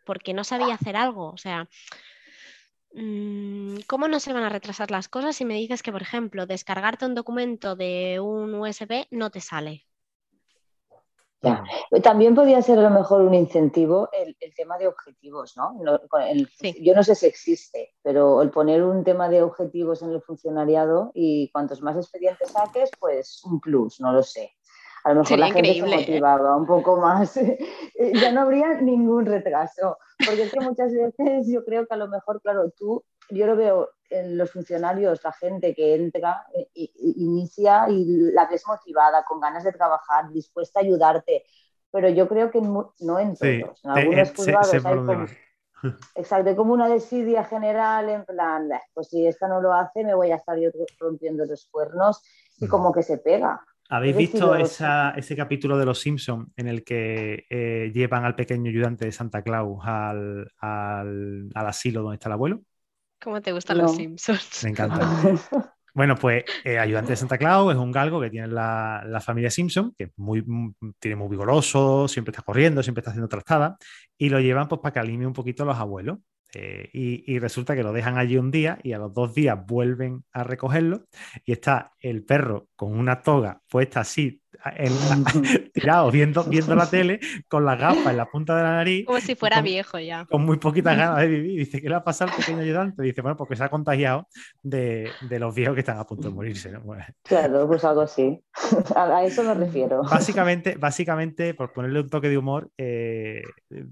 porque 0.05 0.33
no 0.33 0.43
sabía 0.43 0.75
hacer 0.75 0.95
algo. 0.95 1.31
O 1.31 1.37
sea, 1.37 1.67
mm, 2.93 3.79
¿cómo 3.87 4.07
no 4.07 4.19
se 4.19 4.31
van 4.31 4.43
a 4.43 4.49
retrasar 4.49 4.91
las 4.91 5.09
cosas 5.09 5.35
si 5.35 5.43
me 5.43 5.55
dices 5.55 5.83
que, 5.83 5.91
por 5.91 6.01
ejemplo, 6.01 6.45
descargarte 6.45 7.05
un 7.05 7.15
documento 7.15 7.75
de 7.75 8.19
un 8.21 8.53
USB 8.53 9.07
no 9.11 9.31
te 9.31 9.41
sale? 9.41 9.85
Ya. 11.45 11.63
También 12.01 12.35
podría 12.35 12.61
ser 12.61 12.79
a 12.79 12.81
lo 12.83 12.89
mejor 12.89 13.21
un 13.21 13.33
incentivo 13.33 14.09
el, 14.11 14.35
el 14.39 14.53
tema 14.55 14.77
de 14.77 14.87
objetivos, 14.87 15.55
¿no? 15.55 15.77
El- 16.27 16.49
Sí. 16.59 16.75
Yo 16.83 16.93
no 16.95 17.03
sé 17.03 17.15
si 17.15 17.25
existe, 17.27 17.93
pero 18.03 18.41
el 18.41 18.49
poner 18.49 18.83
un 18.83 19.03
tema 19.03 19.29
de 19.29 19.41
objetivos 19.41 20.01
en 20.01 20.11
el 20.11 20.21
funcionariado 20.21 21.11
y 21.13 21.49
cuantos 21.51 21.81
más 21.81 21.95
expedientes 21.95 22.49
saques, 22.51 22.89
pues 22.99 23.41
un 23.45 23.59
plus, 23.59 23.99
no 23.99 24.11
lo 24.11 24.23
sé. 24.23 24.51
A 25.03 25.09
lo 25.09 25.15
mejor 25.17 25.27
Sería 25.27 25.47
la 25.47 25.53
gente 25.53 25.69
increíble, 25.69 25.97
se 25.97 26.03
¿eh? 26.03 26.07
motivaba 26.07 26.55
un 26.57 26.65
poco 26.65 26.97
más, 26.97 27.35
ya 28.23 28.31
no 28.31 28.41
habría 28.41 28.81
ningún 28.81 29.27
retraso, 29.27 29.97
porque 30.25 30.43
es 30.43 30.51
que 30.51 30.59
muchas 30.61 30.91
veces 30.91 31.47
yo 31.47 31.63
creo 31.63 31.85
que 31.85 31.93
a 31.93 31.97
lo 31.97 32.07
mejor, 32.07 32.41
claro, 32.41 32.71
tú, 32.75 33.03
yo 33.29 33.45
lo 33.47 33.55
veo 33.55 33.89
en 34.09 34.37
los 34.37 34.51
funcionarios, 34.51 35.23
la 35.23 35.31
gente 35.33 35.73
que 35.73 35.95
entra, 35.95 36.45
eh, 36.53 36.69
inicia 37.17 37.87
y 37.89 38.05
la 38.33 38.45
ves 38.47 38.63
motivada, 38.67 39.23
con 39.25 39.39
ganas 39.39 39.63
de 39.63 39.71
trabajar, 39.73 40.29
dispuesta 40.31 40.79
a 40.79 40.83
ayudarte, 40.83 41.43
pero 41.91 42.09
yo 42.09 42.27
creo 42.27 42.51
que 42.51 42.59
en 42.59 42.73
no 42.99 43.19
en 43.19 43.35
Sí, 43.35 43.61
todos, 43.61 43.83
en 43.83 43.91
algunos 43.91 44.31
juzgados 44.33 44.85
hay 44.85 44.95
como, 44.95 45.25
exacto, 46.15 46.55
como 46.55 46.73
una 46.73 46.87
desidia 46.89 47.43
general 47.43 48.09
en 48.09 48.25
plan, 48.25 48.69
"Bah, 48.69 48.81
pues 48.93 49.09
si 49.09 49.25
esta 49.27 49.47
no 49.47 49.61
lo 49.61 49.73
hace 49.73 50.03
me 50.03 50.13
voy 50.15 50.31
a 50.31 50.35
estar 50.37 50.57
yo 50.59 50.69
rompiendo 50.99 51.45
los 51.45 51.67
cuernos 51.71 52.21
y 52.57 52.65
Mm. 52.65 52.69
como 52.69 52.91
que 52.93 53.03
se 53.03 53.17
pega. 53.17 53.61
¿Habéis 53.89 54.17
visto 54.17 54.55
esa- 54.55 55.11
ese 55.11 55.35
capítulo 55.35 55.77
de 55.77 55.85
Los 55.85 55.99
Simpsons 55.99 56.49
en 56.55 56.67
el 56.67 56.83
que 56.83 57.45
eh, 57.49 57.91
llevan 57.93 58.25
al 58.25 58.35
pequeño 58.35 58.69
ayudante 58.69 59.05
de 59.05 59.11
Santa 59.11 59.43
Claus 59.43 59.79
al, 59.83 60.51
al- 60.59 61.49
al 61.53 61.67
asilo 61.67 62.01
donde 62.01 62.15
está 62.15 62.29
el 62.29 62.33
abuelo? 62.33 62.61
¿Cómo 63.21 63.41
te 63.41 63.51
gustan 63.51 63.77
No. 63.77 63.83
los 63.83 63.95
Simpsons? 63.95 64.63
Me 64.63 64.69
encanta. 64.71 64.99
Bueno, 65.95 66.17
pues 66.17 66.43
eh, 66.65 66.77
ayudante 66.77 67.13
de 67.13 67.15
Santa 67.15 67.37
Claus 67.37 67.71
es 67.71 67.79
un 67.79 67.89
galgo 67.89 68.19
que 68.19 68.29
tiene 68.29 68.47
la, 68.47 69.01
la 69.07 69.21
familia 69.21 69.49
Simpson, 69.49 69.93
que 69.97 70.03
es 70.03 70.09
muy, 70.17 70.39
m- 70.39 70.73
tiene 70.99 71.15
muy 71.15 71.29
vigoroso, 71.29 72.09
siempre 72.09 72.31
está 72.31 72.41
corriendo, 72.41 72.83
siempre 72.83 72.99
está 72.99 73.11
haciendo 73.11 73.29
trastada, 73.29 73.77
y 74.17 74.27
lo 74.27 74.41
llevan 74.41 74.67
pues 74.67 74.81
para 74.81 74.91
que 74.91 74.99
alime 74.99 75.25
un 75.25 75.31
poquito 75.31 75.63
a 75.63 75.67
los 75.67 75.77
abuelos. 75.77 76.17
Eh, 76.53 76.89
y, 76.91 77.33
y 77.33 77.39
resulta 77.39 77.75
que 77.77 77.83
lo 77.83 77.93
dejan 77.93 78.17
allí 78.17 78.35
un 78.37 78.51
día 78.51 78.77
y 78.83 78.91
a 78.91 78.97
los 78.97 79.13
dos 79.13 79.33
días 79.33 79.57
vuelven 79.65 80.25
a 80.33 80.43
recogerlo 80.43 81.05
y 81.45 81.53
está 81.53 81.93
el 82.01 82.25
perro 82.25 82.67
con 82.75 82.91
una 82.97 83.21
toga 83.21 83.61
puesta 83.69 84.01
así, 84.01 84.41
en 84.77 84.93
la- 85.09 85.33
tirado, 85.73 86.11
viendo, 86.11 86.43
viendo 86.45 86.75
la 86.75 86.89
tele, 86.89 87.19
con 87.47 87.65
las 87.65 87.79
gafas 87.79 88.07
en 88.07 88.17
la 88.17 88.25
punta 88.29 88.55
de 88.55 88.63
la 88.63 88.71
nariz 88.71 89.05
Como 89.05 89.19
si 89.19 89.35
fuera 89.35 89.57
con- 89.57 89.65
viejo 89.65 89.99
ya. 89.99 90.25
con 90.25 90.45
muy 90.45 90.57
poquitas 90.57 90.97
ganas 90.97 91.17
de 91.19 91.27
vivir. 91.27 91.59
Dice, 91.59 91.81
¿qué 91.81 91.89
le 91.89 91.95
ha 91.95 92.03
pasado 92.03 92.31
al 92.31 92.37
pequeño 92.37 92.61
ayudante? 92.61 93.01
Dice, 93.03 93.21
bueno, 93.21 93.35
porque 93.37 93.55
se 93.55 93.63
ha 93.63 93.69
contagiado 93.69 94.27
de, 94.63 95.11
de 95.21 95.39
los 95.39 95.53
viejos 95.53 95.73
que 95.75 95.81
están 95.81 95.97
a 95.99 96.05
punto 96.05 96.29
de 96.29 96.33
morirse. 96.35 96.71
¿no? 96.71 96.81
Bueno, 96.81 97.03
Claro, 97.23 97.67
pues 97.67 97.83
algo 97.83 98.01
así. 98.01 98.41
A, 98.95 99.17
a 99.17 99.25
eso 99.25 99.43
me 99.43 99.53
refiero. 99.53 100.03
básicamente, 100.03 100.75
básicamente, 100.77 101.53
por 101.53 101.71
ponerle 101.73 101.99
un 102.01 102.09
toque 102.09 102.29
de 102.29 102.37
humor, 102.37 102.69
eh, 102.77 103.43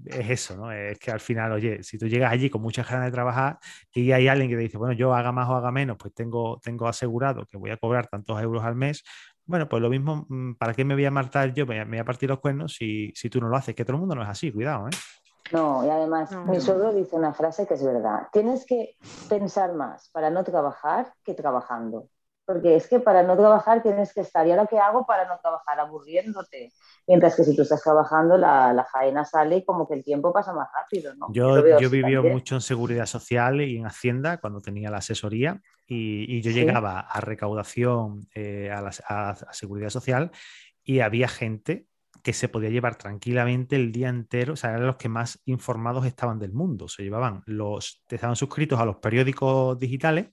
es 0.06 0.30
eso, 0.30 0.56
¿no? 0.56 0.72
Es 0.72 0.98
que 0.98 1.10
al 1.10 1.20
final, 1.20 1.52
oye, 1.52 1.82
si 1.82 1.98
tú 1.98 2.06
llegas 2.06 2.32
allí 2.32 2.48
con 2.50 2.62
muchas 2.62 2.88
ganas 2.88 3.06
de 3.06 3.12
trabajar 3.12 3.58
y 3.92 4.12
hay 4.12 4.28
alguien 4.28 4.48
que 4.48 4.56
te 4.56 4.62
dice, 4.62 4.78
bueno, 4.78 4.94
yo 4.94 5.14
haga 5.14 5.32
más 5.32 5.48
o 5.48 5.54
haga 5.54 5.70
menos, 5.70 5.96
pues 5.98 6.14
tengo, 6.14 6.58
tengo 6.62 6.88
asegurado 6.88 7.46
que 7.46 7.56
voy 7.58 7.70
a 7.70 7.76
cobrar 7.76 8.06
tantos 8.06 8.40
euros 8.42 8.64
al 8.64 8.74
mes. 8.74 9.02
Bueno, 9.46 9.68
pues 9.68 9.82
lo 9.82 9.90
mismo, 9.90 10.26
mm, 10.28 10.54
¿para 10.54 10.72
qué 10.72 10.84
me 10.84 10.94
voy 10.94 11.04
a 11.04 11.10
matar 11.10 11.52
yo? 11.52 11.66
Me, 11.66 11.84
me 11.84 11.90
voy 11.92 11.98
a 11.98 12.04
partir 12.04 12.28
los 12.30 12.40
cuernos 12.40 12.74
si, 12.74 13.12
si 13.14 13.28
tú 13.28 13.40
no 13.40 13.48
lo 13.48 13.56
haces, 13.56 13.74
que 13.74 13.84
todo 13.84 13.96
el 13.96 14.00
mundo 14.00 14.14
no 14.14 14.22
es 14.22 14.28
así, 14.28 14.50
cuidado, 14.50 14.88
¿eh? 14.88 14.90
No, 15.52 15.84
y 15.84 15.90
además 15.90 16.32
No. 16.32 16.46
mi 16.46 16.60
suegro 16.60 16.92
dice 16.94 17.14
una 17.16 17.34
frase 17.34 17.66
que 17.66 17.74
es 17.74 17.84
verdad. 17.84 18.28
Tienes 18.32 18.64
que 18.64 18.96
pensar 19.28 19.74
más 19.74 20.08
para 20.10 20.30
no 20.30 20.42
trabajar 20.44 21.12
que 21.24 21.34
trabajando. 21.34 22.08
Porque 22.46 22.76
es 22.76 22.86
que 22.88 23.00
para 23.00 23.22
no 23.22 23.36
trabajar 23.36 23.82
tienes 23.82 24.12
que 24.12 24.20
estar. 24.20 24.46
¿Y 24.46 24.50
ahora 24.50 24.66
qué 24.66 24.78
hago 24.78 25.06
para 25.06 25.26
no 25.26 25.38
trabajar? 25.40 25.80
Aburriéndote. 25.80 26.72
Mientras 27.06 27.36
que 27.36 27.44
si 27.44 27.56
tú 27.56 27.62
estás 27.62 27.82
trabajando, 27.82 28.36
la, 28.36 28.72
la 28.72 28.84
faena 28.84 29.24
sale 29.24 29.56
y 29.58 29.64
como 29.64 29.88
que 29.88 29.94
el 29.94 30.04
tiempo 30.04 30.32
pasa 30.32 30.52
más 30.52 30.68
rápido, 30.74 31.14
¿no? 31.14 31.28
Yo, 31.32 31.66
yo 31.66 31.76
así 31.76 31.86
viví 31.88 32.12
también. 32.14 32.32
mucho 32.34 32.54
en 32.56 32.60
seguridad 32.60 33.06
social 33.06 33.60
y 33.62 33.78
en 33.78 33.86
Hacienda 33.86 34.38
cuando 34.38 34.60
tenía 34.60 34.90
la 34.90 34.98
asesoría 34.98 35.60
y, 35.86 36.36
y 36.36 36.42
yo 36.42 36.50
Sí. 36.50 36.58
llegaba 36.60 37.00
a 37.00 37.20
recaudación 37.20 38.26
eh, 38.34 38.70
a, 38.70 38.80
la- 38.82 38.92
a- 39.08 39.30
a 39.30 39.52
seguridad 39.52 39.90
social 39.90 40.30
y 40.82 41.00
había 41.00 41.28
gente 41.28 41.86
que 42.22 42.32
se 42.32 42.48
podía 42.48 42.70
llevar 42.70 42.96
tranquilamente 42.96 43.76
el 43.76 43.92
día 43.92 44.08
entero, 44.08 44.54
o 44.54 44.56
sea, 44.56 44.70
eran 44.70 44.86
los 44.86 44.96
que 44.96 45.10
más 45.10 45.40
informados 45.44 46.06
estaban 46.06 46.38
del 46.38 46.52
mundo. 46.52 46.88
Se 46.88 47.02
llevaban 47.02 47.42
los, 47.46 48.02
estaban 48.08 48.36
suscritos 48.36 48.80
a 48.80 48.86
los 48.86 48.96
periódicos 48.96 49.78
digitales 49.78 50.28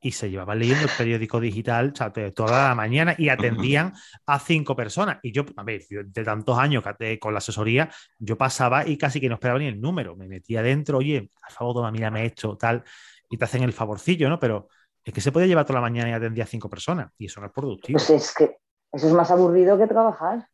y 0.00 0.12
se 0.12 0.30
llevaban 0.30 0.58
leyendo 0.58 0.84
el 0.84 0.90
periódico 0.96 1.40
digital 1.40 1.92
toda 2.34 2.68
la 2.68 2.74
mañana 2.74 3.14
y 3.18 3.28
atendían 3.28 3.92
a 4.26 4.38
cinco 4.38 4.74
personas. 4.74 5.18
Y 5.22 5.32
yo, 5.32 5.44
a 5.56 5.62
ver, 5.62 5.82
yo 5.90 6.00
de 6.04 6.24
tantos 6.24 6.58
años 6.58 6.82
te- 6.98 7.18
con 7.18 7.32
la 7.34 7.38
asesoría, 7.38 7.90
yo 8.18 8.36
pasaba 8.38 8.86
y 8.86 8.96
casi 8.96 9.20
que 9.20 9.28
no 9.28 9.34
esperaba 9.34 9.58
ni 9.58 9.66
el 9.66 9.80
número. 9.80 10.16
Me 10.16 10.28
metía 10.28 10.62
dentro, 10.62 10.98
oye, 10.98 11.30
al 11.42 11.52
favor, 11.52 11.74
toma, 11.74 11.90
mírame 11.90 12.24
esto, 12.26 12.56
tal, 12.56 12.82
y 13.28 13.36
te 13.36 13.44
hacen 13.44 13.62
el 13.62 13.72
favorcillo, 13.72 14.28
¿no? 14.28 14.38
Pero 14.38 14.68
es 15.04 15.12
que 15.12 15.20
se 15.20 15.32
puede 15.32 15.48
llevar 15.48 15.64
toda 15.66 15.76
la 15.80 15.82
mañana 15.82 16.10
y 16.10 16.12
atendía 16.12 16.44
a 16.44 16.46
cinco 16.46 16.68
personas 16.70 17.10
y 17.18 17.26
eso 17.26 17.40
no 17.40 17.46
es 17.46 17.52
productivo. 17.52 17.98
Pues 17.98 18.10
es 18.10 18.34
que 18.34 18.56
eso 18.92 19.06
es 19.06 19.12
más 19.12 19.30
aburrido 19.30 19.78
que 19.78 19.86
trabajar. 19.86 20.48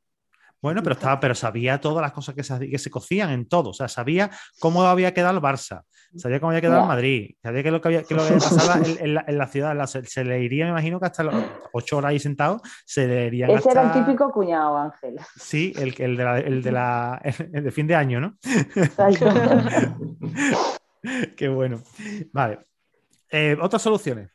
Bueno, 0.63 0.83
pero 0.83 0.95
estaba, 0.95 1.21
pero 1.21 1.35
sabía 1.35 1.81
todas 1.81 2.03
las 2.03 2.13
cosas 2.13 2.35
que 2.35 2.43
se, 2.43 2.69
que 2.69 2.79
se 2.79 2.91
cocían 2.91 3.31
en 3.31 3.47
todo. 3.49 3.71
O 3.71 3.75
sea, 3.75 3.89
sabía 3.89 4.31
cómo 4.59 4.83
había 4.83 5.13
quedado 5.15 5.37
el 5.37 5.43
Barça, 5.43 5.83
sabía 6.17 6.41
cómo 6.41 6.51
había 6.51 6.63
quedado 6.63 6.83
el. 6.83 6.89
Madrid, 6.89 7.37
sabía 7.43 7.63
qué 7.63 7.69
es 7.69 7.73
lo 7.73 7.81
que 7.81 7.89
había, 7.89 8.03
qué 8.05 8.15
es 8.15 8.23
lo 8.23 8.27
que 8.27 8.35
pasaba 8.43 8.79
en, 8.79 8.99
en 8.99 9.15
la, 9.15 9.25
en 9.29 9.39
la 9.39 9.47
ciudad. 9.47 9.77
La- 9.77 9.87
se, 9.87 10.05
se 10.07 10.25
le 10.25 10.43
iría, 10.43 10.65
me 10.65 10.71
imagino 10.71 10.99
que 10.99 11.07
hasta 11.07 11.23
los 11.23 11.35
ocho 11.73 11.99
horas 11.99 12.11
ahí 12.11 12.19
sentado, 12.19 12.61
se 12.85 13.07
le 13.07 13.27
irían 13.27 13.51
Ese 13.51 13.69
hasta. 13.69 13.71
era 13.73 13.83
el 13.83 13.93
típico 14.05 14.33
cuñado, 14.33 14.77
Ángel. 14.79 15.17
Sí, 15.37 15.73
el, 15.77 15.95
el 15.99 16.17
de 16.17 16.25
la, 16.25 16.39
el 16.41 16.63
de 16.63 16.73
la 16.73 17.21
el 17.53 17.65
de 17.65 17.71
fin 17.71 17.87
de 17.87 17.95
año, 17.95 18.21
¿no? 18.21 18.37
Exacto. 18.75 19.27
Qué 21.37 21.49
bueno. 21.49 21.83
Vale. 22.33 22.61
Eh, 23.31 23.57
otras 23.61 23.83
soluciones. 23.83 24.31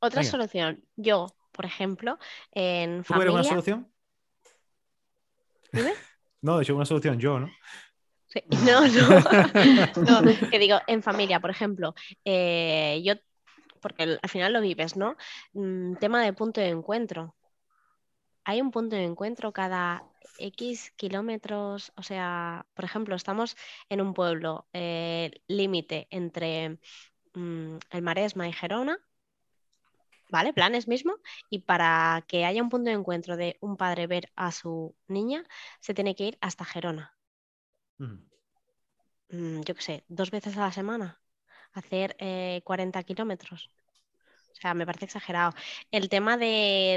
Otra 0.00 0.20
Venga. 0.20 0.30
solución, 0.30 0.82
yo, 0.96 1.26
por 1.52 1.66
ejemplo, 1.66 2.18
en 2.52 3.02
¿Tú 3.04 3.14
eres 3.14 3.28
una 3.28 3.44
familia. 3.44 3.50
solución? 3.50 3.88
Dime. 5.72 5.92
No, 6.42 6.56
de 6.56 6.62
hecho, 6.62 6.74
una 6.74 6.84
solución 6.84 7.18
yo, 7.18 7.38
¿no? 7.38 7.50
Sí, 8.26 8.42
No, 8.64 8.86
no. 8.86 10.22
No, 10.22 10.50
que 10.50 10.58
digo, 10.58 10.78
en 10.86 11.02
familia, 11.02 11.40
por 11.40 11.50
ejemplo, 11.50 11.94
eh, 12.24 13.00
yo, 13.04 13.14
porque 13.80 14.18
al 14.22 14.30
final 14.30 14.52
lo 14.52 14.60
vives, 14.60 14.96
¿no? 14.96 15.16
Mm, 15.52 15.96
tema 15.96 16.22
de 16.22 16.32
punto 16.32 16.60
de 16.60 16.68
encuentro. 16.68 17.34
Hay 18.44 18.60
un 18.60 18.70
punto 18.70 18.96
de 18.96 19.04
encuentro 19.04 19.52
cada 19.52 20.02
X 20.38 20.92
kilómetros, 20.96 21.92
o 21.96 22.02
sea, 22.02 22.66
por 22.74 22.84
ejemplo, 22.84 23.14
estamos 23.14 23.56
en 23.88 24.00
un 24.00 24.14
pueblo 24.14 24.66
eh, 24.72 25.42
límite 25.46 26.06
entre 26.10 26.78
mm, 27.34 27.76
el 27.90 28.02
Maresma 28.02 28.48
y 28.48 28.52
Gerona, 28.52 28.98
¿vale? 30.30 30.52
Planes 30.52 30.88
mismo, 30.88 31.14
y 31.50 31.60
para 31.60 32.24
que 32.28 32.44
haya 32.44 32.62
un 32.62 32.68
punto 32.70 32.90
de 32.90 32.96
encuentro 32.96 33.36
de 33.36 33.56
un 33.60 33.76
padre 33.76 34.06
ver 34.06 34.30
a 34.36 34.52
su 34.52 34.96
niña, 35.08 35.44
se 35.80 35.94
tiene 35.94 36.14
que 36.14 36.24
ir 36.26 36.38
hasta 36.40 36.64
Gerona 36.64 37.16
Mm. 38.00 38.18
mm, 39.28 39.60
yo 39.62 39.74
qué 39.74 39.82
sé, 39.82 40.04
dos 40.08 40.30
veces 40.30 40.56
a 40.56 40.60
la 40.62 40.72
semana, 40.72 41.20
hacer 41.72 42.16
eh, 42.18 42.62
40 42.64 43.02
kilómetros. 43.04 43.70
O 44.54 44.56
sea, 44.60 44.74
me 44.74 44.86
parece 44.86 45.06
exagerado. 45.06 45.54
El 45.90 46.08
tema 46.10 46.36
de, 46.38 46.46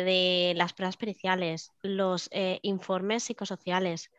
de 0.06 0.54
las 0.58 0.74
pruebas 0.74 0.98
periciales, 0.98 1.74
los 1.84 2.30
eh, 2.34 2.60
informes 2.64 3.24
psicosociales. 3.26 4.12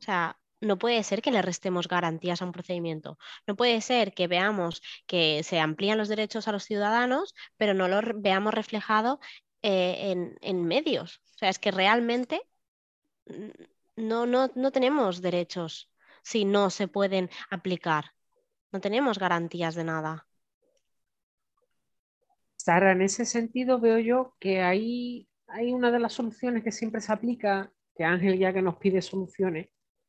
O 0.00 0.04
sea, 0.04 0.38
no 0.60 0.78
puede 0.78 1.02
ser 1.04 1.22
que 1.22 1.30
le 1.30 1.42
restemos 1.42 1.88
garantías 1.88 2.42
a 2.42 2.44
un 2.44 2.52
procedimiento. 2.52 3.18
No 3.46 3.56
puede 3.56 3.80
ser 3.80 4.14
que 4.14 4.26
veamos 4.26 4.82
que 5.06 5.42
se 5.42 5.60
amplían 5.60 5.98
los 5.98 6.08
derechos 6.08 6.48
a 6.48 6.52
los 6.52 6.64
ciudadanos, 6.64 7.34
pero 7.56 7.74
no 7.74 7.88
lo 7.88 8.00
veamos 8.16 8.54
reflejado 8.54 9.20
eh, 9.62 10.10
en, 10.10 10.36
en 10.40 10.64
medios. 10.64 11.20
O 11.34 11.38
sea, 11.38 11.48
es 11.48 11.58
que 11.58 11.70
realmente 11.70 12.42
no, 13.96 14.26
no, 14.26 14.50
no 14.54 14.72
tenemos 14.72 15.20
derechos 15.20 15.90
si 16.22 16.44
no 16.44 16.70
se 16.70 16.88
pueden 16.88 17.30
aplicar. 17.50 18.12
No 18.72 18.80
tenemos 18.80 19.18
garantías 19.18 19.74
de 19.74 19.84
nada. 19.84 20.26
Sara, 22.56 22.92
en 22.92 23.02
ese 23.02 23.24
sentido 23.24 23.80
veo 23.80 23.98
yo 23.98 24.36
que 24.38 24.60
hay, 24.60 25.28
hay 25.46 25.72
una 25.72 25.90
de 25.90 26.00
las 26.00 26.12
soluciones 26.12 26.62
que 26.62 26.72
siempre 26.72 27.00
se 27.00 27.12
aplica, 27.12 27.72
que 27.94 28.04
Ángel 28.04 28.38
ya 28.38 28.52
que 28.52 28.62
nos 28.62 28.76
pide 28.76 29.00
soluciones, 29.00 29.68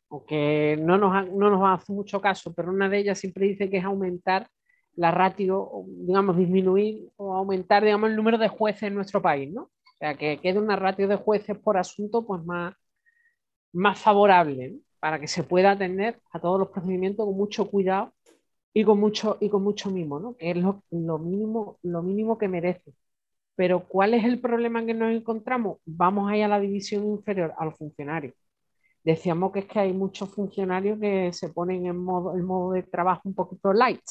aunque 0.09 0.77
no 0.79 0.97
nos, 0.97 1.29
no 1.31 1.49
nos 1.49 1.79
hace 1.81 1.93
mucho 1.93 2.21
caso, 2.21 2.53
pero 2.53 2.71
una 2.71 2.89
de 2.89 2.99
ellas 2.99 3.19
siempre 3.19 3.47
dice 3.47 3.69
que 3.69 3.77
es 3.77 3.85
aumentar 3.85 4.47
la 4.95 5.11
ratio, 5.11 5.71
digamos, 5.87 6.37
disminuir 6.37 7.09
o 7.17 7.33
aumentar, 7.35 7.83
digamos, 7.83 8.09
el 8.09 8.15
número 8.15 8.37
de 8.37 8.49
jueces 8.49 8.83
en 8.83 8.95
nuestro 8.95 9.21
país, 9.21 9.51
¿no? 9.53 9.63
O 9.63 9.97
sea, 9.99 10.15
que 10.15 10.39
quede 10.39 10.59
una 10.59 10.75
ratio 10.75 11.07
de 11.07 11.15
jueces 11.15 11.57
por 11.57 11.77
asunto 11.77 12.25
pues 12.25 12.43
más, 12.43 12.73
más 13.73 13.99
favorable. 13.99 14.79
Para 14.99 15.19
que 15.19 15.27
se 15.27 15.43
pueda 15.43 15.71
atender 15.71 16.19
a 16.31 16.39
todos 16.41 16.59
los 16.59 16.69
procedimientos 16.69 17.25
con 17.25 17.37
mucho 17.37 17.69
cuidado 17.69 18.13
y 18.73 18.83
con 18.85 18.99
mucho, 18.99 19.37
y 19.41 19.49
con 19.49 19.63
mucho 19.63 19.89
mimo, 19.91 20.19
¿no? 20.19 20.35
Que 20.37 20.51
es 20.51 20.57
lo, 20.57 20.83
lo 20.91 21.17
mínimo, 21.19 21.79
lo 21.83 22.01
mínimo 22.03 22.37
que 22.37 22.47
merece. 22.49 22.93
Pero 23.55 23.87
¿cuál 23.87 24.13
es 24.13 24.25
el 24.25 24.39
problema 24.41 24.85
que 24.85 24.93
nos 24.93 25.11
encontramos? 25.13 25.79
Vamos 25.85 26.31
ahí 26.31 26.41
a 26.41 26.47
la 26.49 26.59
división 26.59 27.05
inferior, 27.07 27.53
a 27.57 27.65
los 27.65 27.77
funcionarios. 27.77 28.35
Decíamos 29.09 29.51
que 29.51 29.61
es 29.61 29.65
que 29.65 29.79
hay 29.79 29.91
muchos 29.91 30.29
funcionarios 30.29 30.99
que 30.99 31.33
se 31.33 31.49
ponen 31.49 31.87
en 31.87 31.97
modo, 31.97 32.35
el 32.35 32.43
modo 32.43 32.73
de 32.73 32.83
trabajo 32.83 33.23
un 33.25 33.33
poquito 33.33 33.73
light, 33.73 34.03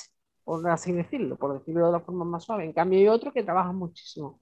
por 0.43 0.69
así 0.69 0.91
decirlo, 0.91 1.37
por 1.37 1.57
decirlo 1.57 1.87
de 1.87 1.93
la 1.93 2.01
forma 2.01 2.25
más 2.25 2.43
suave. 2.43 2.65
En 2.65 2.73
cambio 2.73 2.99
hay 2.99 3.07
otros 3.07 3.33
que 3.33 3.45
trabajan 3.45 3.77
muchísimo. 3.77 4.41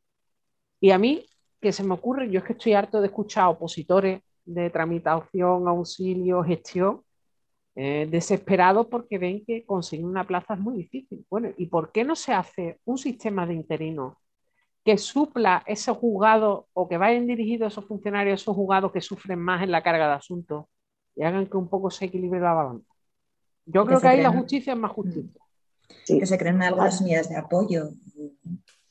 Y 0.80 0.92
a 0.92 0.98
mí, 0.98 1.26
que 1.60 1.72
se 1.72 1.84
me 1.84 1.92
ocurre, 1.92 2.30
yo 2.30 2.38
es 2.38 2.46
que 2.46 2.54
estoy 2.54 2.72
harto 2.72 3.02
de 3.02 3.08
escuchar 3.08 3.44
a 3.44 3.48
opositores 3.50 4.22
de 4.46 4.70
tramitación, 4.70 5.68
auxilio, 5.68 6.42
gestión, 6.42 7.02
eh, 7.74 8.08
desesperados 8.10 8.86
porque 8.86 9.18
ven 9.18 9.44
que 9.44 9.66
conseguir 9.66 10.06
una 10.06 10.24
plaza 10.26 10.54
es 10.54 10.60
muy 10.60 10.78
difícil. 10.78 11.26
Bueno, 11.28 11.50
¿y 11.58 11.66
por 11.66 11.92
qué 11.92 12.02
no 12.02 12.16
se 12.16 12.32
hace 12.32 12.80
un 12.86 12.96
sistema 12.96 13.46
de 13.46 13.52
interinos 13.52 14.14
que 14.86 14.96
supla 14.98 15.64
ese 15.66 15.90
juzgado 15.92 16.68
o 16.72 16.88
que 16.88 16.96
vayan 16.96 17.26
dirigidos 17.26 17.72
esos 17.72 17.86
funcionarios 17.86 18.38
a 18.38 18.42
esos 18.42 18.54
juzgados 18.54 18.92
que 18.92 19.00
sufren 19.00 19.40
más 19.40 19.64
en 19.64 19.72
la 19.72 19.82
carga 19.82 20.06
de 20.06 20.14
asuntos 20.14 20.66
y 21.16 21.24
hagan 21.24 21.46
que 21.46 21.56
un 21.56 21.68
poco 21.68 21.90
se 21.90 22.04
equilibre 22.04 22.38
la 22.38 22.52
balanza? 22.52 22.94
Yo 23.64 23.82
Que 23.82 23.88
creo 23.88 24.00
que 24.00 24.08
ahí 24.08 24.22
la 24.22 24.30
justicia 24.30 24.74
es 24.74 24.78
más 24.78 24.92
justicia. 24.92 25.42
Sí. 26.04 26.20
Que 26.20 26.26
se 26.26 26.38
creen 26.38 26.62
algunas 26.62 27.00
unidades 27.00 27.28
de 27.28 27.36
apoyo 27.36 27.90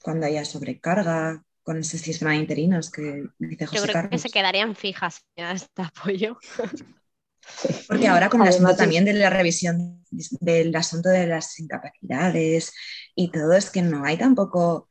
cuando 0.04 0.26
haya 0.26 0.44
sobrecarga 0.44 1.42
con 1.64 1.80
ese 1.80 1.98
sistema 1.98 2.32
de 2.32 2.38
interinos 2.38 2.92
que 2.92 3.28
dice 3.40 3.64
Yo 3.66 3.72
José 3.72 3.82
creo 3.84 3.94
Carlos. 3.94 4.12
que 4.12 4.18
se 4.18 4.30
quedarían 4.30 4.76
fijas 4.76 5.26
en 5.38 5.46
este 5.46 5.82
apoyo. 5.82 6.38
Porque 7.88 8.08
ahora 8.10 8.28
con 8.30 8.42
el 8.42 8.48
Además, 8.50 8.72
asunto 8.72 8.84
también 8.84 9.06
de 9.06 9.14
la 9.14 9.30
revisión 9.30 10.04
del 10.42 10.76
asunto 10.76 11.08
de 11.08 11.26
las 11.28 11.58
incapacidades 11.58 12.74
y 13.16 13.32
todo, 13.32 13.54
es 13.54 13.70
que 13.70 13.82
no 13.82 14.04
hay 14.04 14.18
tampoco 14.18 14.90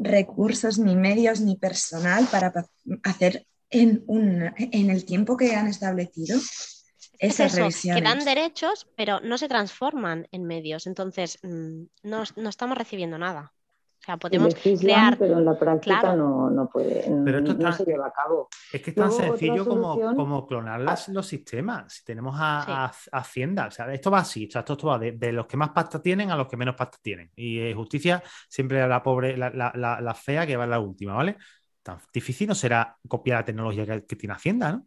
recursos, 0.00 0.78
ni 0.78 0.96
medios, 0.96 1.40
ni 1.40 1.56
personal 1.56 2.26
para 2.30 2.52
pa- 2.52 2.66
hacer 3.04 3.46
en, 3.70 4.02
un, 4.06 4.52
en 4.56 4.90
el 4.90 5.04
tiempo 5.04 5.36
que 5.36 5.54
han 5.54 5.68
establecido 5.68 6.36
Es 6.38 7.34
esas 7.34 7.52
que 7.54 7.58
revisiones. 7.60 8.02
dan 8.04 8.24
derechos, 8.24 8.88
pero 8.96 9.20
no 9.20 9.38
se 9.38 9.46
transforman 9.48 10.26
en 10.32 10.44
medios. 10.44 10.86
Entonces, 10.86 11.38
mm, 11.42 11.82
no, 12.02 12.24
no 12.36 12.48
estamos 12.48 12.76
recibiendo 12.78 13.18
nada. 13.18 13.52
O 14.00 14.02
sea, 14.02 14.16
podemos 14.16 14.54
crear. 14.54 15.18
pero 15.18 15.38
en 15.38 15.44
la 15.44 15.58
práctica 15.58 16.00
claro. 16.00 16.16
no, 16.16 16.48
no 16.50 16.68
puede, 16.70 17.04
Pero 17.22 17.38
esto 17.38 17.52
no 17.54 17.68
está- 17.68 17.72
se 17.72 17.84
lleva 17.84 18.06
a 18.06 18.12
cabo. 18.12 18.48
Es 18.72 18.80
que 18.80 18.90
es 18.90 18.96
tan 18.96 19.08
Luego, 19.08 19.22
sencillo 19.22 19.66
como, 19.66 20.14
como 20.16 20.46
clonar 20.46 20.80
las- 20.80 21.08
los 21.10 21.26
sistemas. 21.26 21.92
Si 21.92 22.04
tenemos 22.04 22.34
a, 22.38 22.84
a- 22.86 22.92
a 23.12 23.18
Hacienda, 23.18 23.66
o 23.66 23.70
sea, 23.70 23.92
esto 23.92 24.10
va 24.10 24.20
así, 24.20 24.46
o 24.46 24.50
sea, 24.50 24.60
esto, 24.60 24.72
esto 24.72 24.86
va 24.86 24.98
de, 24.98 25.12
de 25.12 25.32
los 25.32 25.46
que 25.46 25.58
más 25.58 25.68
pasta 25.70 26.00
tienen 26.00 26.30
a 26.30 26.36
los 26.36 26.48
que 26.48 26.56
menos 26.56 26.74
pasta 26.76 26.96
tienen. 27.02 27.30
Y 27.36 27.58
eh, 27.58 27.74
justicia 27.74 28.22
siempre 28.48 28.80
a 28.80 28.86
la 28.88 29.02
pobre, 29.02 29.36
la, 29.36 29.50
la- 29.50 29.72
la- 29.74 30.00
la 30.00 30.14
fea 30.14 30.46
que 30.46 30.56
va 30.56 30.64
en 30.64 30.70
la 30.70 30.80
última, 30.80 31.12
¿vale? 31.14 31.36
Tan 31.82 31.98
difícil 32.12 32.48
no 32.48 32.54
será 32.54 32.96
copiar 33.06 33.40
la 33.40 33.44
tecnología 33.44 33.84
que, 33.84 34.06
que 34.06 34.16
tiene 34.16 34.34
Hacienda, 34.34 34.72
¿no? 34.72 34.86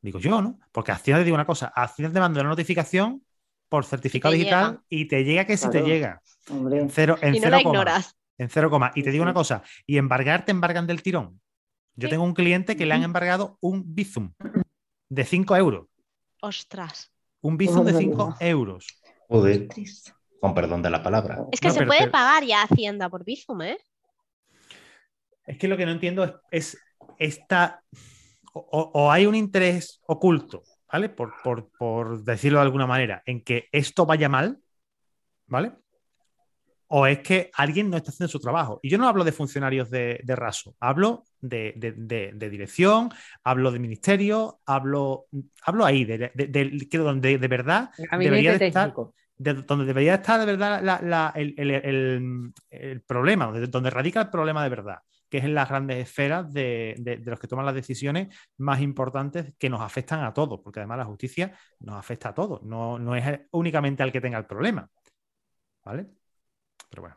Digo 0.00 0.18
yo, 0.18 0.42
¿no? 0.42 0.58
Porque 0.72 0.90
Hacienda 0.92 1.20
te 1.20 1.24
digo 1.26 1.36
una 1.36 1.46
cosa, 1.46 1.68
Hacienda 1.74 2.12
te 2.12 2.20
manda 2.20 2.40
una 2.40 2.50
notificación 2.50 3.22
por 3.68 3.84
certificado 3.84 4.32
digital 4.34 4.70
llega. 4.72 4.82
y 4.88 5.04
te 5.06 5.24
llega 5.24 5.44
que 5.44 5.56
si 5.56 5.66
te 5.66 5.70
Claro. 5.72 5.86
llega. 5.86 6.22
Hombre, 6.50 6.80
En 6.80 6.90
cero, 6.90 7.18
en 7.20 7.34
Y 7.34 7.38
no 7.38 7.44
cero 7.44 7.56
la 7.56 7.60
ignoras. 7.60 8.16
En 8.38 8.48
cero 8.48 8.70
coma. 8.70 8.92
Y 8.94 9.02
te 9.02 9.10
digo 9.10 9.22
una 9.24 9.34
cosa, 9.34 9.62
y 9.86 9.98
embargar 9.98 10.44
te 10.44 10.52
embargan 10.52 10.86
del 10.86 11.02
tirón. 11.02 11.40
Yo 11.96 12.08
tengo 12.08 12.22
un 12.24 12.34
cliente 12.34 12.76
que 12.76 12.86
le 12.86 12.94
han 12.94 13.02
embargado 13.02 13.58
un 13.60 13.82
Bizum 13.94 14.32
de 15.08 15.24
5 15.24 15.56
euros. 15.56 15.86
Ostras. 16.40 17.12
Un 17.40 17.56
bizum 17.56 17.84
de 17.84 17.92
Madre 17.92 18.04
5 18.06 18.26
mía. 18.28 18.36
euros. 18.40 18.86
Joder, 19.28 19.68
con 20.40 20.54
perdón 20.54 20.82
de 20.82 20.90
la 20.90 21.02
palabra. 21.02 21.44
Es 21.50 21.58
que 21.60 21.68
No, 21.68 21.74
se 21.74 21.78
pero- 21.80 21.88
puede 21.88 22.00
pero- 22.02 22.12
pagar 22.12 22.44
ya 22.44 22.62
Hacienda 22.62 23.08
por 23.08 23.24
Bizum, 23.24 23.62
¿eh? 23.62 23.78
Es 25.44 25.58
que 25.58 25.66
lo 25.66 25.76
que 25.76 25.86
no 25.86 25.92
entiendo 25.92 26.22
es, 26.24 26.32
es 26.50 26.78
esta. 27.18 27.82
O, 28.52 28.60
o- 28.60 28.90
o 28.94 29.10
hay 29.10 29.26
un 29.26 29.34
interés 29.34 30.00
oculto, 30.06 30.62
¿vale? 30.92 31.08
Por, 31.08 31.34
por- 31.42 31.70
por 31.78 32.22
decirlo 32.22 32.58
de 32.60 32.64
alguna 32.64 32.86
manera, 32.86 33.22
en 33.26 33.42
que 33.42 33.68
esto 33.72 34.06
vaya 34.06 34.28
mal, 34.28 34.60
¿vale? 35.46 35.72
O 36.90 37.06
es 37.06 37.18
que 37.20 37.50
alguien 37.54 37.90
no 37.90 37.96
está 37.98 38.10
haciendo 38.10 38.30
su 38.30 38.40
trabajo. 38.40 38.80
Y 38.82 38.88
yo 38.90 38.98
no 38.98 39.06
hablo 39.08 39.24
de 39.24 39.32
funcionarios 39.32 39.90
de, 39.90 40.20
de 40.24 40.36
raso, 40.36 40.74
hablo 40.80 41.24
de, 41.40 41.74
de- 41.76 41.92
de- 41.92 42.32
de 42.34 42.50
dirección, 42.50 43.10
hablo 43.44 43.70
de 43.70 43.78
ministerio, 43.78 44.60
hablo, 44.66 45.26
hablo 45.64 45.84
ahí, 45.84 46.04
de, 46.04 46.32
donde 46.92 47.38
de 47.38 47.48
verdad 47.48 47.90
debería 48.16 48.54
estar 48.54 48.98
de 49.36 49.54
donde 49.54 49.84
debería 49.84 50.14
estar 50.16 50.40
de 50.40 50.46
verdad 50.46 50.82
la- 50.82 51.00
la- 51.00 51.32
el, 51.36 51.54
el- 51.58 51.70
el- 51.70 52.52
el 52.70 53.02
problema, 53.02 53.46
donde, 53.46 53.66
donde 53.68 53.90
radica 53.90 54.20
el 54.22 54.30
problema 54.30 54.64
de 54.64 54.68
verdad, 54.70 54.96
que 55.28 55.38
es 55.38 55.44
en 55.44 55.54
las 55.54 55.68
grandes 55.68 55.98
esferas 55.98 56.52
de, 56.52 56.96
de- 56.98 57.18
de 57.18 57.30
los 57.30 57.38
que 57.38 57.46
toman 57.46 57.64
las 57.66 57.74
decisiones 57.74 58.34
más 58.58 58.80
importantes 58.80 59.52
que 59.58 59.68
nos 59.70 59.80
afectan 59.80 60.24
a 60.24 60.32
todos, 60.34 60.60
porque 60.64 60.80
además 60.80 60.98
la 60.98 61.04
justicia 61.04 61.52
nos 61.80 61.96
afecta 61.96 62.30
a 62.30 62.34
todos, 62.34 62.62
no, 62.64 62.98
no 62.98 63.14
es 63.14 63.40
únicamente 63.52 64.02
al 64.02 64.10
que 64.12 64.20
tenga 64.20 64.38
el 64.38 64.46
problema. 64.46 64.88
¿Vale? 65.84 66.06
Pero. 66.88 67.16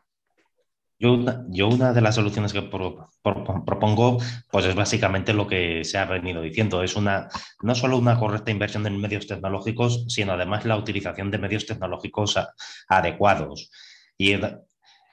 Yo 0.98 1.14
una, 1.14 1.44
yo 1.48 1.66
una 1.66 1.92
de 1.92 2.00
las 2.00 2.14
soluciones 2.14 2.52
que 2.52 2.62
pro- 2.62 3.08
pro- 3.22 3.64
propongo, 3.64 4.18
pues 4.52 4.66
es 4.66 4.74
básicamente 4.76 5.32
lo 5.32 5.48
que 5.48 5.82
se 5.82 5.98
ha 5.98 6.04
venido 6.04 6.40
diciendo. 6.42 6.80
Es 6.84 6.94
una, 6.94 7.28
no 7.60 7.74
solo 7.74 7.98
una 7.98 8.16
correcta 8.16 8.52
inversión 8.52 8.86
en 8.86 9.00
medios 9.00 9.26
tecnológicos, 9.26 10.04
sino 10.06 10.34
además 10.34 10.64
la 10.64 10.76
utilización 10.76 11.32
de 11.32 11.38
medios 11.38 11.66
tecnológicos 11.66 12.38
adecuados. 12.86 13.70
Y, 14.16 14.34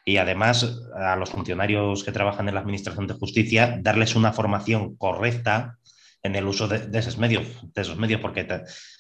y 0.05 0.18
además 0.18 0.80
a 0.95 1.16
los 1.16 1.32
funcionarios 1.32 2.03
que 2.03 2.12
trabajan 2.12 2.47
en 2.47 2.53
la 2.53 2.62
Administración 2.62 3.07
de 3.07 3.16
Justicia, 3.16 3.80
darles 3.82 4.16
una 4.16 4.32
formación 4.32 4.95
correcta 4.95 5.80
en 6.22 6.36
el 6.36 6.45
uso 6.45 6.68
de, 6.68 6.99
esos 6.99 7.18
medios, 7.18 7.47
de 7.74 7.82
esos 7.82 7.97
medios, 7.97 8.22
porque 8.22 8.45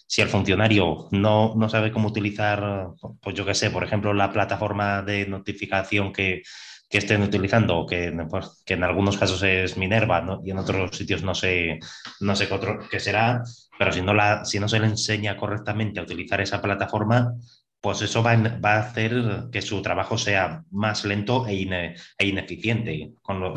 si 0.09 0.21
el 0.21 0.29
funcionario 0.29 1.07
no, 1.11 1.53
no 1.55 1.69
sabe 1.69 1.91
cómo 1.91 2.07
utilizar, 2.09 2.89
pues 3.21 3.35
yo 3.35 3.45
qué 3.45 3.53
sé, 3.53 3.69
por 3.69 3.83
ejemplo, 3.83 4.13
la 4.13 4.31
plataforma 4.33 5.03
de 5.03 5.27
notificación 5.27 6.11
que, 6.11 6.41
que 6.89 6.97
estén 6.97 7.21
utilizando, 7.21 7.85
que, 7.85 8.11
pues, 8.29 8.63
que 8.65 8.73
en 8.73 8.83
algunos 8.83 9.17
casos 9.17 9.43
es 9.43 9.77
Minerva 9.77 10.21
¿no? 10.21 10.41
y 10.43 10.49
en 10.51 10.57
otros 10.57 10.97
sitios 10.97 11.21
no 11.23 11.35
sé, 11.35 11.79
no 12.21 12.35
sé 12.35 12.47
qué, 12.89 12.99
será, 12.99 13.43
pero 13.77 13.91
si 13.91 14.01
no, 14.01 14.13
la, 14.15 14.43
si 14.45 14.59
no 14.59 14.67
se 14.67 14.79
le 14.79 14.87
enseña 14.87 15.37
correctamente 15.37 15.99
a 15.99 16.03
utilizar 16.03 16.41
esa 16.41 16.61
plataforma, 16.61 17.33
pues 17.81 18.01
eso 18.01 18.23
va, 18.23 18.35
va 18.35 18.73
a 18.73 18.79
hacer 18.79 19.45
que 19.51 19.61
su 19.61 19.81
trabajo 19.81 20.17
sea 20.17 20.63
más 20.71 21.05
lento 21.05 21.47
e, 21.47 21.53
ine- 21.53 21.95
e 22.17 22.27
ineficiente, 22.27 23.11
con, 23.21 23.39
lo- 23.39 23.53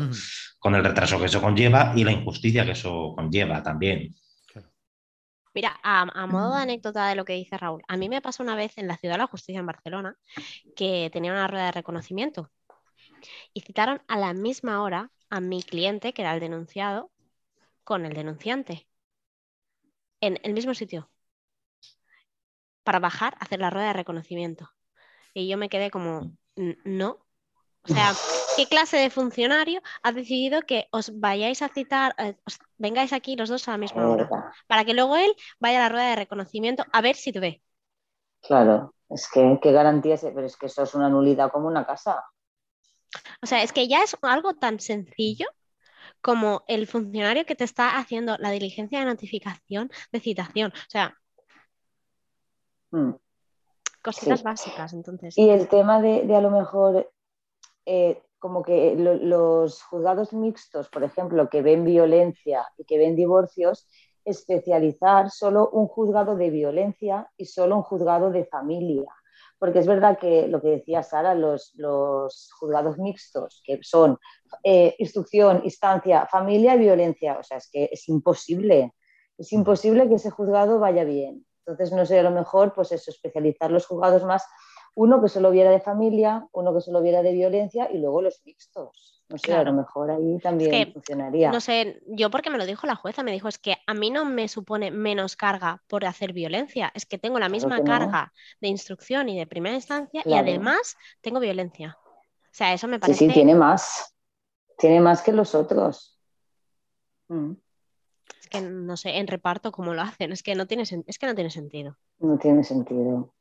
con 0.59 0.75
el 0.75 0.83
retraso 0.83 1.19
que 1.19 1.25
eso 1.25 1.41
conlleva 1.41 1.93
y 1.95 2.03
la 2.03 2.11
injusticia 2.11 2.63
que 2.65 2.71
eso 2.71 3.13
conlleva 3.15 3.61
también. 3.63 4.15
Mira, 5.53 5.79
a, 5.83 6.01
a 6.01 6.27
modo 6.27 6.55
de 6.55 6.61
anécdota 6.61 7.07
de 7.07 7.15
lo 7.15 7.25
que 7.25 7.33
dice 7.33 7.57
Raúl, 7.57 7.83
a 7.87 7.97
mí 7.97 8.09
me 8.09 8.21
pasó 8.21 8.41
una 8.43 8.55
vez 8.55 8.77
en 8.77 8.87
la 8.87 8.97
Ciudad 8.97 9.15
de 9.15 9.19
la 9.19 9.27
Justicia 9.27 9.59
en 9.59 9.65
Barcelona 9.67 10.17
que 10.75 11.09
tenía 11.13 11.31
una 11.31 11.47
rueda 11.47 11.65
de 11.65 11.71
reconocimiento 11.73 12.51
y 13.53 13.61
citaron 13.61 14.01
a 14.07 14.17
la 14.17 14.33
misma 14.33 14.81
hora 14.81 15.11
a 15.29 15.39
mi 15.39 15.61
cliente, 15.63 16.13
que 16.13 16.21
era 16.23 16.33
el 16.33 16.39
denunciado, 16.39 17.11
con 17.83 18.05
el 18.05 18.13
denunciante 18.13 18.87
en 20.21 20.39
el 20.43 20.53
mismo 20.53 20.73
sitio 20.73 21.09
para 22.83 22.99
bajar 22.99 23.35
a 23.39 23.45
hacer 23.45 23.59
la 23.59 23.69
rueda 23.69 23.87
de 23.87 23.93
reconocimiento. 23.93 24.69
Y 25.33 25.47
yo 25.47 25.57
me 25.57 25.69
quedé 25.69 25.89
como, 25.91 26.31
"N- 26.55 26.77
no. 26.83 27.25
O 27.85 27.87
sea, 27.87 28.13
¿qué 28.55 28.67
clase 28.67 28.97
de 28.97 29.09
funcionario 29.09 29.81
ha 30.03 30.11
decidido 30.11 30.61
que 30.61 30.87
os 30.91 31.19
vayáis 31.19 31.61
a 31.61 31.69
citar, 31.69 32.15
eh, 32.17 32.35
os 32.45 32.59
vengáis 32.83 33.13
aquí 33.13 33.35
los 33.35 33.49
dos 33.49 33.67
a 33.67 33.71
la 33.71 33.77
misma 33.79 34.07
hora? 34.11 34.29
Para 34.67 34.83
que 34.85 34.93
luego 34.93 35.15
él 35.15 35.31
vaya 35.59 35.79
a 35.79 35.83
la 35.83 35.89
rueda 35.89 36.09
de 36.09 36.17
reconocimiento 36.17 36.85
a 36.91 37.01
ver 37.01 37.15
si 37.15 37.31
te 37.31 37.39
ve. 37.39 37.61
Claro, 38.41 38.93
es 39.09 39.29
que 39.31 39.57
qué 39.61 39.71
garantías, 39.71 40.21
pero 40.21 40.45
es 40.45 40.57
que 40.57 40.67
eso 40.67 40.83
es 40.83 40.93
una 40.93 41.09
nulidad 41.09 41.49
como 41.51 41.67
una 41.67 41.85
casa. 41.85 42.23
O 43.41 43.45
sea, 43.45 43.63
es 43.63 43.71
que 43.71 43.87
ya 43.87 44.03
es 44.03 44.15
algo 44.21 44.53
tan 44.53 44.79
sencillo 44.79 45.45
como 46.21 46.63
el 46.67 46.87
funcionario 46.87 47.45
que 47.45 47.55
te 47.55 47.63
está 47.63 47.97
haciendo 47.97 48.37
la 48.37 48.51
diligencia 48.51 48.99
de 48.99 49.05
notificación 49.05 49.89
de 50.11 50.19
citación. 50.19 50.71
O 50.75 50.89
sea, 50.89 51.17
Mm. 52.91 53.13
cositas 54.03 54.39
Sí. 54.39 54.43
básicas, 54.43 54.93
entonces. 54.93 55.37
Y 55.37 55.49
el 55.49 55.67
tema 55.67 56.01
de, 56.01 56.23
de 56.27 56.35
a 56.35 56.41
lo 56.41 56.51
mejor, 56.51 57.09
eh, 57.85 58.21
como 58.43 58.61
que 58.61 58.93
lo- 58.97 59.13
los 59.15 59.81
juzgados 59.83 60.33
mixtos, 60.33 60.89
por 60.89 61.05
ejemplo, 61.05 61.47
que 61.47 61.61
ven 61.61 61.85
violencia 61.85 62.67
y 62.77 62.83
que 62.83 62.97
ven 62.97 63.15
divorcios, 63.15 63.87
especializar 64.25 65.31
solo 65.31 65.69
un 65.69 65.87
juzgado 65.87 66.35
de 66.35 66.49
violencia 66.49 67.31
y 67.37 67.45
solo 67.45 67.77
un 67.77 67.83
juzgado 67.83 68.31
de 68.31 68.43
familia. 68.43 69.09
Porque 69.57 69.79
es 69.79 69.87
verdad 69.87 70.19
que 70.19 70.49
lo 70.49 70.59
que 70.61 70.71
decía 70.71 71.03
Sara, 71.03 71.35
los, 71.35 71.71
los 71.75 72.49
juzgados 72.59 72.97
mixtos, 72.97 73.61
que 73.65 73.79
son 73.81 74.17
eh, 74.61 74.93
instrucción, 74.99 75.61
instancia, 75.63 76.27
familia 76.29 76.75
y 76.75 76.79
violencia, 76.79 77.37
o 77.39 77.43
sea, 77.43 77.55
es 77.59 77.69
que 77.71 77.89
es 77.93 78.09
imposible. 78.09 78.91
Es 79.37 79.53
imposible 79.53 80.09
que 80.09 80.15
ese 80.15 80.31
juzgado 80.31 80.79
vaya 80.79 81.05
bien. 81.05 81.45
Entonces, 81.65 81.93
no 81.93 82.05
sé, 82.05 82.19
a 82.19 82.23
lo 82.23 82.31
mejor, 82.31 82.73
pues 82.73 82.91
eso, 82.91 83.09
especializar 83.09 83.71
los 83.71 83.87
juzgados 83.87 84.25
más, 84.25 84.43
uno 84.95 85.21
que 85.21 85.29
solo 85.29 85.51
viera 85.51 85.71
de 85.71 85.79
familia, 85.79 86.47
uno 86.51 86.73
que 86.73 86.81
solo 86.81 87.01
viera 87.01 87.21
de 87.21 87.33
violencia 87.33 87.89
y 87.91 87.97
luego 87.97 88.21
los 88.21 88.41
mixtos. 88.45 89.23
No 89.29 89.37
sé, 89.37 89.53
a 89.53 89.63
lo 89.63 89.73
mejor 89.73 90.11
ahí 90.11 90.37
también 90.39 90.69
que, 90.69 90.91
funcionaría. 90.91 91.51
No 91.51 91.59
sé, 91.59 92.01
yo 92.07 92.29
porque 92.29 92.49
me 92.49 92.57
lo 92.57 92.65
dijo 92.65 92.85
la 92.85 92.95
jueza, 92.95 93.23
me 93.23 93.31
dijo, 93.31 93.47
es 93.47 93.57
que 93.57 93.77
a 93.87 93.93
mí 93.93 94.11
no 94.11 94.25
me 94.25 94.47
supone 94.47 94.91
menos 94.91 95.35
carga 95.35 95.81
por 95.87 96.05
hacer 96.05 96.33
violencia, 96.33 96.91
es 96.93 97.05
que 97.05 97.17
tengo 97.17 97.39
la 97.39 97.49
misma 97.49 97.79
no. 97.79 97.83
carga 97.83 98.31
de 98.61 98.67
instrucción 98.67 99.29
y 99.29 99.39
de 99.39 99.47
primera 99.47 99.75
instancia 99.75 100.21
y 100.25 100.33
además 100.33 100.97
tengo 101.21 101.39
violencia. 101.39 101.97
O 102.05 102.55
sea, 102.55 102.73
eso 102.73 102.87
me 102.87 102.97
Sí, 102.97 103.01
parece... 103.01 103.27
sí, 103.27 103.33
tiene 103.33 103.55
más. 103.55 104.13
Tiene 104.77 104.99
más 104.99 105.21
que 105.23 105.31
los 105.31 105.55
otros. 105.55 106.19
Mm, 107.29 107.53
Es 108.39 108.47
que 108.49 108.61
no 108.61 108.97
sé, 108.97 109.17
en 109.17 109.27
reparto 109.27 109.71
cómo 109.71 109.93
lo 109.93 110.01
hacen, 110.01 110.31
es 110.31 110.43
que 110.43 110.53
no 110.53 110.67
tiene, 110.67 110.83
es 110.83 111.17
que 111.17 111.25
no 111.25 111.33
tiene 111.33 111.49
sentido. 111.49 111.97
No 112.19 112.37
tiene 112.37 112.63
sentido. 112.63 113.33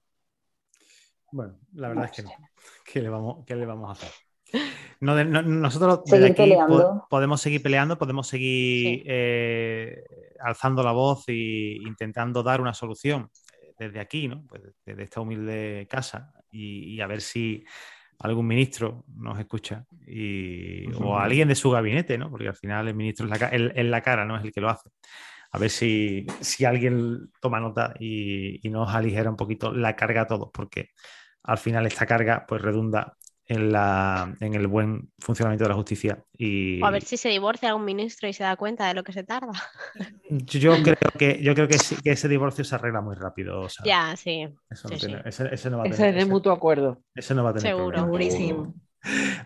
Bueno, 1.32 1.58
la 1.74 1.88
verdad 1.88 2.04
es 2.06 2.12
que 2.12 2.22
no. 2.22 2.30
¿Qué 2.84 3.00
le 3.02 3.08
vamos, 3.08 3.44
qué 3.46 3.56
le 3.56 3.66
vamos 3.66 3.88
a 3.88 3.92
hacer? 3.92 4.10
No, 5.00 5.16
de- 5.16 5.24
no- 5.24 5.42
nosotros 5.42 6.02
desde 6.04 6.26
aquí 6.26 6.52
po- 6.68 7.06
podemos 7.08 7.40
seguir 7.40 7.62
peleando, 7.62 7.98
podemos 7.98 8.28
seguir 8.28 8.98
Sí. 8.98 9.02
eh, 9.06 10.04
alzando 10.40 10.82
la 10.82 10.92
voz 10.92 11.24
e 11.28 11.76
intentando 11.84 12.42
dar 12.42 12.60
una 12.60 12.74
solución 12.74 13.30
eh, 13.62 13.72
desde 13.78 13.98
aquí, 14.00 14.28
¿no? 14.28 14.44
Pues 14.46 14.62
desde 14.84 15.02
esta 15.04 15.20
humilde 15.20 15.86
casa 15.90 16.32
y, 16.50 16.94
y 16.94 17.00
a 17.00 17.06
ver 17.06 17.20
si 17.22 17.64
algún 18.18 18.46
ministro 18.46 19.04
nos 19.16 19.38
escucha 19.40 19.84
y, 20.06 20.86
o 20.92 20.96
Ujú. 20.96 21.14
alguien 21.16 21.48
de 21.48 21.54
su 21.56 21.70
gabinete, 21.70 22.18
¿no? 22.18 22.30
Porque 22.30 22.48
al 22.48 22.54
final 22.56 22.86
el 22.86 22.94
ministro 22.94 23.26
es 23.32 23.40
la, 23.40 23.48
el- 23.48 23.72
es 23.74 23.86
la 23.86 24.02
cara, 24.02 24.24
no 24.24 24.36
es 24.36 24.44
el 24.44 24.52
que 24.52 24.60
lo 24.60 24.68
hace. 24.68 24.90
A 25.50 25.58
ver 25.58 25.70
si, 25.70 26.26
si 26.40 26.64
alguien 26.64 27.30
toma 27.40 27.58
nota 27.60 27.94
y, 27.98 28.66
y 28.66 28.70
nos 28.70 28.94
aligera 28.94 29.28
un 29.30 29.36
poquito 29.36 29.72
la 29.72 29.96
carga 29.96 30.22
a 30.22 30.26
todos, 30.26 30.50
porque 30.52 30.90
al 31.44 31.58
final 31.58 31.86
esta 31.86 32.06
carga 32.06 32.44
pues 32.46 32.62
redunda 32.62 33.16
en, 33.46 33.72
la, 33.72 34.34
en 34.40 34.54
el 34.54 34.66
buen 34.66 35.10
funcionamiento 35.18 35.64
de 35.64 35.68
la 35.70 35.74
justicia. 35.74 36.22
Y 36.38 36.80
O 36.80 36.86
a 36.86 36.90
ver 36.90 37.02
si 37.02 37.16
se 37.16 37.28
divorcia 37.28 37.68
algún 37.68 37.84
ministro 37.84 38.28
y 38.28 38.32
se 38.32 38.44
da 38.44 38.56
cuenta 38.56 38.86
de 38.88 38.94
lo 38.94 39.02
que 39.04 39.12
se 39.12 39.24
tarda. 39.24 39.52
yo 40.30 40.74
creo 40.82 40.96
que, 41.18 41.42
yo 41.42 41.54
creo 41.54 41.68
que, 41.68 41.78
sí- 41.78 41.96
que 42.02 42.12
ese 42.12 42.28
divorcio 42.28 42.64
se 42.64 42.74
arregla 42.74 43.00
muy 43.00 43.14
rápido. 43.16 43.66
Ya, 43.84 44.16
sí. 44.16 44.48
Eso 44.70 44.88
no 44.88 44.94
sí, 44.96 45.06
tiene- 45.06 45.22
sí. 45.22 45.28
ese- 45.28 45.54
ese 45.54 45.70
no 45.70 45.78
va 45.78 45.84
a 45.84 45.86
Ese 45.88 45.96
tener- 45.96 46.10
es 46.10 46.14
de 46.14 46.20
ese- 46.22 46.30
mutuo 46.30 46.52
acuerdo. 46.52 47.02
ese 47.14 47.34
no 47.34 47.44
va 47.44 47.50
a 47.50 47.54
tener 47.54 47.68
Seguro. 47.72 47.84
problema. 47.98 48.06
Segurísimo. 48.06 48.74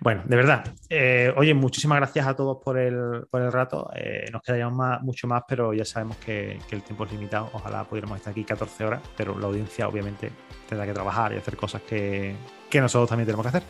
Bueno, 0.01 0.23
de 0.27 0.37
verdad. 0.37 0.65
eh, 0.91 1.33
oye, 1.37 1.55
muchísimas 1.55 1.97
gracias 1.99 2.27
a 2.27 2.35
todos 2.37 2.59
por 2.63 2.79
el, 2.79 3.27
por 3.31 3.41
el 3.43 3.51
rato. 3.51 3.91
Eh, 3.97 4.27
nos 4.33 4.43
quedaríamos 4.43 4.77
más- 4.77 5.03
mucho 5.03 5.27
más, 5.27 5.43
pero 5.49 5.73
ya 5.73 5.85
sabemos 5.85 6.17
que, 6.19 6.59
que 6.69 6.77
el 6.77 6.83
tiempo 6.83 7.05
es 7.05 7.13
limitado. 7.13 7.51
Ojalá 7.55 7.85
pudiéramos 7.85 8.19
estar 8.19 8.31
aquí 8.33 8.45
14 8.45 8.85
horas, 8.85 9.01
pero 9.17 9.39
la 9.39 9.47
audiencia 9.47 9.89
obviamente 9.89 10.31
tendrá 10.69 10.87
que 10.87 10.93
trabajar 10.93 11.33
y 11.33 11.37
hacer 11.39 11.57
cosas 11.57 11.83
que, 11.83 12.37
que 12.69 12.81
nosotros 12.81 13.09
también 13.09 13.27
tenemos 13.27 13.45
que 13.45 13.49
hacer. 13.49 13.63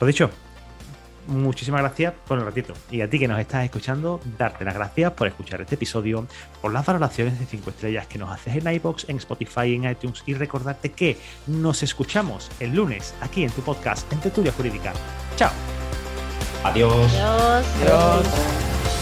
Lo 0.00 0.06
dicho, 0.06 0.30
muchísimas 1.28 1.82
gracias 1.82 2.14
por 2.26 2.38
el 2.38 2.44
ratito. 2.44 2.74
Y 2.90 3.00
a 3.00 3.08
ti 3.08 3.18
que 3.18 3.28
nos 3.28 3.38
estás 3.38 3.64
escuchando, 3.64 4.20
darte 4.36 4.64
las 4.64 4.74
gracias 4.74 5.12
por 5.12 5.28
escuchar 5.28 5.60
este 5.60 5.76
episodio, 5.76 6.26
por 6.60 6.72
las 6.72 6.84
valoraciones 6.84 7.38
de 7.38 7.46
5 7.46 7.70
estrellas 7.70 8.06
que 8.06 8.18
nos 8.18 8.30
haces 8.30 8.56
en 8.56 8.72
iBox, 8.72 9.08
en 9.08 9.18
Spotify, 9.18 9.74
en 9.74 9.88
iTunes 9.88 10.22
y 10.26 10.34
recordarte 10.34 10.90
que 10.90 11.18
nos 11.46 11.82
escuchamos 11.82 12.50
el 12.58 12.74
lunes 12.74 13.14
aquí 13.20 13.44
en 13.44 13.50
tu 13.50 13.62
podcast 13.62 14.10
en 14.12 14.20
Tertulia 14.20 14.52
Jurídica. 14.52 14.92
Chao. 15.36 15.52
Adiós. 16.64 17.14
Adiós. 17.14 17.66
Adiós. 17.82 18.97